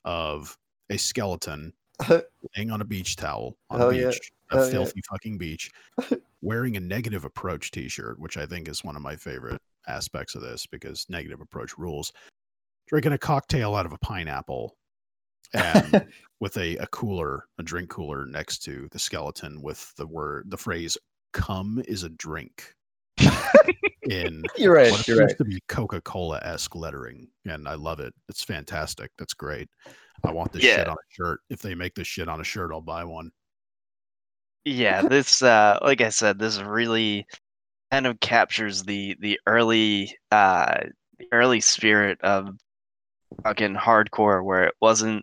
of 0.04 0.56
a 0.90 0.96
skeleton 0.96 1.72
laying 2.56 2.70
on 2.70 2.80
a 2.80 2.84
beach 2.84 3.16
towel 3.16 3.56
on 3.70 3.80
Hell 3.80 3.90
a 3.90 3.94
yeah. 3.94 4.10
beach, 4.10 4.32
a 4.50 4.56
Hell 4.56 4.64
yeah. 4.64 4.70
filthy 4.70 5.00
fucking 5.10 5.38
beach, 5.38 5.70
wearing 6.42 6.76
a 6.76 6.80
negative 6.80 7.24
approach 7.24 7.70
T-shirt, 7.70 8.18
which 8.18 8.36
I 8.36 8.46
think 8.46 8.68
is 8.68 8.84
one 8.84 8.96
of 8.96 9.02
my 9.02 9.16
favorite 9.16 9.60
aspects 9.86 10.34
of 10.34 10.42
this 10.42 10.66
because 10.66 11.06
negative 11.08 11.40
approach 11.40 11.78
rules. 11.78 12.12
Drinking 12.86 13.12
a 13.12 13.18
cocktail 13.18 13.74
out 13.74 13.86
of 13.86 13.92
a 13.92 13.98
pineapple, 13.98 14.76
and 15.54 16.06
with 16.40 16.56
a, 16.58 16.76
a 16.76 16.86
cooler, 16.88 17.46
a 17.58 17.62
drink 17.62 17.88
cooler 17.88 18.26
next 18.26 18.58
to 18.64 18.88
the 18.90 18.98
skeleton 18.98 19.62
with 19.62 19.94
the 19.96 20.06
word, 20.06 20.50
the 20.50 20.58
phrase 20.58 20.98
"come 21.32 21.82
is 21.86 22.02
a 22.02 22.10
drink" 22.10 22.74
in 24.10 24.42
You're 24.56 24.74
right. 24.74 24.90
what 24.90 25.06
You're 25.08 25.16
appears 25.18 25.30
right. 25.32 25.38
to 25.38 25.44
be 25.44 25.60
Coca-Cola 25.68 26.40
esque 26.42 26.74
lettering, 26.74 27.28
and 27.46 27.66
I 27.68 27.74
love 27.74 28.00
it. 28.00 28.12
It's 28.28 28.44
fantastic. 28.44 29.10
That's 29.18 29.34
great. 29.34 29.68
I 30.24 30.30
want 30.32 30.52
this 30.52 30.62
shit 30.62 30.88
on 30.88 30.94
a 30.96 31.14
shirt. 31.14 31.40
If 31.50 31.60
they 31.60 31.74
make 31.74 31.94
this 31.94 32.06
shit 32.06 32.28
on 32.28 32.40
a 32.40 32.44
shirt, 32.44 32.70
I'll 32.72 32.80
buy 32.80 33.04
one. 33.04 33.30
yeah 34.64 35.02
this 35.08 35.42
uh 35.42 35.78
like 35.82 36.00
i 36.00 36.08
said 36.08 36.38
this 36.38 36.58
really 36.60 37.26
kind 37.90 38.06
of 38.06 38.18
captures 38.20 38.82
the 38.82 39.14
the 39.20 39.38
early 39.46 40.10
uh 40.30 40.80
the 41.18 41.26
early 41.32 41.60
spirit 41.60 42.18
of 42.22 42.48
fucking 43.42 43.74
hardcore 43.74 44.42
where 44.44 44.64
it 44.64 44.74
wasn't 44.80 45.22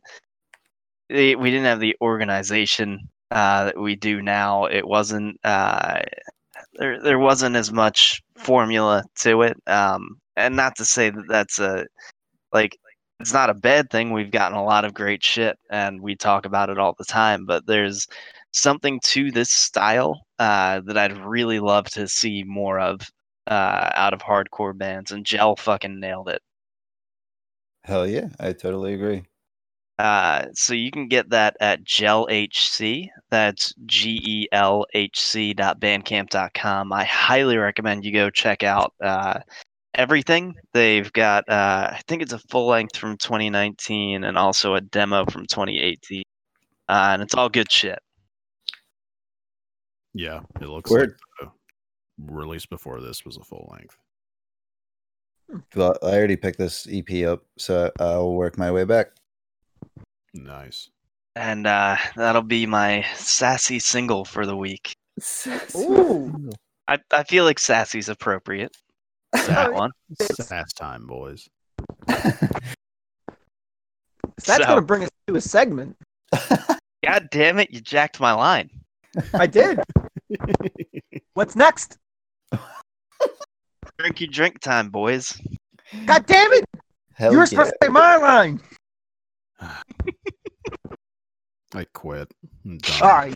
it, 1.09 1.37
we 1.39 1.49
didn't 1.49 1.65
have 1.65 1.79
the 1.79 1.95
organization 2.01 2.99
uh 3.31 3.65
that 3.65 3.79
we 3.79 3.95
do 3.95 4.21
now 4.21 4.65
it 4.65 4.87
wasn't 4.87 5.35
uh 5.43 5.99
there 6.73 7.01
there 7.01 7.19
wasn't 7.19 7.55
as 7.55 7.71
much 7.71 8.21
formula 8.37 9.03
to 9.15 9.41
it 9.41 9.57
um 9.67 10.17
and 10.35 10.55
not 10.55 10.75
to 10.75 10.85
say 10.85 11.09
that 11.09 11.25
that's 11.27 11.59
a 11.59 11.85
like 12.53 12.77
it's 13.19 13.33
not 13.33 13.49
a 13.49 13.53
bad 13.53 13.89
thing 13.89 14.11
we've 14.11 14.31
gotten 14.31 14.57
a 14.57 14.63
lot 14.63 14.85
of 14.85 14.93
great 14.93 15.23
shit 15.23 15.57
and 15.69 16.01
we 16.01 16.15
talk 16.15 16.45
about 16.45 16.69
it 16.69 16.79
all 16.79 16.95
the 16.97 17.05
time 17.05 17.45
but 17.45 17.65
there's 17.67 18.07
something 18.51 18.99
to 19.01 19.31
this 19.31 19.49
style 19.49 20.21
uh, 20.39 20.81
that 20.85 20.97
I'd 20.97 21.17
really 21.17 21.59
love 21.59 21.85
to 21.91 22.07
see 22.07 22.43
more 22.43 22.79
of 22.79 23.01
uh, 23.47 23.89
out 23.95 24.13
of 24.13 24.21
hardcore 24.21 24.77
bands, 24.77 25.11
and 25.11 25.25
Gel 25.25 25.55
fucking 25.55 25.99
nailed 25.99 26.29
it. 26.29 26.41
Hell 27.83 28.07
yeah, 28.07 28.29
I 28.39 28.53
totally 28.53 28.93
agree. 28.93 29.23
Uh, 30.01 30.47
so 30.55 30.73
you 30.73 30.89
can 30.89 31.07
get 31.07 31.29
that 31.29 31.55
at 31.59 31.83
Gel 31.83 32.27
HC. 32.27 33.07
That's 33.29 33.71
G 33.85 34.19
E 34.25 34.47
L 34.51 34.83
H 34.95 35.19
C 35.19 35.53
dot 35.53 35.79
bandcamp 35.79 36.31
dot 36.31 36.55
com. 36.55 36.91
I 36.91 37.03
highly 37.03 37.55
recommend 37.57 38.03
you 38.03 38.11
go 38.11 38.31
check 38.31 38.63
out 38.63 38.95
uh, 38.99 39.41
everything. 39.93 40.55
They've 40.73 41.13
got, 41.13 41.47
uh, 41.47 41.91
I 41.91 42.01
think 42.07 42.23
it's 42.23 42.33
a 42.33 42.39
full 42.49 42.65
length 42.65 42.97
from 42.97 43.15
2019 43.17 44.23
and 44.23 44.39
also 44.39 44.73
a 44.73 44.81
demo 44.81 45.23
from 45.25 45.45
2018. 45.45 46.23
Uh, 46.89 47.09
and 47.13 47.21
it's 47.21 47.35
all 47.35 47.47
good 47.47 47.71
shit. 47.71 47.99
Yeah, 50.15 50.39
it 50.59 50.67
looks 50.67 50.89
Word. 50.89 51.15
like 51.39 51.51
the 52.17 52.33
release 52.33 52.65
before 52.65 53.01
this 53.01 53.23
was 53.23 53.37
a 53.37 53.43
full 53.43 53.69
length. 53.71 53.97
Well, 55.75 55.95
I 56.01 56.07
already 56.07 56.37
picked 56.37 56.57
this 56.57 56.87
EP 56.91 57.27
up, 57.27 57.43
so 57.59 57.91
I'll 57.99 58.33
work 58.33 58.57
my 58.57 58.71
way 58.71 58.83
back. 58.83 59.11
Nice. 60.33 60.89
And 61.35 61.65
uh, 61.67 61.97
that'll 62.15 62.41
be 62.41 62.65
my 62.65 63.05
sassy 63.15 63.79
single 63.79 64.25
for 64.25 64.45
the 64.45 64.55
week. 64.55 64.95
Ooh. 65.75 66.49
I, 66.87 66.99
I 67.11 67.23
feel 67.23 67.43
like 67.45 67.59
sassy's 67.59 68.09
appropriate. 68.09 68.75
That 69.33 69.73
one. 69.73 69.91
It's- 70.19 70.47
Sass 70.47 70.73
time, 70.73 71.07
boys. 71.07 71.47
That's 72.05 72.39
So- 74.45 74.57
gonna 74.65 74.81
bring 74.81 75.03
us 75.03 75.09
to 75.27 75.35
a 75.35 75.41
segment. 75.41 75.95
God 77.03 77.29
damn 77.31 77.59
it, 77.59 77.71
you 77.71 77.79
jacked 77.81 78.19
my 78.19 78.33
line. 78.33 78.69
I 79.33 79.47
did. 79.47 79.79
What's 81.33 81.55
next? 81.55 81.97
Drinky 83.99 84.29
drink 84.29 84.59
time, 84.59 84.89
boys. 84.89 85.39
God 86.05 86.25
damn 86.25 86.51
it! 86.53 86.65
Hell 87.13 87.31
you 87.31 87.37
were 87.37 87.43
yeah. 87.43 87.49
supposed 87.49 87.71
to 87.71 87.77
say 87.85 87.89
my 87.89 88.17
line. 88.17 88.59
I 91.75 91.85
quit. 91.93 92.33
I'm. 92.65 92.79
All 93.01 93.09
right. 93.09 93.35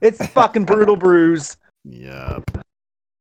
It's 0.00 0.24
fucking 0.28 0.64
brutal 0.64 0.96
bruise. 0.96 1.56
Yeah. 1.84 2.40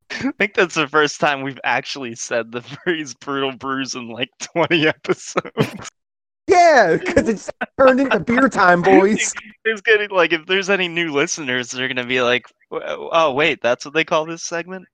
I 0.10 0.32
think 0.38 0.54
that's 0.54 0.76
the 0.76 0.88
first 0.88 1.20
time 1.20 1.42
we've 1.42 1.60
actually 1.64 2.16
said 2.16 2.52
the 2.52 2.62
phrase 2.84 3.14
brutal 3.14 3.54
bruise 3.54 3.96
in 3.96 4.10
like 4.10 4.30
20 4.40 4.88
episodes. 4.88 5.90
Yeah, 6.46 6.98
because 6.98 7.30
it's 7.30 7.50
turned 7.80 8.02
into 8.02 8.20
beer 8.20 8.50
time, 8.50 8.82
boys. 8.82 9.34
It's 9.66 9.80
getting 9.80 10.10
like 10.10 10.34
if 10.34 10.46
there's 10.46 10.70
any 10.70 10.90
new 10.90 11.14
listeners, 11.14 11.72
they're 11.72 11.88
gonna 11.88 12.06
be 12.06 12.22
like, 12.22 12.46
"Oh 12.70 13.32
wait, 13.34 13.62
that's 13.62 13.86
what 13.86 13.94
they 13.94 14.04
call 14.04 14.26
this 14.26 14.44
segment." 14.44 14.86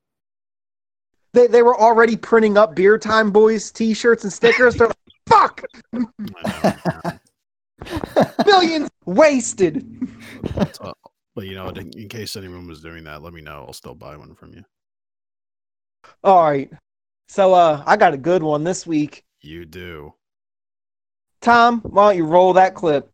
They 1.34 1.47
they 1.47 1.64
were 1.64 1.76
already 1.76 2.16
printing 2.16 2.56
up 2.56 2.76
beer 2.76 3.00
time, 3.00 3.32
boys 3.32 3.72
T-shirts 3.72 4.24
and 4.24 4.32
stickers. 4.32 4.76
They're 4.76 4.89
like, 4.89 4.97
fuck, 5.28 5.64
I 8.15 8.43
millions 8.45 8.89
wasted. 9.05 9.86
Uh, 10.82 10.93
but 11.36 11.45
you 11.45 11.55
know, 11.55 11.67
in, 11.69 11.89
in 11.97 12.07
case 12.07 12.36
anyone 12.36 12.67
was 12.67 12.82
doing 12.82 13.03
that, 13.03 13.21
let 13.21 13.34
me 13.34 13.41
know. 13.41 13.65
I'll 13.67 13.73
still 13.73 13.95
buy 13.95 14.15
one 14.15 14.36
from 14.36 14.53
you. 14.53 14.63
All 16.23 16.43
right, 16.43 16.71
so 17.27 17.53
uh, 17.53 17.84
I 17.86 17.97
got 17.97 18.13
a 18.13 18.17
good 18.17 18.41
one 18.41 18.63
this 18.63 18.88
week. 18.88 19.25
You 19.41 19.65
do. 19.65 20.13
Tom, 21.41 21.82
why 21.82 22.09
don't 22.09 22.17
you 22.17 22.25
roll 22.25 22.53
that 22.53 22.75
clip? 22.75 23.11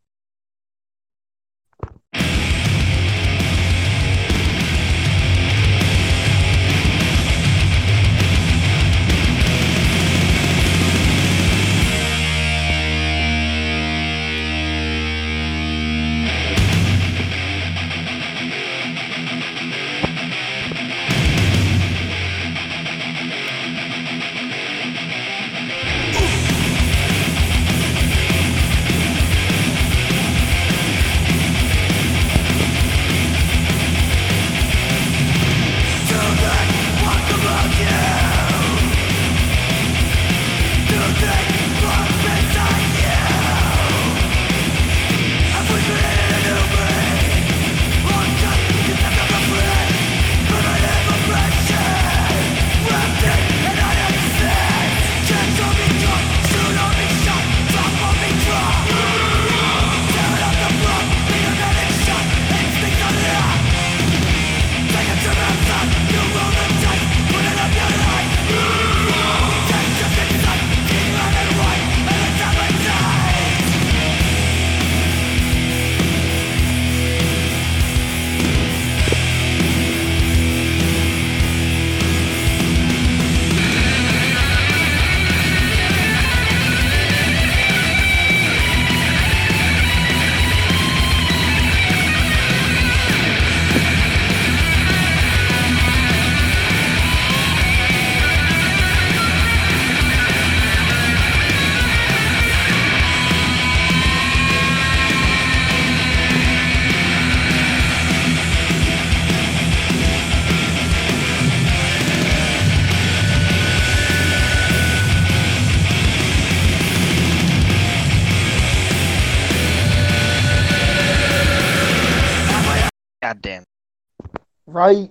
Right? 124.76 125.10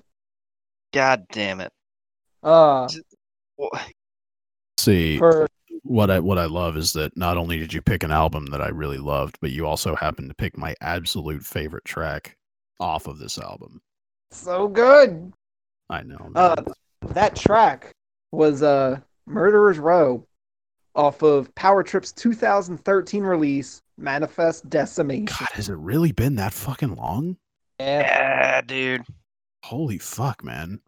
God 0.93 1.25
damn 1.33 1.63
it. 1.63 1.73
Uh, 2.43 2.87
See, 4.77 5.17
for 5.17 5.49
what 5.85 6.11
I 6.11 6.21
what 6.21 6.37
I 6.37 6.45
love 6.45 6.77
is 6.77 6.93
that 6.93 7.17
not 7.17 7.39
only 7.39 7.57
did 7.57 7.73
you 7.73 7.81
pick 7.81 8.03
an 8.03 8.11
album 8.11 8.45
that 8.47 8.61
I 8.61 8.69
really 8.69 8.99
loved, 8.99 9.39
but 9.41 9.53
you 9.53 9.67
also 9.67 9.95
happened 9.97 10.29
to 10.29 10.35
pick 10.35 10.59
my 10.59 10.75
absolute 10.83 11.43
favorite 11.43 11.87
track 11.87 12.37
off 12.79 13.07
of 13.07 13.19
this 13.19 13.39
album. 13.39 13.81
so 14.31 14.69
good. 14.69 15.33
I 15.89 16.03
know. 16.03 16.19
man. 16.19 16.33
Uh, 16.35 16.57
that 17.15 17.35
track 17.35 17.95
was 18.33 18.63
uh 18.63 19.01
Murderer's 19.27 19.79
Row 19.79 20.27
off 20.95 21.23
of 21.23 21.55
Power 21.55 21.83
Trip's 21.83 22.13
2013 22.13 23.23
release 23.23 23.81
Manifest 23.97 24.69
Decimation. 24.69 25.25
God, 25.25 25.49
has 25.55 25.71
it 25.71 25.79
really 25.79 26.13
been 26.13 26.35
that 26.35 26.53
fucking 26.53 26.97
long? 26.97 27.39
Yeah. 27.81 28.01
Yeah, 28.01 28.61
dude. 28.61 29.05
Holy 29.65 29.97
fuck, 29.97 30.45
man. 30.45 30.79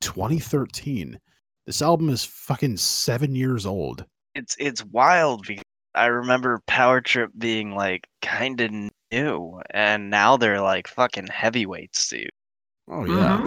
2013. 0.00 1.20
This 1.64 1.80
album 1.80 2.08
is 2.08 2.24
fucking 2.24 2.76
seven 2.76 3.36
years 3.36 3.64
old. 3.66 4.04
It's 4.34 4.56
it's 4.58 4.84
wild 4.86 5.46
because 5.46 5.62
I 5.94 6.06
remember 6.06 6.60
Power 6.66 7.00
Trip 7.00 7.30
being 7.38 7.76
like 7.76 8.08
kind 8.22 8.60
of 8.60 8.72
new, 9.12 9.60
and 9.70 10.10
now 10.10 10.36
they're 10.36 10.60
like 10.60 10.88
fucking 10.88 11.28
heavyweights, 11.28 12.08
dude. 12.08 12.28
Oh 12.90 13.04
yeah. 13.04 13.46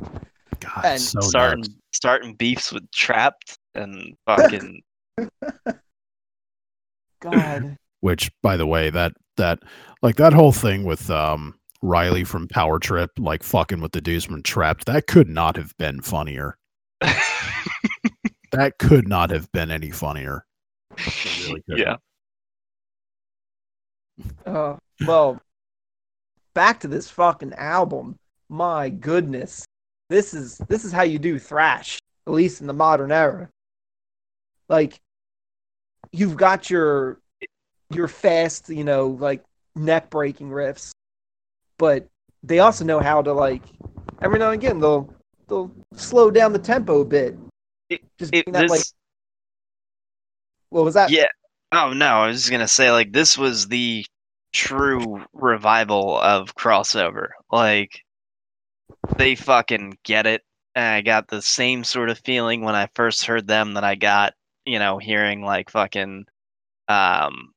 Mhm. 0.00 0.22
God, 0.58 0.84
And 0.84 1.00
so 1.00 1.20
starting 1.20 1.60
nuts. 1.60 1.74
starting 1.92 2.34
beefs 2.34 2.72
with 2.72 2.90
Trapped 2.90 3.56
and 3.76 4.16
fucking 4.26 4.82
God. 7.20 7.76
Which, 8.00 8.28
by 8.42 8.56
the 8.56 8.66
way, 8.66 8.90
that 8.90 9.12
that 9.36 9.60
like 10.02 10.16
that 10.16 10.32
whole 10.32 10.50
thing 10.52 10.82
with 10.82 11.08
um 11.10 11.54
Riley 11.86 12.24
from 12.24 12.48
Power 12.48 12.78
Trip, 12.78 13.10
like 13.18 13.42
fucking 13.42 13.80
with 13.80 13.92
the 13.92 14.00
dudes 14.00 14.24
from 14.24 14.42
Trapped, 14.42 14.86
that 14.86 15.06
could 15.06 15.28
not 15.28 15.56
have 15.56 15.76
been 15.78 16.00
funnier. 16.00 16.58
That 18.52 18.78
could 18.78 19.06
not 19.06 19.30
have 19.30 19.50
been 19.52 19.70
any 19.70 19.90
funnier. 19.90 20.46
really 20.96 21.62
yeah. 21.68 21.96
Uh, 24.46 24.76
well, 25.06 25.40
back 26.54 26.80
to 26.80 26.88
this 26.88 27.10
fucking 27.10 27.52
album. 27.54 28.18
My 28.48 28.88
goodness, 28.88 29.66
this 30.08 30.32
is 30.32 30.56
this 30.68 30.86
is 30.86 30.92
how 30.92 31.02
you 31.02 31.18
do 31.18 31.38
thrash, 31.38 31.98
at 32.26 32.32
least 32.32 32.62
in 32.62 32.66
the 32.66 32.72
modern 32.72 33.12
era. 33.12 33.50
Like, 34.70 35.00
you've 36.12 36.36
got 36.36 36.70
your 36.70 37.20
your 37.90 38.08
fast, 38.08 38.70
you 38.70 38.84
know, 38.84 39.08
like 39.08 39.42
neck 39.74 40.08
breaking 40.08 40.48
riffs, 40.48 40.92
but 41.78 42.06
they 42.42 42.58
also 42.60 42.84
know 42.84 43.00
how 43.00 43.22
to 43.22 43.32
like 43.32 43.62
every 44.22 44.38
now 44.38 44.50
and 44.50 44.62
again 44.62 44.78
they'll 44.80 45.12
they'll 45.48 45.70
slow 45.94 46.30
down 46.30 46.52
the 46.52 46.58
tempo 46.58 47.00
a 47.00 47.04
bit. 47.04 47.36
It- 47.88 48.02
Just 48.18 48.34
It, 48.34 48.46
that 48.52 48.62
this, 48.62 48.70
like 48.70 48.82
what 50.70 50.84
was 50.84 50.94
that? 50.94 51.10
yeah. 51.10 51.26
Oh 51.72 51.92
no, 51.92 52.06
I 52.06 52.26
was 52.28 52.38
just 52.38 52.50
gonna 52.50 52.68
say 52.68 52.90
like 52.90 53.12
this 53.12 53.36
was 53.36 53.68
the 53.68 54.04
true 54.52 55.24
revival 55.32 56.18
of 56.18 56.54
crossover. 56.54 57.28
Like 57.50 58.02
they 59.16 59.34
fucking 59.34 59.98
get 60.04 60.26
it. 60.26 60.42
And 60.74 60.84
I 60.84 61.00
got 61.00 61.28
the 61.28 61.40
same 61.42 61.84
sort 61.84 62.10
of 62.10 62.18
feeling 62.18 62.62
when 62.62 62.74
I 62.74 62.88
first 62.94 63.24
heard 63.24 63.46
them 63.46 63.74
that 63.74 63.84
I 63.84 63.94
got, 63.94 64.34
you 64.64 64.78
know, 64.78 64.98
hearing 64.98 65.42
like 65.42 65.70
fucking 65.70 66.26
um 66.88 67.52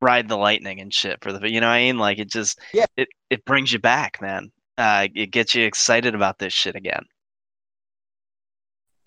Ride 0.00 0.28
the 0.28 0.36
Lightning 0.36 0.80
and 0.80 0.92
shit 0.94 1.18
for 1.22 1.32
the 1.32 1.50
you 1.50 1.60
know 1.60 1.66
what 1.66 1.74
I 1.74 1.80
mean? 1.80 1.98
Like 1.98 2.18
it 2.18 2.30
just 2.30 2.60
Yeah. 2.72 2.86
it, 2.96 3.08
it 3.30 3.44
brings 3.44 3.72
you 3.72 3.78
back, 3.78 4.20
man. 4.20 4.50
Uh 4.76 5.08
it 5.14 5.30
gets 5.32 5.54
you 5.54 5.64
excited 5.64 6.14
about 6.14 6.38
this 6.38 6.52
shit 6.52 6.76
again. 6.76 7.02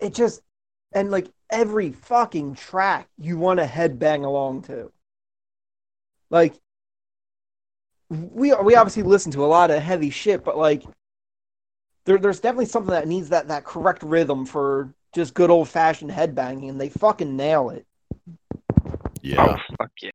it 0.00 0.14
just 0.14 0.42
and 0.94 1.10
like 1.10 1.28
every 1.48 1.92
fucking 1.92 2.54
track 2.56 3.08
you 3.18 3.38
want 3.38 3.60
to 3.60 3.66
headbang 3.66 4.24
along 4.24 4.62
to. 4.62 4.90
Like 6.30 6.54
we 8.10 8.52
we 8.54 8.74
obviously 8.74 9.02
listen 9.02 9.32
to 9.32 9.44
a 9.44 9.46
lot 9.46 9.70
of 9.70 9.82
heavy 9.82 10.10
shit, 10.10 10.44
but 10.44 10.58
like 10.58 10.82
there 12.04 12.18
there's 12.18 12.40
definitely 12.40 12.66
something 12.66 12.90
that 12.92 13.08
needs 13.08 13.30
that 13.30 13.48
that 13.48 13.64
correct 13.64 14.02
rhythm 14.02 14.44
for 14.44 14.92
just 15.14 15.34
good 15.34 15.50
old 15.50 15.68
fashioned 15.68 16.10
headbanging, 16.10 16.68
and 16.68 16.80
they 16.80 16.88
fucking 16.88 17.36
nail 17.36 17.70
it. 17.70 17.86
Yeah. 19.22 19.56
Oh 19.56 19.74
fuck 19.78 19.90
yeah! 20.02 20.10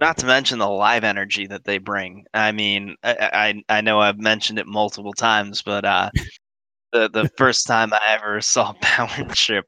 Not 0.00 0.18
to 0.18 0.26
mention 0.26 0.58
the 0.58 0.68
live 0.68 1.04
energy 1.04 1.46
that 1.46 1.64
they 1.64 1.78
bring. 1.78 2.24
I 2.34 2.52
mean, 2.52 2.96
I 3.02 3.62
I, 3.68 3.78
I 3.78 3.80
know 3.80 4.00
I've 4.00 4.18
mentioned 4.18 4.58
it 4.58 4.66
multiple 4.66 5.12
times, 5.12 5.62
but 5.62 5.84
uh, 5.84 6.10
the 6.92 7.08
the 7.08 7.30
first 7.36 7.66
time 7.66 7.92
I 7.92 8.00
ever 8.08 8.40
saw 8.40 8.72
Power 8.80 9.24
Trip, 9.30 9.66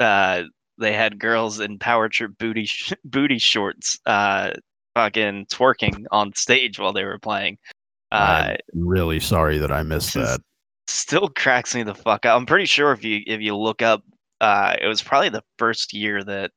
uh, 0.00 0.42
they 0.78 0.92
had 0.92 1.18
girls 1.18 1.60
in 1.60 1.78
Power 1.78 2.08
Trip 2.08 2.32
booty 2.38 2.66
sh- 2.66 2.92
booty 3.04 3.38
shorts, 3.38 3.98
uh, 4.06 4.52
fucking 4.94 5.46
twerking 5.46 6.04
on 6.10 6.32
stage 6.34 6.78
while 6.78 6.92
they 6.92 7.04
were 7.04 7.18
playing. 7.18 7.58
Uh, 8.10 8.54
I'm 8.74 8.88
really 8.88 9.20
sorry 9.20 9.58
that 9.58 9.70
I 9.70 9.82
missed 9.82 10.14
that. 10.14 10.40
still 10.86 11.28
cracks 11.28 11.74
me 11.74 11.82
the 11.82 11.94
fuck 11.94 12.24
up. 12.24 12.36
I'm 12.36 12.46
pretty 12.46 12.66
sure 12.66 12.92
if 12.92 13.04
you 13.04 13.22
if 13.26 13.40
you 13.40 13.56
look 13.56 13.82
up, 13.82 14.02
uh, 14.40 14.74
it 14.80 14.86
was 14.86 15.02
probably 15.02 15.28
the 15.28 15.44
first 15.58 15.92
year 15.92 16.24
that 16.24 16.52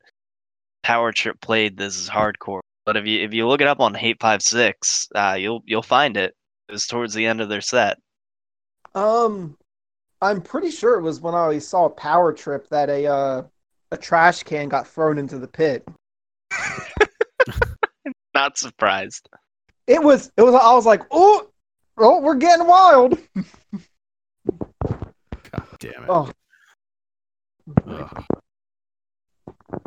Power 0.84 1.12
Trip 1.12 1.40
played 1.42 1.78
This 1.78 1.98
Is 1.98 2.10
Hardcore. 2.10 2.62
But 2.86 2.98
if 2.98 3.06
you 3.06 3.24
if 3.24 3.34
you 3.34 3.48
look 3.48 3.62
it 3.62 3.68
up 3.68 3.80
on 3.80 3.94
Hate 3.94 4.20
Five 4.20 4.42
Six, 4.42 5.08
uh, 5.16 5.36
you'll 5.38 5.62
you'll 5.66 5.84
find 5.84 6.18
it. 6.18 6.36
It 6.68 6.72
was 6.72 6.88
towards 6.88 7.14
the 7.14 7.26
end 7.26 7.42
of 7.42 7.50
their 7.50 7.62
set. 7.62 8.00
Um, 8.96 9.58
I'm 10.22 10.42
pretty 10.42 10.72
sure 10.72 10.98
it 10.98 11.02
was 11.02 11.22
when 11.22 11.36
I 11.36 11.60
saw 11.60 11.86
a 11.86 11.90
Power 11.90 12.34
Trip 12.34 12.68
that 12.70 12.90
a 12.90 13.06
uh, 13.06 13.44
a 13.92 13.98
trash 13.98 14.44
can 14.44 14.70
got 14.70 14.88
thrown 14.88 15.18
into 15.18 15.38
the 15.38 15.48
pit. 15.48 15.88
Not 18.34 18.58
surprised. 18.58 19.30
It 19.88 20.02
was 20.02 20.32
it 20.38 20.42
was 20.42 20.56
I 20.56 20.74
was 20.74 20.86
like, 20.86 21.02
oh, 21.12 21.50
oh, 21.98 22.22
we're 22.22 22.36
getting 22.36 22.68
wild. 22.68 23.20
God 23.36 23.46
damn 25.80 26.04
it. 26.04 26.10
Oh, 26.10 26.32
Ugh. 27.88 28.26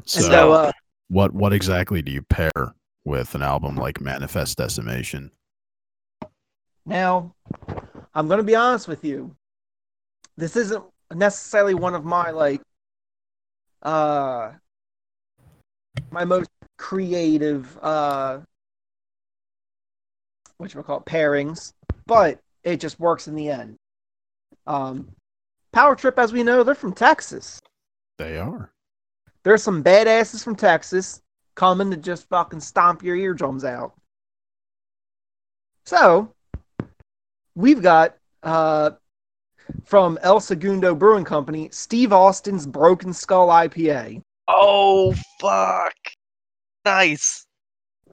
So, 0.05 0.21
so 0.21 0.53
uh, 0.53 0.73
what 1.09 1.35
what 1.35 1.53
exactly 1.53 2.03
do 2.03 2.13
you 2.13 2.23
pair 2.23 2.53
with 3.05 3.35
an 3.35 3.43
album 3.43 3.77
like 3.77 4.01
Manifest 4.01 4.59
Decimation? 4.59 5.31
now 6.87 7.35
I'm 8.15 8.29
gonna 8.29 8.43
be 8.43 8.55
honest 8.55 8.89
with 8.89 9.05
you. 9.05 9.35
This 10.37 10.57
isn't 10.57 10.85
necessarily 11.15 11.75
one 11.75 11.95
of 11.95 12.05
my 12.05 12.31
like 12.31 12.61
uh 13.83 14.53
my 16.11 16.25
most 16.25 16.51
creative 16.79 17.79
uh 17.83 18.41
what 20.59 20.73
you 20.73 20.83
call 20.83 20.99
it 20.99 21.07
pairings, 21.07 21.73
but 22.07 22.39
it 22.63 22.81
just 22.81 23.01
works 23.01 23.29
in 23.29 23.35
the 23.35 23.49
end. 23.49 23.77
Um 24.67 25.09
Power 25.73 25.97
Trip, 25.97 26.19
as 26.19 26.33
we 26.33 26.45
know, 26.45 26.63
they're 26.63 26.75
from 26.77 26.93
Texas. 26.95 27.61
They 28.19 28.39
are. 28.39 28.71
There's 29.43 29.63
some 29.63 29.83
badasses 29.83 30.45
from 30.45 30.55
Texas 30.55 31.21
coming 31.55 31.91
to 31.91 31.97
just 31.97 32.29
fucking 32.29 32.61
stomp 32.61 33.03
your 33.03 33.17
eardrums 33.17 33.65
out. 33.65 33.93
So, 35.85 36.33
we've 37.55 37.83
got 37.83 38.17
uh, 38.43 38.93
from 39.85 40.19
El 40.23 40.41
Segundo 40.41 40.95
Brewing 40.95 41.25
Company, 41.25 41.69
Steve 41.73 42.13
Austin's 42.13 42.67
Broken 42.67 43.13
Skull 43.13 43.49
IPA. 43.49 44.23
Oh 44.49 45.15
fuck! 45.41 45.95
Nice. 46.85 47.47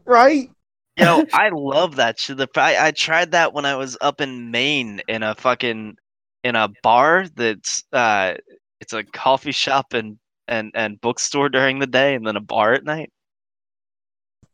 Right? 0.06 0.50
Yo, 0.98 1.24
I 1.34 1.50
love 1.50 1.98
that 1.98 2.20
shit. 2.20 2.38
The 2.38 2.48
I, 2.56 2.88
I 2.88 2.92
tried 2.92 3.32
that 3.32 3.54
when 3.54 3.66
I 3.66 3.76
was 3.76 3.98
up 4.02 4.22
in 4.22 4.52
Maine 4.52 5.02
in 5.08 5.24
a 5.24 5.36
fucking 5.36 5.98
in 6.44 6.56
a 6.56 6.70
bar 6.84 7.28
that's 7.36 7.84
uh 7.94 8.34
it's 8.80 8.94
a 8.94 9.04
coffee 9.04 9.52
shop 9.52 9.94
and 9.94 10.18
and 10.48 10.72
and 10.74 11.00
bookstore 11.02 11.50
during 11.50 11.80
the 11.80 11.88
day 11.88 12.16
and 12.16 12.26
then 12.26 12.36
a 12.36 12.42
bar 12.42 12.74
at 12.74 12.84
night. 12.84 13.12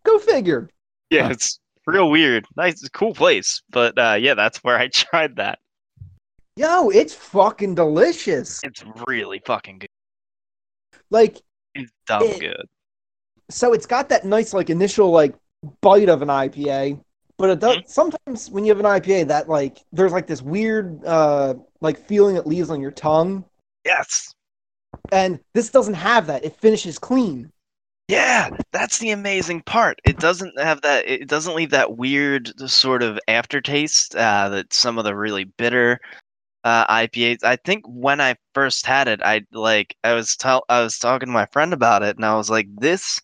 Go 0.07 0.17
figure. 0.19 0.69
Yeah, 1.09 1.25
Huh. 1.25 1.31
it's 1.33 1.59
real 1.85 2.09
weird. 2.09 2.45
Nice, 2.55 2.87
cool 2.89 3.13
place. 3.13 3.61
But 3.69 3.97
uh 3.99 4.17
yeah, 4.19 4.33
that's 4.33 4.59
where 4.63 4.77
I 4.77 4.87
tried 4.93 5.35
that. 5.35 5.59
Yo, 6.55 6.89
it's 6.89 7.13
fucking 7.13 7.75
delicious. 7.75 8.61
It's 8.63 8.83
really 9.05 9.39
fucking 9.45 9.79
good. 9.79 9.89
Like, 11.11 11.37
It's 11.75 11.91
dumb 12.07 12.23
It- 12.23 12.39
good. 12.39 12.65
so 13.51 13.73
it's 13.73 13.85
got 13.85 14.09
that 14.09 14.25
nice 14.25 14.53
like 14.53 14.69
initial 14.69 15.11
like 15.11 15.35
bite 15.81 16.09
of 16.09 16.21
an 16.21 16.29
IPA, 16.29 16.99
but 17.37 17.49
it 17.49 17.59
does 17.59 17.77
sometimes 17.85 18.49
when 18.49 18.65
you 18.65 18.71
have 18.71 18.79
an 18.79 18.85
IPA 18.85 19.27
that 19.27 19.47
like 19.49 19.79
there's 19.91 20.11
like 20.13 20.25
this 20.27 20.41
weird 20.41 21.03
uh 21.05 21.53
like 21.81 21.97
feeling 22.07 22.35
it 22.37 22.47
leaves 22.47 22.69
on 22.69 22.81
your 22.81 22.91
tongue. 22.91 23.43
Yes. 23.85 24.33
And 25.11 25.39
this 25.53 25.69
doesn't 25.69 25.93
have 25.93 26.27
that. 26.27 26.43
It 26.43 26.55
finishes 26.55 26.97
clean. 26.97 27.51
Yeah, 28.07 28.49
that's 28.71 28.99
the 28.99 29.11
amazing 29.11 29.63
part. 29.63 29.99
It 30.05 30.17
doesn't 30.17 30.57
have 30.59 30.81
that. 30.81 31.07
It 31.07 31.27
doesn't 31.27 31.55
leave 31.55 31.71
that 31.71 31.97
weird 31.97 32.57
sort 32.69 33.03
of 33.03 33.19
aftertaste 33.27 34.15
uh, 34.15 34.47
that 34.49 34.73
some 34.73 34.97
of 34.97 35.03
the 35.03 35.15
really 35.15 35.43
bitter 35.43 35.99
uh, 36.63 36.85
IPAs. 36.87 37.43
I 37.43 37.57
think 37.57 37.83
when 37.87 38.21
I 38.21 38.35
first 38.53 38.85
had 38.85 39.07
it, 39.09 39.21
I 39.23 39.41
like 39.51 39.95
I 40.05 40.13
was 40.13 40.37
tell 40.37 40.63
I 40.69 40.81
was 40.83 40.97
talking 40.99 41.27
to 41.27 41.33
my 41.33 41.47
friend 41.47 41.73
about 41.73 42.03
it, 42.03 42.15
and 42.15 42.25
I 42.25 42.35
was 42.35 42.49
like, 42.49 42.67
"This 42.77 43.19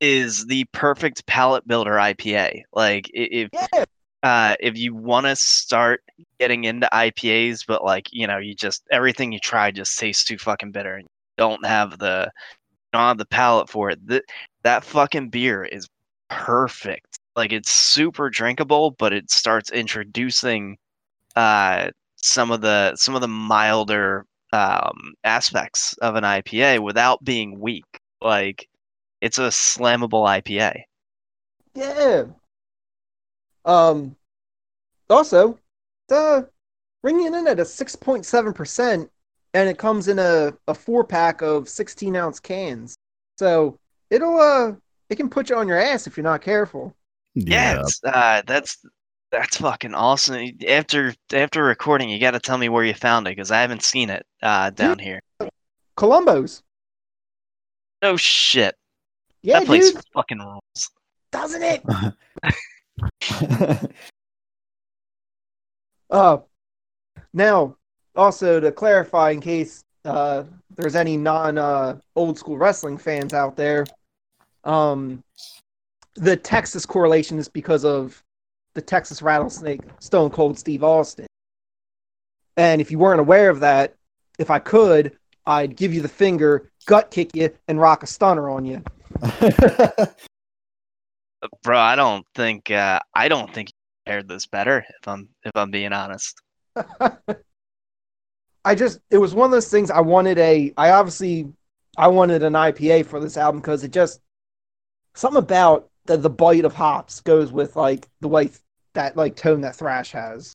is 0.00 0.46
the 0.46 0.64
perfect 0.72 1.26
palate 1.26 1.66
builder 1.66 1.92
IPA." 1.98 2.62
Like, 2.72 3.10
if 3.14 3.50
Yeah. 3.52 3.84
uh, 4.22 4.56
if 4.60 4.76
you 4.78 4.94
want 4.94 5.26
to 5.26 5.36
start 5.36 6.02
getting 6.38 6.64
into 6.64 6.88
IPAs, 6.92 7.64
but 7.66 7.84
like 7.84 8.08
you 8.12 8.26
know, 8.28 8.38
you 8.38 8.54
just 8.54 8.84
everything 8.92 9.32
you 9.32 9.40
try 9.40 9.70
just 9.72 9.98
tastes 9.98 10.24
too 10.24 10.38
fucking 10.38 10.72
bitter, 10.72 10.94
and 10.94 11.04
you 11.04 11.08
don't 11.38 11.66
have 11.66 11.98
the 11.98 12.30
don't 12.92 13.02
have 13.02 13.18
the 13.18 13.26
palate 13.26 13.68
for 13.68 13.90
it. 13.90 14.06
That 14.06 14.24
that 14.62 14.84
fucking 14.84 15.30
beer 15.30 15.64
is 15.64 15.88
perfect. 16.28 17.18
Like 17.36 17.52
it's 17.52 17.70
super 17.70 18.30
drinkable, 18.30 18.92
but 18.92 19.12
it 19.12 19.30
starts 19.30 19.70
introducing 19.70 20.76
uh, 21.36 21.90
some 22.16 22.50
of 22.50 22.60
the 22.60 22.94
some 22.96 23.14
of 23.14 23.20
the 23.20 23.28
milder 23.28 24.26
um, 24.52 25.14
aspects 25.24 25.94
of 25.98 26.14
an 26.16 26.24
IPA 26.24 26.80
without 26.80 27.24
being 27.24 27.58
weak. 27.58 27.84
Like 28.20 28.68
it's 29.20 29.38
a 29.38 29.48
slammable 29.48 30.26
IPA. 30.26 30.82
Yeah. 31.74 32.24
Um 33.64 34.16
also, 35.08 35.58
the 36.08 36.48
bringing 37.02 37.26
it 37.26 37.36
in 37.36 37.46
at 37.46 37.60
a 37.60 37.64
6.7% 37.64 39.08
and 39.54 39.68
it 39.68 39.78
comes 39.78 40.08
in 40.08 40.18
a, 40.18 40.52
a 40.68 40.74
four 40.74 41.04
pack 41.04 41.42
of 41.42 41.68
16 41.68 42.16
ounce 42.16 42.40
cans. 42.40 42.94
So 43.38 43.78
it'll 44.10 44.38
uh 44.38 44.72
it 45.08 45.16
can 45.16 45.28
put 45.28 45.50
you 45.50 45.56
on 45.56 45.68
your 45.68 45.78
ass 45.78 46.06
if 46.06 46.16
you're 46.16 46.24
not 46.24 46.40
careful. 46.42 46.94
Yeah, 47.34 47.80
it's, 47.80 48.00
uh, 48.04 48.42
that's 48.46 48.84
that's 49.30 49.56
fucking 49.56 49.94
awesome. 49.94 50.50
After 50.68 51.14
after 51.32 51.64
recording, 51.64 52.10
you 52.10 52.18
got 52.20 52.32
to 52.32 52.40
tell 52.40 52.58
me 52.58 52.68
where 52.68 52.84
you 52.84 52.92
found 52.94 53.26
it 53.26 53.30
because 53.36 53.50
I 53.50 53.60
haven't 53.62 53.82
seen 53.82 54.10
it 54.10 54.24
uh, 54.42 54.70
down 54.70 54.98
here. 54.98 55.20
Columbo's. 55.96 56.62
No 58.02 58.16
shit, 58.16 58.74
Yeah, 59.42 59.60
that 59.60 59.66
place 59.66 59.92
dude, 59.92 60.02
fucking 60.12 60.38
rules. 60.40 60.90
doesn't 61.30 61.62
it? 61.62 61.82
Uh, 66.10 66.38
now, 67.32 67.74
also 68.16 68.60
to 68.60 68.72
clarify, 68.72 69.30
in 69.30 69.40
case 69.40 69.84
uh, 70.04 70.44
there's 70.76 70.96
any 70.96 71.16
non 71.16 71.58
uh, 71.58 71.98
old 72.16 72.38
school 72.38 72.56
wrestling 72.56 72.98
fans 72.98 73.32
out 73.34 73.56
there, 73.56 73.86
um, 74.64 75.22
the 76.14 76.36
Texas 76.36 76.84
correlation 76.84 77.38
is 77.38 77.48
because 77.48 77.84
of 77.84 78.22
the 78.74 78.82
Texas 78.82 79.22
Rattlesnake, 79.22 79.80
Stone 80.00 80.30
Cold 80.30 80.58
Steve 80.58 80.82
Austin. 80.84 81.26
And 82.56 82.80
if 82.80 82.90
you 82.90 82.98
weren't 82.98 83.20
aware 83.20 83.50
of 83.50 83.60
that, 83.60 83.94
if 84.38 84.50
I 84.50 84.58
could, 84.58 85.16
I'd 85.46 85.76
give 85.76 85.94
you 85.94 86.02
the 86.02 86.08
finger, 86.08 86.70
gut 86.86 87.10
kick 87.10 87.34
you, 87.34 87.50
and 87.68 87.80
rock 87.80 88.02
a 88.02 88.06
stunner 88.06 88.50
on 88.50 88.64
you. 88.64 88.82
Bro, 91.62 91.78
I 91.78 91.96
don't 91.96 92.24
think 92.34 92.70
uh, 92.70 93.00
I 93.14 93.28
don't 93.28 93.52
think 93.52 93.70
you 93.70 93.74
paired 94.06 94.28
this 94.28 94.46
better. 94.46 94.84
If 95.00 95.08
I'm 95.08 95.28
if 95.44 95.52
I'm 95.54 95.70
being 95.70 95.92
honest. 95.92 96.40
I 98.64 98.74
just 98.74 99.00
it 99.10 99.18
was 99.18 99.34
one 99.34 99.46
of 99.46 99.52
those 99.52 99.68
things 99.68 99.90
I 99.90 100.00
wanted 100.00 100.38
a 100.38 100.72
I 100.76 100.90
obviously 100.90 101.52
I 101.96 102.08
wanted 102.08 102.42
an 102.42 102.54
IPA 102.54 103.06
for 103.06 103.20
this 103.20 103.36
album 103.36 103.60
because 103.60 103.84
it 103.84 103.92
just 103.92 104.20
something 105.14 105.42
about 105.42 105.90
the 106.06 106.16
the 106.16 106.30
bite 106.30 106.64
of 106.64 106.74
hops 106.74 107.20
goes 107.20 107.52
with 107.52 107.76
like 107.76 108.08
the 108.20 108.28
way 108.28 108.50
that 108.94 109.16
like 109.16 109.36
tone 109.36 109.62
that 109.62 109.76
thrash 109.76 110.12
has. 110.12 110.54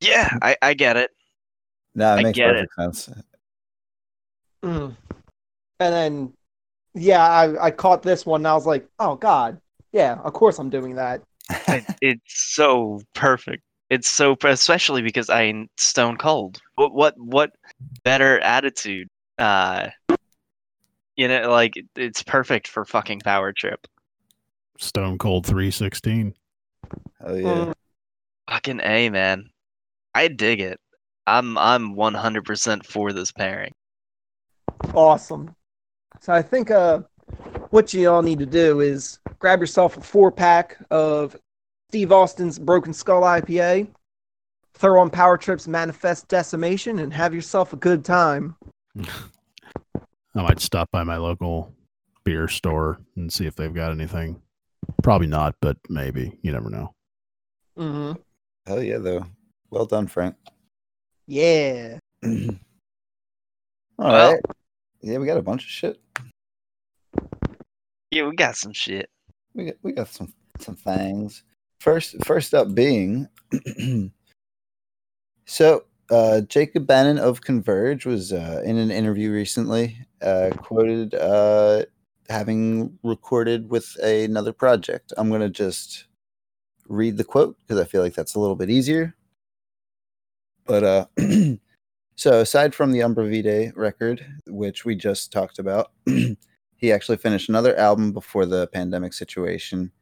Yeah, 0.00 0.28
I, 0.42 0.56
I 0.62 0.74
get 0.74 0.96
it. 0.96 1.10
no, 1.94 2.10
I 2.10 2.22
makes 2.22 2.36
get 2.36 2.50
perfect 2.52 2.74
sense. 2.74 3.10
Mm. 4.62 4.96
And 5.80 5.94
then 5.94 6.32
yeah, 6.94 7.26
I 7.26 7.66
I 7.66 7.70
caught 7.70 8.02
this 8.02 8.26
one 8.26 8.40
and 8.40 8.48
I 8.48 8.54
was 8.54 8.66
like, 8.66 8.86
oh 8.98 9.16
god, 9.16 9.60
yeah, 9.92 10.18
of 10.22 10.32
course 10.32 10.58
I'm 10.58 10.70
doing 10.70 10.96
that. 10.96 11.22
it, 11.68 11.84
it's 12.00 12.54
so 12.54 13.00
perfect. 13.14 13.62
It's 13.90 14.08
so 14.08 14.36
especially 14.44 15.02
because 15.02 15.30
I'm 15.30 15.68
stone 15.76 16.16
cold. 16.16 16.60
What 16.74 16.92
what 16.94 17.14
what 17.18 17.52
better 18.04 18.38
attitude? 18.40 19.08
Uh, 19.38 19.88
You 21.16 21.26
know, 21.28 21.50
like 21.50 21.74
it's 21.96 22.22
perfect 22.22 22.68
for 22.68 22.84
fucking 22.84 23.20
Power 23.20 23.52
Trip. 23.52 23.86
Stone 24.78 25.18
Cold 25.18 25.46
316. 25.46 26.34
Oh 27.24 27.34
yeah. 27.34 27.72
Fucking 28.48 28.80
A, 28.82 29.10
man. 29.10 29.50
I 30.14 30.28
dig 30.28 30.60
it. 30.60 30.80
I'm 31.26 31.58
I'm 31.58 31.94
100% 31.94 32.86
for 32.86 33.12
this 33.12 33.32
pairing. 33.32 33.72
Awesome. 34.94 35.54
So 36.20 36.32
I 36.32 36.42
think 36.42 36.70
uh, 36.70 37.00
what 37.70 37.92
you 37.92 38.10
all 38.10 38.22
need 38.22 38.38
to 38.38 38.46
do 38.46 38.80
is 38.80 39.18
grab 39.38 39.60
yourself 39.60 39.96
a 39.96 40.00
four 40.00 40.32
pack 40.32 40.78
of 40.90 41.36
Steve 41.90 42.12
Austin's 42.12 42.58
Broken 42.58 42.92
Skull 42.92 43.22
IPA, 43.22 43.88
throw 44.74 45.00
on 45.00 45.08
Power 45.08 45.38
Trip's 45.38 45.66
Manifest 45.66 46.28
Decimation, 46.28 46.98
and 46.98 47.12
have 47.14 47.32
yourself 47.34 47.72
a 47.72 47.76
good 47.76 48.04
time. 48.04 48.54
I 48.98 50.42
might 50.42 50.60
stop 50.60 50.90
by 50.90 51.02
my 51.02 51.16
local 51.16 51.74
beer 52.24 52.46
store 52.46 52.98
and 53.16 53.32
see 53.32 53.46
if 53.46 53.56
they've 53.56 53.72
got 53.72 53.90
anything. 53.90 54.42
Probably 55.02 55.28
not, 55.28 55.54
but 55.62 55.78
maybe. 55.88 56.38
You 56.42 56.52
never 56.52 56.68
know. 56.68 56.92
Mm-hmm. 57.78 58.20
Hell 58.66 58.82
yeah, 58.82 58.98
though. 58.98 59.24
Well 59.70 59.86
done, 59.86 60.08
Frank. 60.08 60.34
Yeah. 61.26 61.98
All 62.22 62.30
Well- 63.96 64.32
right. 64.32 64.40
Yeah, 65.00 65.18
we 65.18 65.26
got 65.26 65.38
a 65.38 65.42
bunch 65.42 65.62
of 65.64 65.70
shit. 65.70 65.98
Yeah, 68.10 68.26
we 68.28 68.34
got 68.34 68.56
some 68.56 68.72
shit. 68.74 69.08
We 69.54 69.66
got 69.66 69.74
we 69.82 69.92
got 69.92 70.08
some 70.08 70.34
some 70.58 70.74
things. 70.74 71.44
First 71.80 72.16
first 72.24 72.54
up 72.54 72.74
being 72.74 73.28
so 75.46 75.84
uh 76.10 76.40
Jacob 76.42 76.86
Bannon 76.86 77.18
of 77.18 77.40
Converge 77.42 78.04
was 78.04 78.32
uh 78.32 78.62
in 78.64 78.76
an 78.76 78.90
interview 78.90 79.30
recently 79.30 79.96
uh 80.20 80.50
quoted 80.56 81.14
uh 81.14 81.84
having 82.28 82.98
recorded 83.04 83.70
with 83.70 83.94
another 84.02 84.52
project. 84.52 85.12
I'm 85.16 85.30
gonna 85.30 85.48
just 85.48 86.06
read 86.88 87.16
the 87.16 87.24
quote 87.24 87.56
because 87.60 87.80
I 87.80 87.84
feel 87.84 88.02
like 88.02 88.14
that's 88.14 88.34
a 88.34 88.40
little 88.40 88.56
bit 88.56 88.70
easier. 88.70 89.14
But 90.66 90.82
uh 90.82 91.06
so 92.16 92.40
aside 92.40 92.74
from 92.74 92.90
the 92.90 93.02
Umbra 93.02 93.28
Vitae 93.28 93.70
record, 93.76 94.26
which 94.48 94.84
we 94.84 94.96
just 94.96 95.30
talked 95.30 95.60
about, 95.60 95.92
he 96.76 96.92
actually 96.92 97.18
finished 97.18 97.48
another 97.48 97.76
album 97.76 98.12
before 98.12 98.46
the 98.46 98.66
pandemic 98.66 99.12
situation 99.12 99.92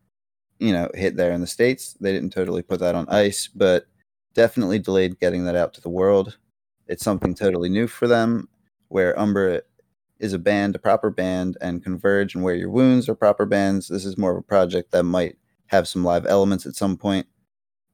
you 0.59 0.73
know 0.73 0.91
hit 0.95 1.17
there 1.17 1.33
in 1.33 1.41
the 1.41 1.47
states. 1.47 1.97
They 2.01 2.13
didn't 2.13 2.33
totally 2.33 2.63
put 2.63 2.81
that 2.81 2.95
on 2.95 3.09
ice 3.09 3.49
but 3.49 3.87
definitely 4.35 4.79
delayed 4.79 5.21
getting 5.21 5.45
that 5.45 5.57
out 5.57 5.75
to 5.75 5.81
the 5.81 5.89
world. 5.89 6.39
It's 6.87 7.05
something 7.05 7.35
totally 7.35 7.69
new 7.69 7.87
for 7.87 8.07
them 8.07 8.49
where 8.89 9.19
umbra 9.19 9.63
is 10.19 10.33
a 10.33 10.39
band 10.39 10.75
a 10.75 10.79
proper 10.79 11.11
band 11.11 11.59
and 11.61 11.83
converge 11.83 12.35
and 12.35 12.43
Wear 12.43 12.55
Your 12.55 12.71
Wounds 12.71 13.09
are 13.09 13.15
proper 13.15 13.47
bands. 13.47 13.89
This 13.89 14.05
is 14.05 14.17
more 14.17 14.33
of 14.33 14.39
a 14.39 14.43
project 14.43 14.93
that 14.93 15.03
might 15.05 15.37
have 15.67 15.89
some 15.89 16.05
live 16.05 16.27
elements 16.27 16.67
at 16.67 16.75
some 16.75 16.97
point. 16.97 17.27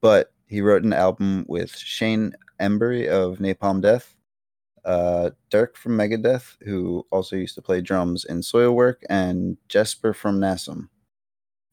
But 0.00 0.32
he 0.46 0.60
wrote 0.60 0.84
an 0.84 0.92
album 0.92 1.44
with 1.48 1.76
shane 1.76 2.34
embury 2.60 3.08
of 3.08 3.38
napalm 3.38 3.80
death 3.80 4.14
uh, 4.84 5.30
Dirk 5.50 5.76
from 5.76 5.96
Megadeth, 5.96 6.56
who 6.62 7.06
also 7.10 7.36
used 7.36 7.54
to 7.54 7.62
play 7.62 7.80
drums 7.80 8.24
in 8.24 8.40
Soilwork, 8.40 8.96
and 9.08 9.56
Jesper 9.68 10.12
from 10.12 10.40
Nasum, 10.40 10.88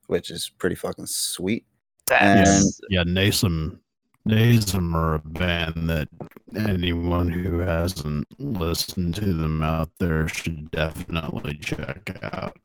which 0.10 0.32
is 0.32 0.50
pretty 0.58 0.76
fucking 0.76 1.06
sweet. 1.06 1.66
That's 2.08 2.82
Yeah, 2.90 3.04
Nasum. 3.04 3.80
Nasum 4.28 4.96
are 4.96 5.16
a 5.16 5.20
band 5.20 5.88
that 5.90 6.10
anyone 6.56 7.30
who 7.30 7.60
hasn't 7.60 8.28
listened 8.40 9.16
to 9.16 9.34
them 9.34 9.62
out 9.62 9.92
there 10.00 10.28
should 10.28 10.72
definitely 10.72 11.58
check 11.58 12.18
out. 12.24 12.58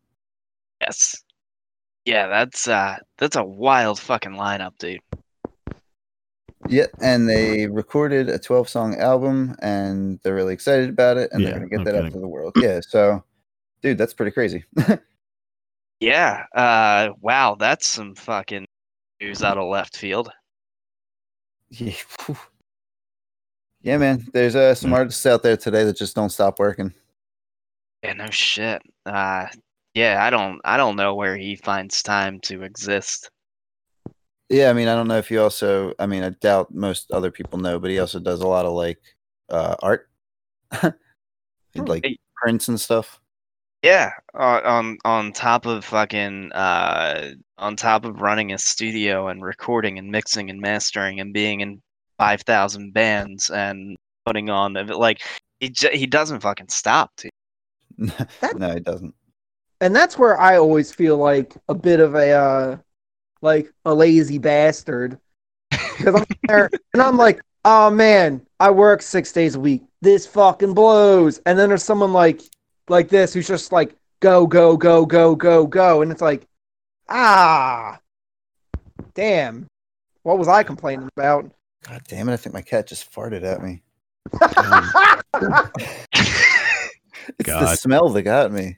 yes. 0.80 1.22
Yeah, 2.06 2.26
that's 2.26 2.66
uh 2.68 2.96
that's 3.18 3.36
a 3.36 3.44
wild 3.44 3.98
fucking 3.98 4.32
lineup, 4.32 4.76
dude. 4.78 5.00
Yeah, 6.68 6.86
and 7.02 7.28
they 7.28 7.66
recorded 7.66 8.28
a 8.30 8.38
12 8.38 8.68
song 8.70 8.96
album, 8.98 9.54
and 9.60 10.18
they're 10.22 10.34
really 10.34 10.54
excited 10.54 10.88
about 10.88 11.18
it, 11.18 11.30
and 11.32 11.42
Yeah, 11.42 11.50
they're 11.50 11.58
gonna 11.60 11.68
get 11.68 11.78
no 11.78 11.84
that 11.84 12.04
out 12.04 12.12
to 12.12 12.18
the 12.18 12.28
world. 12.28 12.54
Yeah, 12.56 12.80
so, 12.80 13.22
dude, 13.82 13.98
that's 13.98 14.14
pretty 14.14 14.32
crazy. 14.32 14.64
Yeah. 16.04 16.44
Uh 16.54 17.10
wow, 17.20 17.56
that's 17.58 17.86
some 17.86 18.14
fucking 18.14 18.66
news 19.22 19.42
out 19.42 19.56
of 19.56 19.68
left 19.68 19.96
field. 19.96 20.30
yeah, 21.70 21.94
yeah, 23.80 23.96
man. 23.96 24.24
There's 24.32 24.54
uh, 24.54 24.74
some 24.74 24.92
artists 24.92 25.24
out 25.24 25.42
there 25.42 25.56
today 25.56 25.84
that 25.84 25.96
just 25.96 26.14
don't 26.14 26.28
stop 26.30 26.58
working. 26.58 26.92
Yeah, 28.02 28.12
no 28.12 28.28
shit. 28.30 28.82
Uh 29.06 29.46
yeah, 29.94 30.22
I 30.22 30.28
don't 30.28 30.60
I 30.64 30.76
don't 30.76 30.96
know 30.96 31.14
where 31.14 31.36
he 31.36 31.56
finds 31.56 32.02
time 32.02 32.38
to 32.40 32.62
exist. 32.64 33.30
Yeah, 34.50 34.68
I 34.68 34.74
mean, 34.74 34.88
I 34.88 34.94
don't 34.94 35.08
know 35.08 35.16
if 35.16 35.30
you 35.30 35.40
also. 35.40 35.94
I 35.98 36.04
mean, 36.06 36.22
I 36.22 36.28
doubt 36.30 36.72
most 36.74 37.10
other 37.12 37.30
people 37.30 37.58
know, 37.58 37.78
but 37.78 37.90
he 37.90 37.98
also 37.98 38.20
does 38.20 38.40
a 38.40 38.46
lot 38.46 38.66
of 38.66 38.72
like 38.74 38.98
uh, 39.48 39.74
art, 39.82 40.10
like 41.74 42.04
Hey. 42.04 42.18
prints 42.36 42.68
and 42.68 42.78
stuff. 42.78 43.20
Yeah, 43.84 44.12
uh, 44.32 44.62
on 44.64 44.96
on 45.04 45.32
top 45.34 45.66
of 45.66 45.84
fucking 45.84 46.52
uh 46.52 47.32
on 47.58 47.76
top 47.76 48.06
of 48.06 48.22
running 48.22 48.50
a 48.54 48.56
studio 48.56 49.28
and 49.28 49.44
recording 49.44 49.98
and 49.98 50.10
mixing 50.10 50.48
and 50.48 50.58
mastering 50.58 51.20
and 51.20 51.34
being 51.34 51.60
in 51.60 51.82
5000 52.18 52.94
bands 52.94 53.50
and 53.50 53.94
putting 54.24 54.48
on 54.48 54.72
like 54.86 55.20
he 55.60 55.68
j- 55.68 55.98
he 55.98 56.06
doesn't 56.06 56.40
fucking 56.40 56.70
stop, 56.70 57.10
dude. 57.18 57.30
no, 58.56 58.72
he 58.72 58.80
doesn't. 58.80 59.14
And 59.82 59.94
that's 59.94 60.16
where 60.16 60.40
I 60.40 60.56
always 60.56 60.90
feel 60.90 61.18
like 61.18 61.54
a 61.68 61.74
bit 61.74 62.00
of 62.00 62.14
a 62.14 62.30
uh 62.30 62.76
like 63.42 63.70
a 63.84 63.92
lazy 63.94 64.38
bastard. 64.38 65.18
Because 65.98 66.14
I'm 66.14 66.26
there 66.48 66.70
and 66.94 67.02
I'm 67.02 67.18
like, 67.18 67.42
oh 67.66 67.90
man, 67.90 68.40
I 68.60 68.70
work 68.70 69.02
six 69.02 69.30
days 69.30 69.56
a 69.56 69.60
week. 69.60 69.82
This 70.00 70.26
fucking 70.26 70.72
blows. 70.72 71.38
And 71.44 71.58
then 71.58 71.68
there's 71.68 71.84
someone 71.84 72.14
like 72.14 72.40
like 72.88 73.08
this 73.08 73.32
who's 73.32 73.48
just 73.48 73.72
like 73.72 73.94
go, 74.20 74.46
go, 74.46 74.76
go, 74.76 75.04
go, 75.06 75.34
go, 75.34 75.66
go. 75.66 76.02
And 76.02 76.10
it's 76.12 76.22
like, 76.22 76.46
ah 77.08 77.98
damn. 79.14 79.66
What 80.22 80.38
was 80.38 80.48
I 80.48 80.62
complaining 80.62 81.08
about? 81.16 81.50
God 81.86 82.02
damn 82.08 82.30
it! 82.30 82.32
I 82.32 82.36
think 82.36 82.54
my 82.54 82.62
cat 82.62 82.86
just 82.86 83.12
farted 83.12 83.42
at 83.44 83.62
me. 83.62 83.82
It's 87.38 87.48
the 87.48 87.76
smell 87.76 88.10
that 88.10 88.22
got 88.22 88.52
me. 88.52 88.76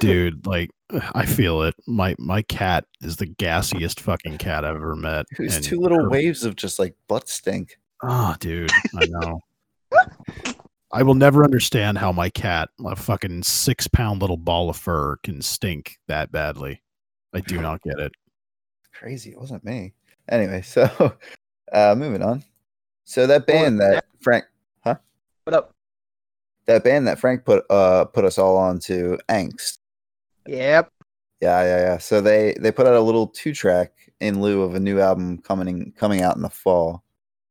Dude, 0.00 0.46
like 0.46 0.70
I 1.14 1.24
feel 1.26 1.62
it. 1.62 1.74
My 1.86 2.14
my 2.18 2.42
cat 2.42 2.84
is 3.02 3.16
the 3.16 3.26
gassiest 3.26 4.00
fucking 4.00 4.38
cat 4.38 4.64
I've 4.64 4.76
ever 4.76 4.96
met. 4.96 5.26
There's 5.36 5.56
and 5.56 5.64
two 5.64 5.78
little 5.78 6.02
her- 6.02 6.10
waves 6.10 6.44
of 6.44 6.56
just 6.56 6.78
like 6.78 6.94
butt 7.06 7.28
stink. 7.28 7.78
Oh, 8.02 8.34
dude, 8.40 8.70
I 8.96 9.06
know. 9.06 9.40
I 10.90 11.02
will 11.02 11.14
never 11.14 11.44
understand 11.44 11.98
how 11.98 12.12
my 12.12 12.30
cat, 12.30 12.70
a 12.84 12.96
fucking 12.96 13.42
six 13.42 13.86
pound 13.88 14.20
little 14.20 14.36
ball 14.36 14.70
of 14.70 14.76
fur, 14.76 15.16
can 15.22 15.42
stink 15.42 15.98
that 16.08 16.32
badly. 16.32 16.82
I 17.34 17.40
do 17.40 17.60
not 17.60 17.82
get 17.82 17.98
it. 17.98 18.12
Crazy, 18.92 19.30
it 19.30 19.38
wasn't 19.38 19.64
me. 19.64 19.92
Anyway, 20.28 20.62
so 20.62 20.88
uh 21.72 21.94
moving 21.96 22.22
on. 22.22 22.42
So 23.04 23.26
that 23.26 23.46
band 23.46 23.80
that 23.80 24.04
Frank 24.20 24.44
huh? 24.82 24.96
What 25.44 25.54
up? 25.54 25.74
that 26.68 26.84
band 26.84 27.08
that 27.08 27.18
Frank 27.18 27.44
put 27.44 27.64
uh 27.70 28.04
put 28.04 28.24
us 28.24 28.38
all 28.38 28.56
on 28.56 28.78
to 28.80 29.18
Angst. 29.28 29.78
Yep. 30.46 30.92
Yeah, 31.40 31.62
yeah, 31.62 31.78
yeah. 31.78 31.98
So 31.98 32.20
they 32.20 32.54
they 32.60 32.70
put 32.70 32.86
out 32.86 32.94
a 32.94 33.00
little 33.00 33.26
two 33.26 33.52
track 33.52 33.92
in 34.20 34.40
lieu 34.40 34.62
of 34.62 34.74
a 34.74 34.80
new 34.80 35.00
album 35.00 35.38
coming 35.38 35.68
in, 35.68 35.92
coming 35.92 36.22
out 36.22 36.36
in 36.36 36.42
the 36.42 36.50
fall. 36.50 37.02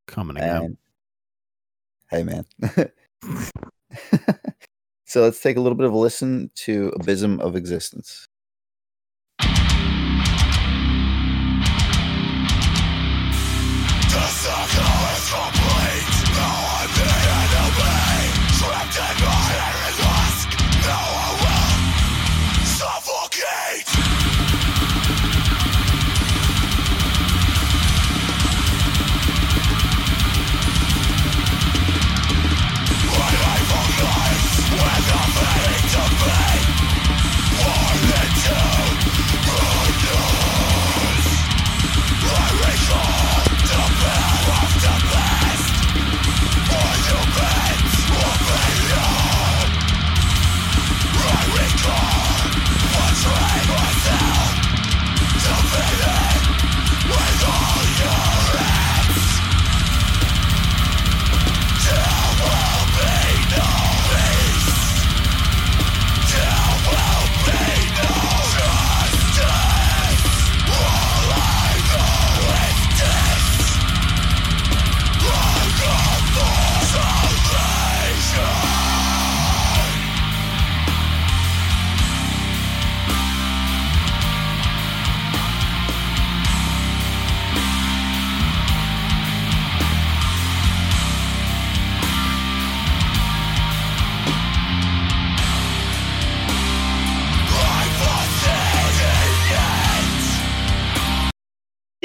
Coming 0.06 0.38
again. 0.38 0.56
And 0.64 0.78
hey, 2.10 2.24
man. 2.24 2.46
so 5.06 5.22
let's 5.22 5.42
take 5.42 5.58
a 5.58 5.62
little 5.62 5.76
bit 5.78 5.86
of 5.86 5.94
a 5.94 5.98
listen 5.98 6.52
to 6.56 6.92
Abysm 7.00 7.40
of 7.40 7.56
Existence. 7.56 8.27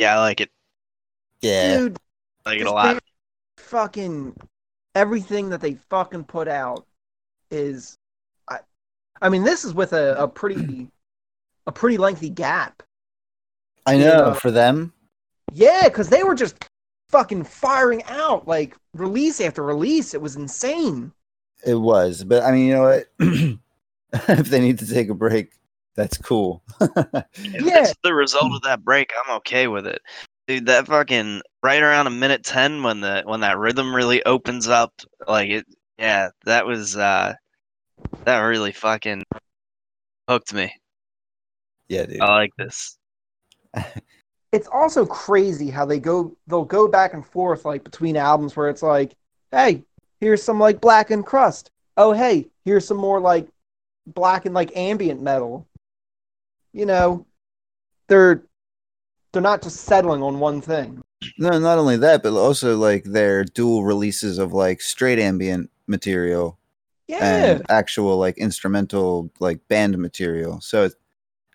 Yeah, 0.02 0.16
I 0.16 0.20
like 0.20 0.40
it. 0.40 0.50
Yeah. 1.42 1.76
Dude, 1.78 1.96
I 2.44 2.50
like 2.50 2.60
it 2.60 2.66
a 2.66 2.72
lot. 2.72 3.02
Fucking 3.56 4.34
everything 4.96 5.50
that 5.50 5.60
they 5.60 5.74
fucking 5.90 6.24
put 6.24 6.48
out 6.48 6.84
is, 7.52 7.96
I, 8.48 8.58
I 9.20 9.28
mean, 9.28 9.44
this 9.44 9.64
is 9.64 9.74
with 9.74 9.92
a, 9.92 10.16
a 10.20 10.26
pretty, 10.26 10.88
a 11.68 11.72
pretty 11.72 11.98
lengthy 11.98 12.30
gap. 12.30 12.82
I 13.86 13.96
know 13.96 14.28
Yeah. 14.28 14.34
for 14.34 14.50
them. 14.50 14.92
Yeah, 15.52 15.84
because 15.84 16.08
they 16.08 16.24
were 16.24 16.34
just 16.34 16.56
fucking 17.10 17.44
firing 17.44 18.02
out 18.04 18.48
like 18.48 18.76
release 18.94 19.40
after 19.40 19.62
release. 19.62 20.14
It 20.14 20.20
was 20.22 20.34
insane. 20.34 21.12
It 21.64 21.76
was, 21.76 22.24
but 22.24 22.42
I 22.42 22.50
mean, 22.50 22.66
you 22.66 22.74
know 22.74 22.82
what? 22.82 23.06
if 24.28 24.48
they 24.48 24.60
need 24.60 24.80
to 24.80 24.86
take 24.92 25.10
a 25.10 25.14
break, 25.14 25.52
that's 25.94 26.18
cool. 26.18 26.62
If 26.80 27.64
Yeah. 27.66 27.82
it's 27.82 27.94
the 28.02 28.14
result 28.14 28.52
of 28.54 28.62
that 28.62 28.82
break, 28.84 29.10
I'm 29.24 29.36
okay 29.36 29.68
with 29.68 29.86
it. 29.86 30.00
Dude, 30.48 30.66
that 30.66 30.86
fucking 30.86 31.42
right 31.62 31.82
around 31.82 32.06
a 32.06 32.10
minute 32.10 32.44
ten 32.44 32.82
when 32.82 33.00
the 33.00 33.22
when 33.24 33.40
that 33.40 33.58
rhythm 33.58 33.94
really 33.94 34.24
opens 34.24 34.68
up, 34.68 34.92
like 35.28 35.50
it 35.50 35.66
yeah, 35.98 36.30
that 36.46 36.66
was 36.66 36.96
uh 36.96 37.34
that 38.24 38.38
really 38.40 38.72
fucking 38.72 39.22
hooked 40.28 40.52
me. 40.52 40.72
yeah, 41.88 42.06
dude. 42.06 42.20
I 42.20 42.34
like 42.34 42.52
this. 42.58 42.96
It's 44.52 44.68
also 44.70 45.06
crazy 45.06 45.70
how 45.70 45.86
they 45.86 45.98
go 45.98 46.36
they'll 46.46 46.66
go 46.66 46.86
back 46.86 47.14
and 47.14 47.24
forth 47.24 47.64
like 47.64 47.82
between 47.84 48.18
albums 48.18 48.54
where 48.54 48.68
it's 48.68 48.82
like, 48.82 49.14
hey, 49.50 49.82
here's 50.20 50.42
some 50.42 50.58
like 50.60 50.78
black 50.78 51.10
and 51.10 51.24
crust. 51.24 51.70
Oh 51.96 52.12
hey, 52.12 52.48
here's 52.66 52.86
some 52.86 52.98
more 52.98 53.18
like 53.18 53.48
black 54.06 54.44
and 54.44 54.54
like 54.54 54.76
ambient 54.76 55.22
metal. 55.22 55.66
You 56.72 56.86
know, 56.86 57.26
they're 58.08 58.42
they're 59.32 59.42
not 59.42 59.62
just 59.62 59.82
settling 59.82 60.22
on 60.22 60.38
one 60.40 60.60
thing. 60.60 61.02
No, 61.38 61.58
not 61.58 61.78
only 61.78 61.96
that, 61.98 62.22
but 62.22 62.32
also 62.34 62.76
like 62.76 63.04
their 63.04 63.44
dual 63.44 63.84
releases 63.84 64.38
of 64.38 64.52
like 64.52 64.80
straight 64.80 65.18
ambient 65.18 65.70
material 65.86 66.58
Yeah. 67.06 67.24
and 67.24 67.62
actual 67.70 68.18
like 68.18 68.36
instrumental 68.38 69.30
like 69.40 69.66
band 69.68 69.96
material. 69.98 70.60
So, 70.60 70.84
it's, 70.84 70.96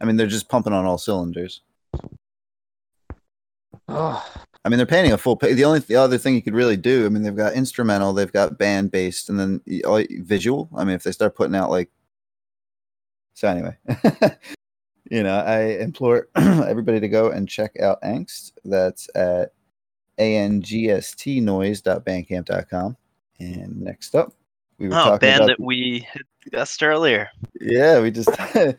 I 0.02 0.06
mean, 0.06 0.16
they're 0.18 0.26
just 0.28 0.50
pumping 0.50 0.74
on 0.74 0.86
all 0.86 0.98
cylinders. 0.98 1.62
Ugh. 3.90 4.24
I 4.66 4.70
mean, 4.70 4.78
they're 4.78 4.86
painting 4.86 5.14
a 5.14 5.18
full. 5.18 5.38
Pa- 5.38 5.48
the 5.48 5.64
only 5.66 5.80
the 5.80 5.96
other 5.96 6.18
thing 6.18 6.36
you 6.36 6.42
could 6.42 6.54
really 6.56 6.78
do, 6.78 7.06
I 7.06 7.10
mean, 7.10 7.24
they've 7.24 7.36
got 7.36 7.54
instrumental, 7.54 8.14
they've 8.14 8.32
got 8.32 8.58
band 8.58 8.92
based, 8.92 9.30
and 9.30 9.40
then 9.40 9.62
all- 9.86 10.04
visual. 10.22 10.70
I 10.76 10.84
mean, 10.84 10.96
if 10.96 11.04
they 11.04 11.12
start 11.12 11.36
putting 11.36 11.56
out 11.56 11.70
like, 11.70 11.90
so 13.34 13.48
anyway, 13.48 13.78
you 15.12 15.24
know, 15.24 15.38
I 15.38 15.78
implore 15.80 16.28
everybody 16.36 17.00
to 17.00 17.08
go 17.08 17.30
and 17.30 17.48
check 17.50 17.80
out 17.80 18.02
Angst. 18.02 18.52
That's 18.66 19.08
at 19.16 19.54
angstnoise.bandcamp.com. 20.20 22.98
And 23.40 23.82
next 23.82 24.16
up, 24.16 24.34
we 24.80 24.88
were 24.88 24.96
Oh, 24.96 25.04
talking 25.04 25.20
band 25.20 25.44
about 25.44 25.58
that 25.58 25.60
we 25.60 26.08
had 26.12 26.22
discussed 26.44 26.82
earlier. 26.84 27.30
yeah, 27.60 28.00
we 28.02 28.12
just 28.12 28.30
I 28.40 28.76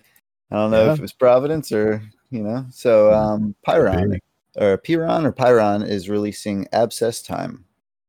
don't 0.50 0.70
know 0.70 0.86
Yeah. 0.86 0.92
if 0.92 0.98
it 0.98 1.02
was 1.02 1.12
Providence 1.12 1.72
or 1.72 2.02
you 2.30 2.42
know. 2.42 2.64
So 2.70 3.12
um 3.12 3.54
Pyron 3.66 4.18
or 4.56 4.78
Piron 4.78 5.26
or 5.26 5.32
Pyron 5.32 5.86
is 5.88 6.08
releasing 6.08 6.66
Abscess 6.72 7.22
Time. 7.22 7.64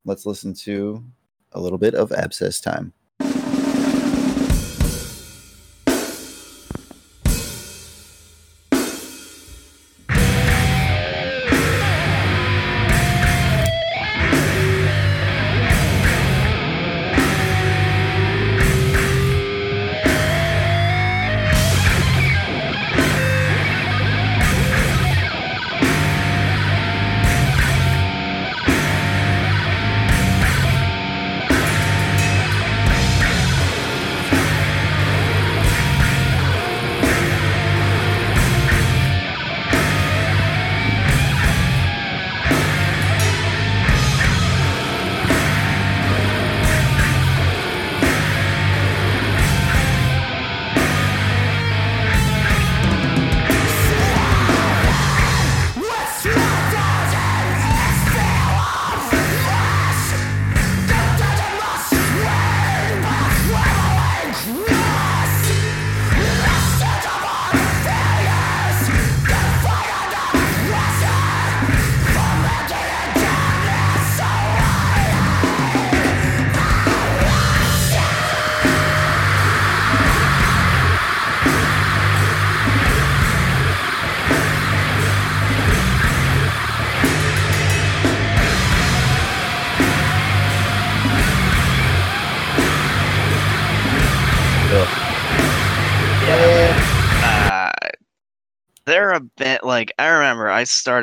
Let's 0.06 0.26
listen 0.26 0.54
to 0.56 1.04
a 1.54 1.60
little 1.60 1.78
bit 1.78 1.94
of 1.96 2.12
Abscess 2.12 2.62
Time. 2.62 2.94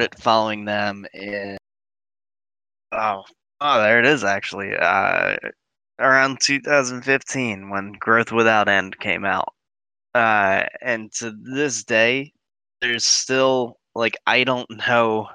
Started 0.07 0.23
following 0.23 0.65
them 0.65 1.07
in 1.15 1.57
oh 2.93 3.25
oh 3.61 3.81
there 3.81 3.99
it 3.99 4.07
is 4.07 4.25
actually 4.25 4.73
uh 4.77 5.37
around 5.99 6.39
2015 6.41 7.71
when 7.71 7.93
Growth 7.99 8.31
Without 8.31 8.69
End 8.69 8.99
came 8.99 9.25
out. 9.25 9.55
Uh 10.15 10.65
and 10.83 11.11
to 11.15 11.33
this 11.55 11.85
day 11.85 12.33
there's 12.81 13.05
still 13.05 13.79
like 13.95 14.17
I 14.27 14.45
don't 14.45 14.71
know 14.71 15.29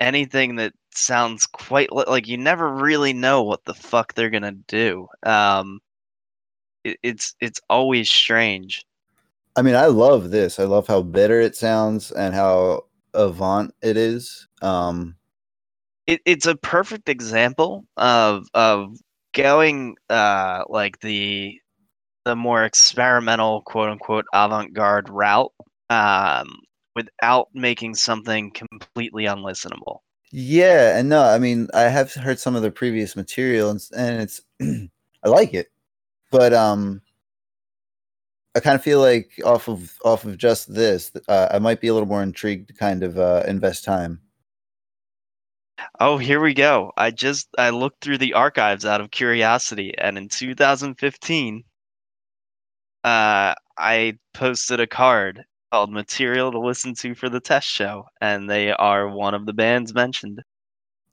anything 0.00 0.56
that 0.56 0.72
sounds 0.94 1.46
quite 1.46 1.92
li- 1.92 2.04
like 2.06 2.26
you 2.26 2.36
never 2.36 2.68
really 2.68 3.12
know 3.12 3.42
what 3.42 3.64
the 3.64 3.74
fuck 3.74 4.14
they're 4.14 4.30
gonna 4.30 4.52
do. 4.52 5.06
Um 5.24 5.80
it, 6.84 6.98
it's 7.02 7.34
it's 7.40 7.60
always 7.70 8.10
strange. 8.10 8.84
I 9.56 9.62
mean, 9.62 9.74
I 9.74 9.86
love 9.86 10.30
this. 10.30 10.60
I 10.60 10.64
love 10.64 10.86
how 10.86 11.02
bitter 11.02 11.40
it 11.40 11.56
sounds 11.56 12.12
and 12.12 12.32
how 12.32 12.84
avant 13.14 13.74
it 13.82 13.96
is. 13.96 14.48
Um 14.62 15.16
it, 16.06 16.20
it's 16.24 16.46
a 16.46 16.56
perfect 16.56 17.08
example 17.08 17.84
of 17.96 18.46
of 18.54 18.96
going 19.34 19.96
uh 20.10 20.64
like 20.68 20.98
the 21.00 21.60
the 22.24 22.36
more 22.36 22.64
experimental 22.64 23.62
quote 23.62 23.90
unquote 23.90 24.24
avant-garde 24.32 25.08
route 25.08 25.52
um 25.90 26.48
without 26.96 27.48
making 27.54 27.94
something 27.94 28.50
completely 28.52 29.24
unlistenable 29.24 30.00
Yeah, 30.30 30.98
and 30.98 31.08
no, 31.08 31.22
I 31.22 31.38
mean, 31.38 31.68
I 31.74 31.82
have 31.82 32.12
heard 32.12 32.38
some 32.38 32.54
of 32.54 32.62
the 32.62 32.70
previous 32.70 33.16
material, 33.16 33.70
and, 33.70 33.80
and 33.96 34.22
it's 34.22 34.42
I 34.62 35.28
like 35.28 35.54
it, 35.54 35.70
but 36.30 36.52
um, 36.52 37.00
I 38.58 38.60
kind 38.60 38.74
of 38.74 38.82
feel 38.82 38.98
like 39.00 39.30
off 39.44 39.68
of 39.68 39.96
off 40.04 40.24
of 40.24 40.36
just 40.36 40.74
this, 40.74 41.12
uh, 41.28 41.46
I 41.52 41.60
might 41.60 41.80
be 41.80 41.86
a 41.86 41.94
little 41.94 42.08
more 42.08 42.24
intrigued 42.24 42.66
to 42.66 42.74
kind 42.74 43.04
of 43.04 43.16
uh, 43.16 43.44
invest 43.46 43.84
time. 43.84 44.20
oh 46.00 46.18
here 46.18 46.40
we 46.40 46.54
go. 46.54 46.92
I 46.96 47.12
just 47.12 47.46
i 47.56 47.70
looked 47.70 48.02
through 48.02 48.18
the 48.18 48.34
archives 48.34 48.84
out 48.84 49.00
of 49.00 49.12
curiosity 49.12 49.94
and 49.96 50.18
in 50.18 50.28
2015 50.28 51.62
uh 53.04 53.54
i 53.78 54.18
posted 54.34 54.80
a 54.80 54.86
card 54.88 55.44
called 55.70 55.92
material 55.92 56.50
to 56.50 56.58
listen 56.58 56.94
to 56.96 57.14
for 57.14 57.28
the 57.28 57.38
test 57.38 57.68
show 57.68 58.04
and 58.20 58.50
they 58.50 58.72
are 58.72 59.08
one 59.08 59.34
of 59.34 59.46
the 59.46 59.52
bands 59.52 59.94
mentioned. 59.94 60.42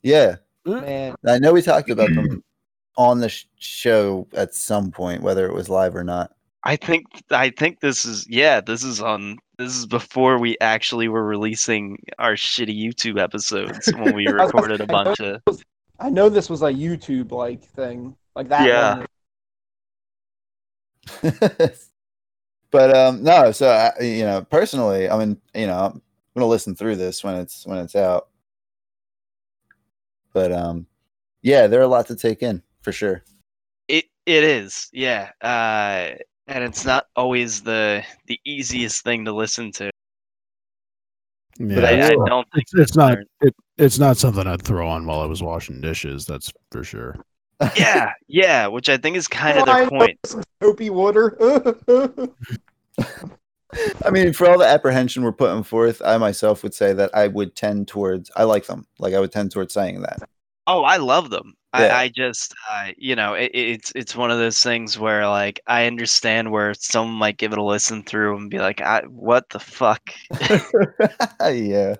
Yeah, 0.01 0.37
Man, 0.65 1.15
I 1.27 1.37
know 1.37 1.53
we 1.53 1.61
talked 1.61 1.91
about 1.91 2.09
them 2.09 2.43
on 2.97 3.19
the 3.19 3.29
sh- 3.29 3.45
show 3.59 4.27
at 4.33 4.55
some 4.55 4.89
point, 4.89 5.21
whether 5.21 5.45
it 5.45 5.53
was 5.53 5.69
live 5.69 5.95
or 5.95 6.03
not. 6.03 6.34
I 6.65 6.75
think 6.75 7.05
I 7.29 7.51
think 7.51 7.79
this 7.79 8.05
is 8.05 8.27
yeah, 8.27 8.59
this 8.59 8.83
is 8.83 8.99
on 9.01 9.37
this 9.57 9.75
is 9.75 9.85
before 9.85 10.39
we 10.39 10.57
actually 10.59 11.07
were 11.07 11.23
releasing 11.23 11.97
our 12.19 12.33
shitty 12.33 12.75
YouTube 12.75 13.21
episodes 13.21 13.87
when 13.93 14.15
we 14.15 14.27
I 14.27 14.31
was 14.31 14.51
gonna 14.51 14.67
recorded 14.67 14.81
a 14.81 14.83
say, 14.83 14.83
I 14.83 15.03
bunch 15.03 15.19
of 15.21 15.41
was- 15.47 15.63
I 15.99 16.09
know 16.09 16.27
this 16.27 16.49
was 16.49 16.61
a 16.61 16.65
YouTube 16.73 17.31
like 17.31 17.63
thing, 17.63 18.15
like 18.35 18.49
that. 18.49 18.67
Yeah. 18.67 19.05
but 22.71 22.95
um 22.95 23.23
no 23.23 23.51
so 23.51 23.69
I, 23.69 24.01
you 24.01 24.23
know 24.23 24.41
personally 24.41 25.07
i 25.07 25.15
mean 25.17 25.39
you 25.53 25.67
know 25.67 25.77
i'm 25.77 26.01
gonna 26.35 26.47
listen 26.47 26.75
through 26.75 26.95
this 26.95 27.23
when 27.23 27.35
it's 27.35 27.63
when 27.67 27.77
it's 27.77 27.95
out 27.95 28.29
but 30.33 30.51
um 30.51 30.87
yeah 31.43 31.67
there 31.67 31.79
are 31.79 31.83
a 31.83 31.87
lot 31.87 32.07
to 32.07 32.15
take 32.15 32.41
in 32.41 32.63
for 32.81 32.91
sure 32.91 33.23
It 33.87 34.05
it 34.25 34.43
is, 34.43 34.89
yeah. 34.91 35.29
Uh, 35.39 36.15
and 36.47 36.63
it's 36.63 36.85
not 36.85 37.05
always 37.15 37.61
the 37.61 38.03
the 38.27 38.39
easiest 38.45 39.03
thing 39.03 39.25
to 39.25 39.33
listen 39.33 39.71
to. 39.73 39.89
Yeah, 41.57 41.75
But 41.75 41.85
I, 41.85 42.07
I 42.07 42.09
don't 42.09 42.47
think 42.51 42.63
it's, 42.63 42.73
it's 42.73 42.95
not 42.95 43.17
it, 43.41 43.55
it's 43.77 43.99
not 43.99 44.17
something 44.17 44.45
I'd 44.45 44.61
throw 44.61 44.87
on 44.87 45.05
while 45.05 45.21
I 45.21 45.25
was 45.25 45.41
washing 45.41 45.81
dishes. 45.81 46.25
That's 46.25 46.51
for 46.71 46.83
sure. 46.83 47.17
Yeah, 47.77 48.11
yeah, 48.27 48.67
which 48.67 48.89
I 48.89 48.97
think 48.97 49.15
is 49.15 49.27
kind 49.27 49.57
of 49.57 49.67
I 49.69 49.81
their 49.81 49.89
point. 49.89 50.19
some 50.25 50.43
soapy 50.61 50.89
water. 50.89 51.37
i 54.05 54.09
mean 54.09 54.31
for 54.31 54.49
all 54.49 54.57
the 54.57 54.65
apprehension 54.65 55.21
we're 55.21 55.33
putting 55.33 55.61
forth 55.61 56.01
i 56.05 56.17
myself 56.17 56.63
would 56.63 56.73
say 56.73 56.93
that 56.93 57.13
i 57.13 57.27
would 57.27 57.57
tend 57.57 57.89
towards 57.89 58.31
i 58.37 58.43
like 58.43 58.65
them 58.67 58.87
like 58.99 59.13
i 59.13 59.19
would 59.19 59.33
tend 59.33 59.51
towards 59.51 59.73
saying 59.73 60.01
that 60.01 60.17
Oh, 60.67 60.83
I 60.83 60.97
love 60.97 61.29
them. 61.29 61.53
I, 61.75 62.03
I 62.03 62.09
just, 62.09 62.53
uh, 62.71 62.91
you 62.97 63.15
know, 63.15 63.33
it, 63.33 63.51
it's 63.53 63.91
it's 63.95 64.15
one 64.15 64.31
of 64.31 64.37
those 64.37 64.61
things 64.61 64.97
where 64.97 65.27
like 65.27 65.59
I 65.67 65.87
understand 65.87 66.51
where 66.51 66.73
someone 66.73 67.15
might 67.15 67.37
give 67.37 67.51
it 67.51 67.57
a 67.57 67.63
listen 67.63 68.03
through 68.03 68.37
and 68.37 68.49
be 68.49 68.59
like, 68.59 68.81
I, 68.81 69.01
"What 69.07 69.49
the 69.49 69.59
fuck?" 69.59 70.01
yeah. 71.41 71.95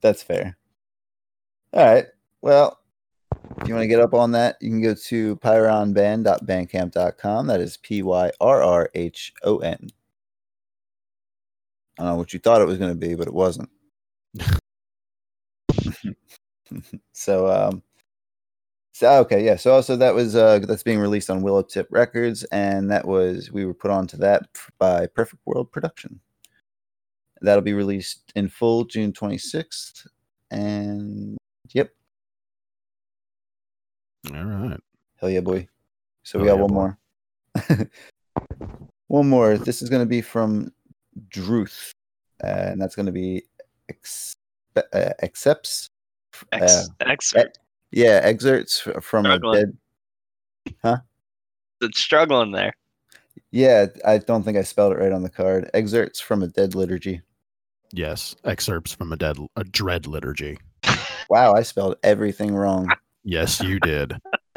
That's 0.00 0.22
fair. 0.22 0.56
All 1.72 1.84
right. 1.84 2.06
Well 2.40 2.78
if 3.60 3.68
you 3.68 3.74
want 3.74 3.82
to 3.82 3.88
get 3.88 4.00
up 4.00 4.14
on 4.14 4.32
that 4.32 4.56
you 4.60 4.70
can 4.70 4.82
go 4.82 4.94
to 4.94 5.36
pyrrhonband.bandcamp.com 5.36 7.46
that 7.46 7.60
is 7.60 7.76
p-y-r-r-h-o-n 7.78 9.88
i 11.98 12.02
don't 12.02 12.06
know 12.06 12.16
what 12.16 12.32
you 12.32 12.38
thought 12.38 12.60
it 12.60 12.66
was 12.66 12.78
going 12.78 12.90
to 12.90 12.96
be 12.96 13.14
but 13.14 13.26
it 13.26 13.34
wasn't. 13.34 13.68
So 17.12 17.48
um 17.48 17.82
so 18.92 19.20
okay 19.20 19.44
yeah 19.44 19.56
so 19.56 19.72
also 19.72 19.96
that 19.96 20.14
was 20.14 20.36
uh 20.36 20.58
that's 20.60 20.82
being 20.82 20.98
released 20.98 21.30
on 21.30 21.42
Willowtip 21.42 21.86
records 21.90 22.44
and 22.44 22.90
that 22.90 23.06
was 23.06 23.50
we 23.50 23.64
were 23.64 23.74
put 23.74 23.90
onto 23.90 24.16
that 24.18 24.42
by 24.78 25.06
perfect 25.06 25.42
world 25.46 25.72
production 25.72 26.20
that'll 27.40 27.62
be 27.62 27.72
released 27.72 28.32
in 28.36 28.48
full 28.48 28.84
june 28.84 29.12
26th 29.12 30.06
and 30.50 31.36
yep 31.72 31.90
All 34.34 34.44
right. 34.44 34.80
hell 35.16 35.30
yeah 35.30 35.40
boy 35.40 35.66
so 36.22 36.38
we 36.38 36.46
got 36.46 36.56
yeah, 36.56 36.62
one 36.62 36.68
boy. 36.68 36.74
more 36.74 37.90
one 39.08 39.28
more 39.28 39.58
this 39.58 39.82
is 39.82 39.88
going 39.88 40.02
to 40.02 40.06
be 40.08 40.20
from 40.20 40.72
Drouth 41.30 41.90
uh, 42.44 42.46
and 42.46 42.80
that's 42.80 42.94
going 42.94 43.06
to 43.06 43.12
be 43.12 43.42
ex- 43.88 44.34
uh, 44.76 45.10
accepts 45.22 45.88
Ex, 46.52 46.72
uh, 46.72 47.04
excerpt. 47.06 47.58
Yeah 47.92 48.20
excerpts 48.22 48.82
f- 48.86 49.02
from 49.04 49.26
a 49.26 49.36
Struggling. 49.36 49.78
dead 50.82 51.00
It's 51.80 52.00
struggling 52.00 52.52
there. 52.52 52.72
Yeah, 53.50 53.86
I 54.06 54.18
don't 54.18 54.42
think 54.44 54.56
I 54.56 54.62
spelled 54.62 54.92
it 54.92 54.98
right 54.98 55.12
on 55.12 55.22
the 55.22 55.28
card. 55.30 55.68
Excerpts 55.74 56.20
from 56.20 56.42
a 56.42 56.46
dead 56.48 56.74
liturgy. 56.74 57.20
Yes, 57.92 58.34
excerpts 58.44 58.92
from 58.92 59.12
a 59.12 59.16
dead 59.16 59.36
a 59.56 59.64
dread 59.64 60.06
liturgy. 60.06 60.58
Wow, 61.28 61.52
I 61.54 61.62
spelled 61.62 61.96
everything 62.02 62.54
wrong. 62.54 62.88
Yes, 63.24 63.60
you 63.60 63.78
did. 63.80 64.14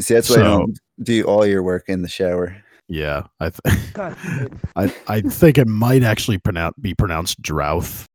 See, 0.00 0.14
that's 0.14 0.28
why 0.30 0.36
So- 0.36 0.40
I 0.42 0.44
don't 0.58 0.78
do 1.02 1.24
all 1.24 1.46
your 1.46 1.62
work 1.62 1.84
in 1.88 2.02
the 2.02 2.08
shower. 2.08 2.56
Yeah, 2.90 3.24
I 3.40 3.50
th- 3.50 3.92
God 3.92 4.16
damn 4.22 4.42
it. 4.46 4.52
I 4.76 4.94
I 5.06 5.20
think 5.20 5.58
it 5.58 5.66
might 5.68 6.02
actually 6.02 6.38
pronounce 6.38 6.74
be 6.80 6.94
pronounced 6.94 7.40
drouth, 7.42 8.06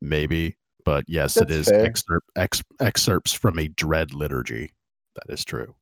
maybe. 0.00 0.56
But 0.84 1.04
yes, 1.08 1.36
it 1.36 1.48
That's 1.48 1.60
is 1.60 1.68
fair. 1.68 1.84
excerpt 1.84 2.30
ex, 2.36 2.62
excerpts 2.80 3.32
from 3.32 3.58
a 3.58 3.68
dread 3.68 4.14
liturgy. 4.14 4.72
That 5.14 5.32
is 5.32 5.44
true. 5.44 5.74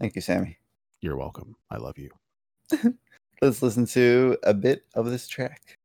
Thank 0.00 0.16
you, 0.16 0.22
Sammy. 0.22 0.58
You're 1.00 1.16
welcome. 1.16 1.56
I 1.70 1.78
love 1.78 1.98
you. 1.98 2.10
Let's 3.42 3.62
listen 3.62 3.86
to 3.86 4.36
a 4.44 4.54
bit 4.54 4.84
of 4.94 5.06
this 5.06 5.26
track. 5.26 5.78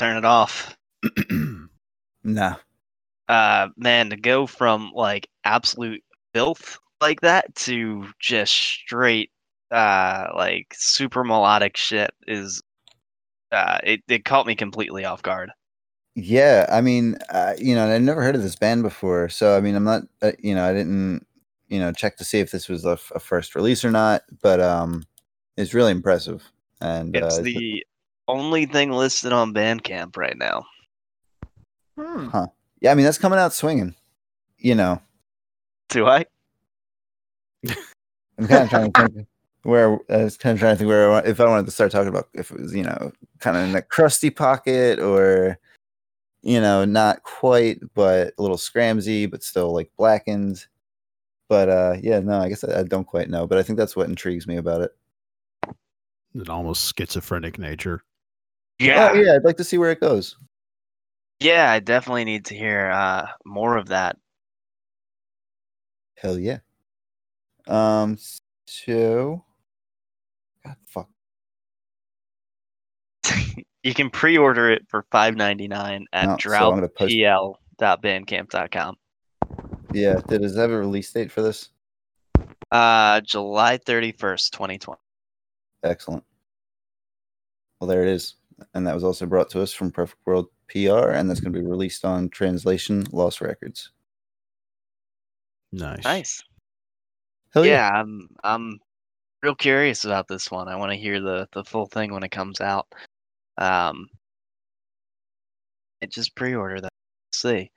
Turn 0.00 0.16
it 0.16 0.24
off. 0.24 0.76
Nah. 2.22 2.56
Uh, 3.30 3.68
man, 3.78 4.10
to 4.10 4.16
go 4.16 4.46
from 4.46 4.92
like 4.94 5.26
absolute 5.44 6.02
filth 6.34 6.78
like 7.00 7.22
that 7.22 7.54
to 7.54 8.06
just 8.18 8.52
straight, 8.52 9.30
uh, 9.70 10.26
like 10.36 10.66
super 10.76 11.24
melodic 11.24 11.78
shit 11.78 12.10
is, 12.26 12.62
uh, 13.52 13.78
it, 13.82 14.02
it 14.06 14.26
caught 14.26 14.46
me 14.46 14.54
completely 14.54 15.06
off 15.06 15.22
guard. 15.22 15.50
Yeah, 16.14 16.66
I 16.68 16.82
mean, 16.82 17.16
uh, 17.30 17.54
you 17.56 17.74
know, 17.74 17.88
I'd 17.90 18.02
never 18.02 18.22
heard 18.22 18.34
of 18.34 18.42
this 18.42 18.56
band 18.56 18.82
before, 18.82 19.30
so 19.30 19.56
I 19.56 19.62
mean, 19.62 19.76
I'm 19.76 19.84
not, 19.84 20.02
uh, 20.20 20.32
you 20.38 20.54
know, 20.54 20.68
I 20.68 20.74
didn't, 20.74 21.26
you 21.68 21.78
know, 21.78 21.92
check 21.92 22.18
to 22.18 22.24
see 22.24 22.40
if 22.40 22.50
this 22.50 22.68
was 22.68 22.84
a, 22.84 22.90
f- 22.90 23.12
a 23.14 23.18
first 23.20 23.54
release 23.54 23.82
or 23.82 23.90
not, 23.90 24.24
but 24.42 24.60
um, 24.60 25.04
it's 25.56 25.72
really 25.72 25.92
impressive. 25.92 26.52
And 26.82 27.16
It's 27.16 27.38
uh, 27.38 27.42
the 27.42 27.84
only 28.30 28.66
thing 28.66 28.90
listed 28.92 29.32
on 29.32 29.54
Bandcamp 29.54 30.16
right 30.16 30.36
now. 30.36 30.64
Hmm. 31.98 32.28
yeah, 32.80 32.92
I 32.92 32.94
mean, 32.94 33.04
that's 33.04 33.18
coming 33.18 33.38
out 33.38 33.52
swinging. 33.52 33.94
You 34.58 34.74
know, 34.74 35.00
Do 35.88 36.06
I? 36.06 36.24
I'm 38.38 38.46
kind 38.46 38.64
of 38.64 38.70
trying 38.70 38.92
to 38.92 39.08
think 39.08 39.28
where 39.62 39.98
I 40.08 40.24
was 40.24 40.36
kind 40.36 40.54
of 40.54 40.60
trying 40.60 40.74
to 40.74 40.78
think 40.78 40.88
where 40.88 41.08
I 41.08 41.12
want, 41.12 41.26
if 41.26 41.40
I 41.40 41.46
wanted 41.46 41.66
to 41.66 41.72
start 41.72 41.92
talking 41.92 42.08
about 42.08 42.28
if 42.32 42.50
it 42.50 42.60
was 42.60 42.74
you 42.74 42.82
know 42.82 43.12
kind 43.40 43.56
of 43.56 43.64
in 43.64 43.72
the 43.72 43.82
crusty 43.82 44.30
pocket 44.30 44.98
or 44.98 45.58
you 46.42 46.60
know 46.60 46.84
not 46.84 47.22
quite 47.22 47.80
but 47.94 48.32
a 48.38 48.42
little 48.42 48.56
scramsy 48.56 49.30
but 49.30 49.42
still 49.42 49.74
like 49.74 49.90
blackened. 49.98 50.66
But 51.48 51.68
uh, 51.68 51.96
yeah, 52.00 52.20
no, 52.20 52.38
I 52.38 52.48
guess 52.48 52.62
I, 52.62 52.80
I 52.80 52.82
don't 52.84 53.06
quite 53.06 53.28
know, 53.28 53.46
but 53.46 53.58
I 53.58 53.62
think 53.62 53.76
that's 53.76 53.96
what 53.96 54.08
intrigues 54.08 54.46
me 54.46 54.56
about 54.56 54.82
it. 54.82 54.96
An 56.34 56.48
almost 56.48 56.96
schizophrenic 56.96 57.58
nature. 57.58 58.04
Yeah, 58.80 59.10
Oh, 59.12 59.14
yeah, 59.14 59.34
I'd 59.34 59.44
like 59.44 59.58
to 59.58 59.64
see 59.64 59.76
where 59.78 59.90
it 59.90 60.00
goes. 60.00 60.36
yeah, 61.38 61.70
I 61.70 61.80
definitely 61.80 62.24
need 62.24 62.46
to 62.46 62.54
hear 62.54 62.90
uh, 62.90 63.26
more 63.44 63.76
of 63.76 63.88
that. 63.88 64.16
Hell 66.16 66.38
yeah. 66.38 66.58
Um, 67.68 68.16
so, 68.66 69.44
God, 70.64 70.76
fuck. 70.86 71.08
you 73.82 73.92
can 73.94 74.08
pre-order 74.10 74.70
it 74.70 74.86
for 74.88 75.04
five 75.10 75.36
ninety 75.36 75.68
nine 75.68 76.06
at 76.12 76.26
No, 76.26 76.36
so 76.38 76.54
I'm 76.54 76.74
gonna 76.76 76.88
post- 76.88 77.12
drouthpl.bandcamp.com. 77.14 78.96
Yeah, 79.92 80.20
did 80.28 80.42
it 80.42 80.56
have 80.56 80.70
a 80.70 80.78
release 80.78 81.12
date 81.12 81.30
for 81.30 81.42
this? 81.42 81.68
Uh, 82.70 83.20
July 83.22 83.76
thirty 83.78 84.12
first, 84.12 84.52
twenty 84.54 84.78
twenty. 84.78 85.00
Excellent. 85.82 86.24
Well, 87.80 87.88
there 87.88 88.02
it 88.02 88.08
is. 88.08 88.34
And 88.74 88.86
that 88.86 88.94
was 88.94 89.04
also 89.04 89.26
brought 89.26 89.50
to 89.50 89.62
us 89.62 89.72
from 89.72 89.90
Perfect 89.90 90.20
World 90.26 90.48
PR, 90.68 91.10
and 91.10 91.28
that's 91.28 91.40
going 91.40 91.52
to 91.52 91.58
be 91.58 91.66
released 91.66 92.04
on 92.04 92.28
Translation 92.28 93.06
Loss 93.12 93.40
Records. 93.40 93.90
Nice. 95.72 96.04
Nice. 96.04 96.42
Hell 97.52 97.66
yeah. 97.66 97.72
yeah, 97.72 98.00
I'm 98.00 98.28
I'm 98.44 98.80
real 99.42 99.54
curious 99.54 100.04
about 100.04 100.28
this 100.28 100.50
one. 100.50 100.68
I 100.68 100.76
want 100.76 100.92
to 100.92 100.98
hear 100.98 101.20
the 101.20 101.48
the 101.52 101.64
full 101.64 101.86
thing 101.86 102.12
when 102.12 102.22
it 102.22 102.30
comes 102.30 102.60
out. 102.60 102.86
Um, 103.58 104.08
it 106.00 106.10
just 106.12 106.34
pre-order 106.34 106.80
that. 106.80 106.90
Let's 107.28 107.42
see. 107.42 107.70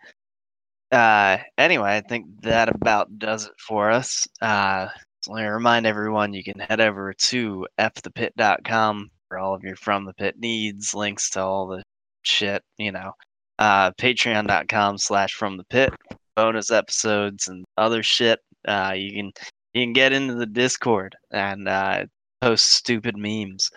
Uh, 0.92 1.38
anyway, 1.58 1.98
I 1.98 2.02
think 2.02 2.28
that 2.42 2.70
about 2.70 3.18
does 3.18 3.48
it 3.48 3.54
for 3.58 3.90
us. 3.92 4.28
Uh, 4.42 4.88
so 5.22 5.34
let 5.34 5.44
me 5.44 5.48
remind 5.48 5.88
everyone 5.88 6.34
you 6.34 6.44
can 6.44 6.60
head 6.60 6.80
over 6.82 7.14
to 7.14 7.68
fthepit.com 7.80 9.10
for 9.34 9.40
all 9.40 9.56
of 9.56 9.64
your 9.64 9.76
from 9.76 10.06
the 10.06 10.14
pit 10.14 10.36
needs, 10.38 10.94
links 10.94 11.32
to 11.32 11.42
all 11.42 11.66
the 11.66 11.82
shit, 12.22 12.62
you 12.78 12.92
know. 12.92 13.14
Uh, 13.58 13.90
patreon.com 13.94 15.00
slash 15.00 15.34
from 15.34 15.58
the 15.58 15.64
pit, 15.66 15.92
bonus 16.36 16.70
episodes 16.70 17.48
and 17.48 17.66
other 17.76 18.04
shit. 18.04 18.40
Uh, 18.68 18.94
you 18.96 19.12
can 19.12 19.32
you 19.74 19.84
can 19.84 19.94
get 19.94 20.14
into 20.14 20.36
the 20.36 20.46
Discord 20.46 21.16
and 21.32 21.68
uh, 21.68 22.06
post 22.42 22.74
stupid 22.74 23.18
memes. 23.18 23.72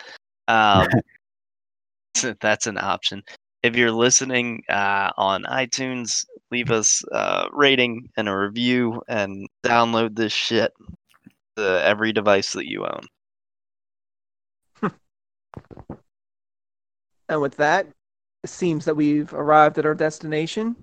Um, 0.46 0.88
that's 2.42 2.66
an 2.66 2.76
option. 2.76 3.22
If 3.62 3.76
you're 3.76 3.92
listening 3.92 4.62
uh, 4.68 5.10
on 5.16 5.44
iTunes, 5.44 6.26
leave 6.50 6.70
us 6.70 7.02
a 7.12 7.46
rating 7.50 8.10
and 8.18 8.28
a 8.28 8.36
review 8.36 9.00
and 9.08 9.48
download 9.64 10.16
this 10.16 10.34
shit 10.34 10.74
to 11.56 11.82
every 11.82 12.12
device 12.12 12.52
that 12.52 12.68
you 12.68 12.84
own. 12.84 13.06
And 17.28 17.40
with 17.40 17.56
that, 17.56 17.88
it 18.44 18.50
seems 18.50 18.84
that 18.84 18.96
we've 18.96 19.32
arrived 19.32 19.78
at 19.78 19.86
our 19.86 19.94
destination. 19.94 20.76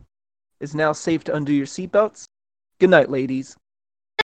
It's 0.59 0.73
now 0.73 0.91
safe 0.91 1.23
to 1.25 1.35
undo 1.35 1.53
your 1.53 1.65
seatbelts. 1.65 2.25
Good 2.79 2.89
night, 2.89 3.09
ladies. 3.09 3.55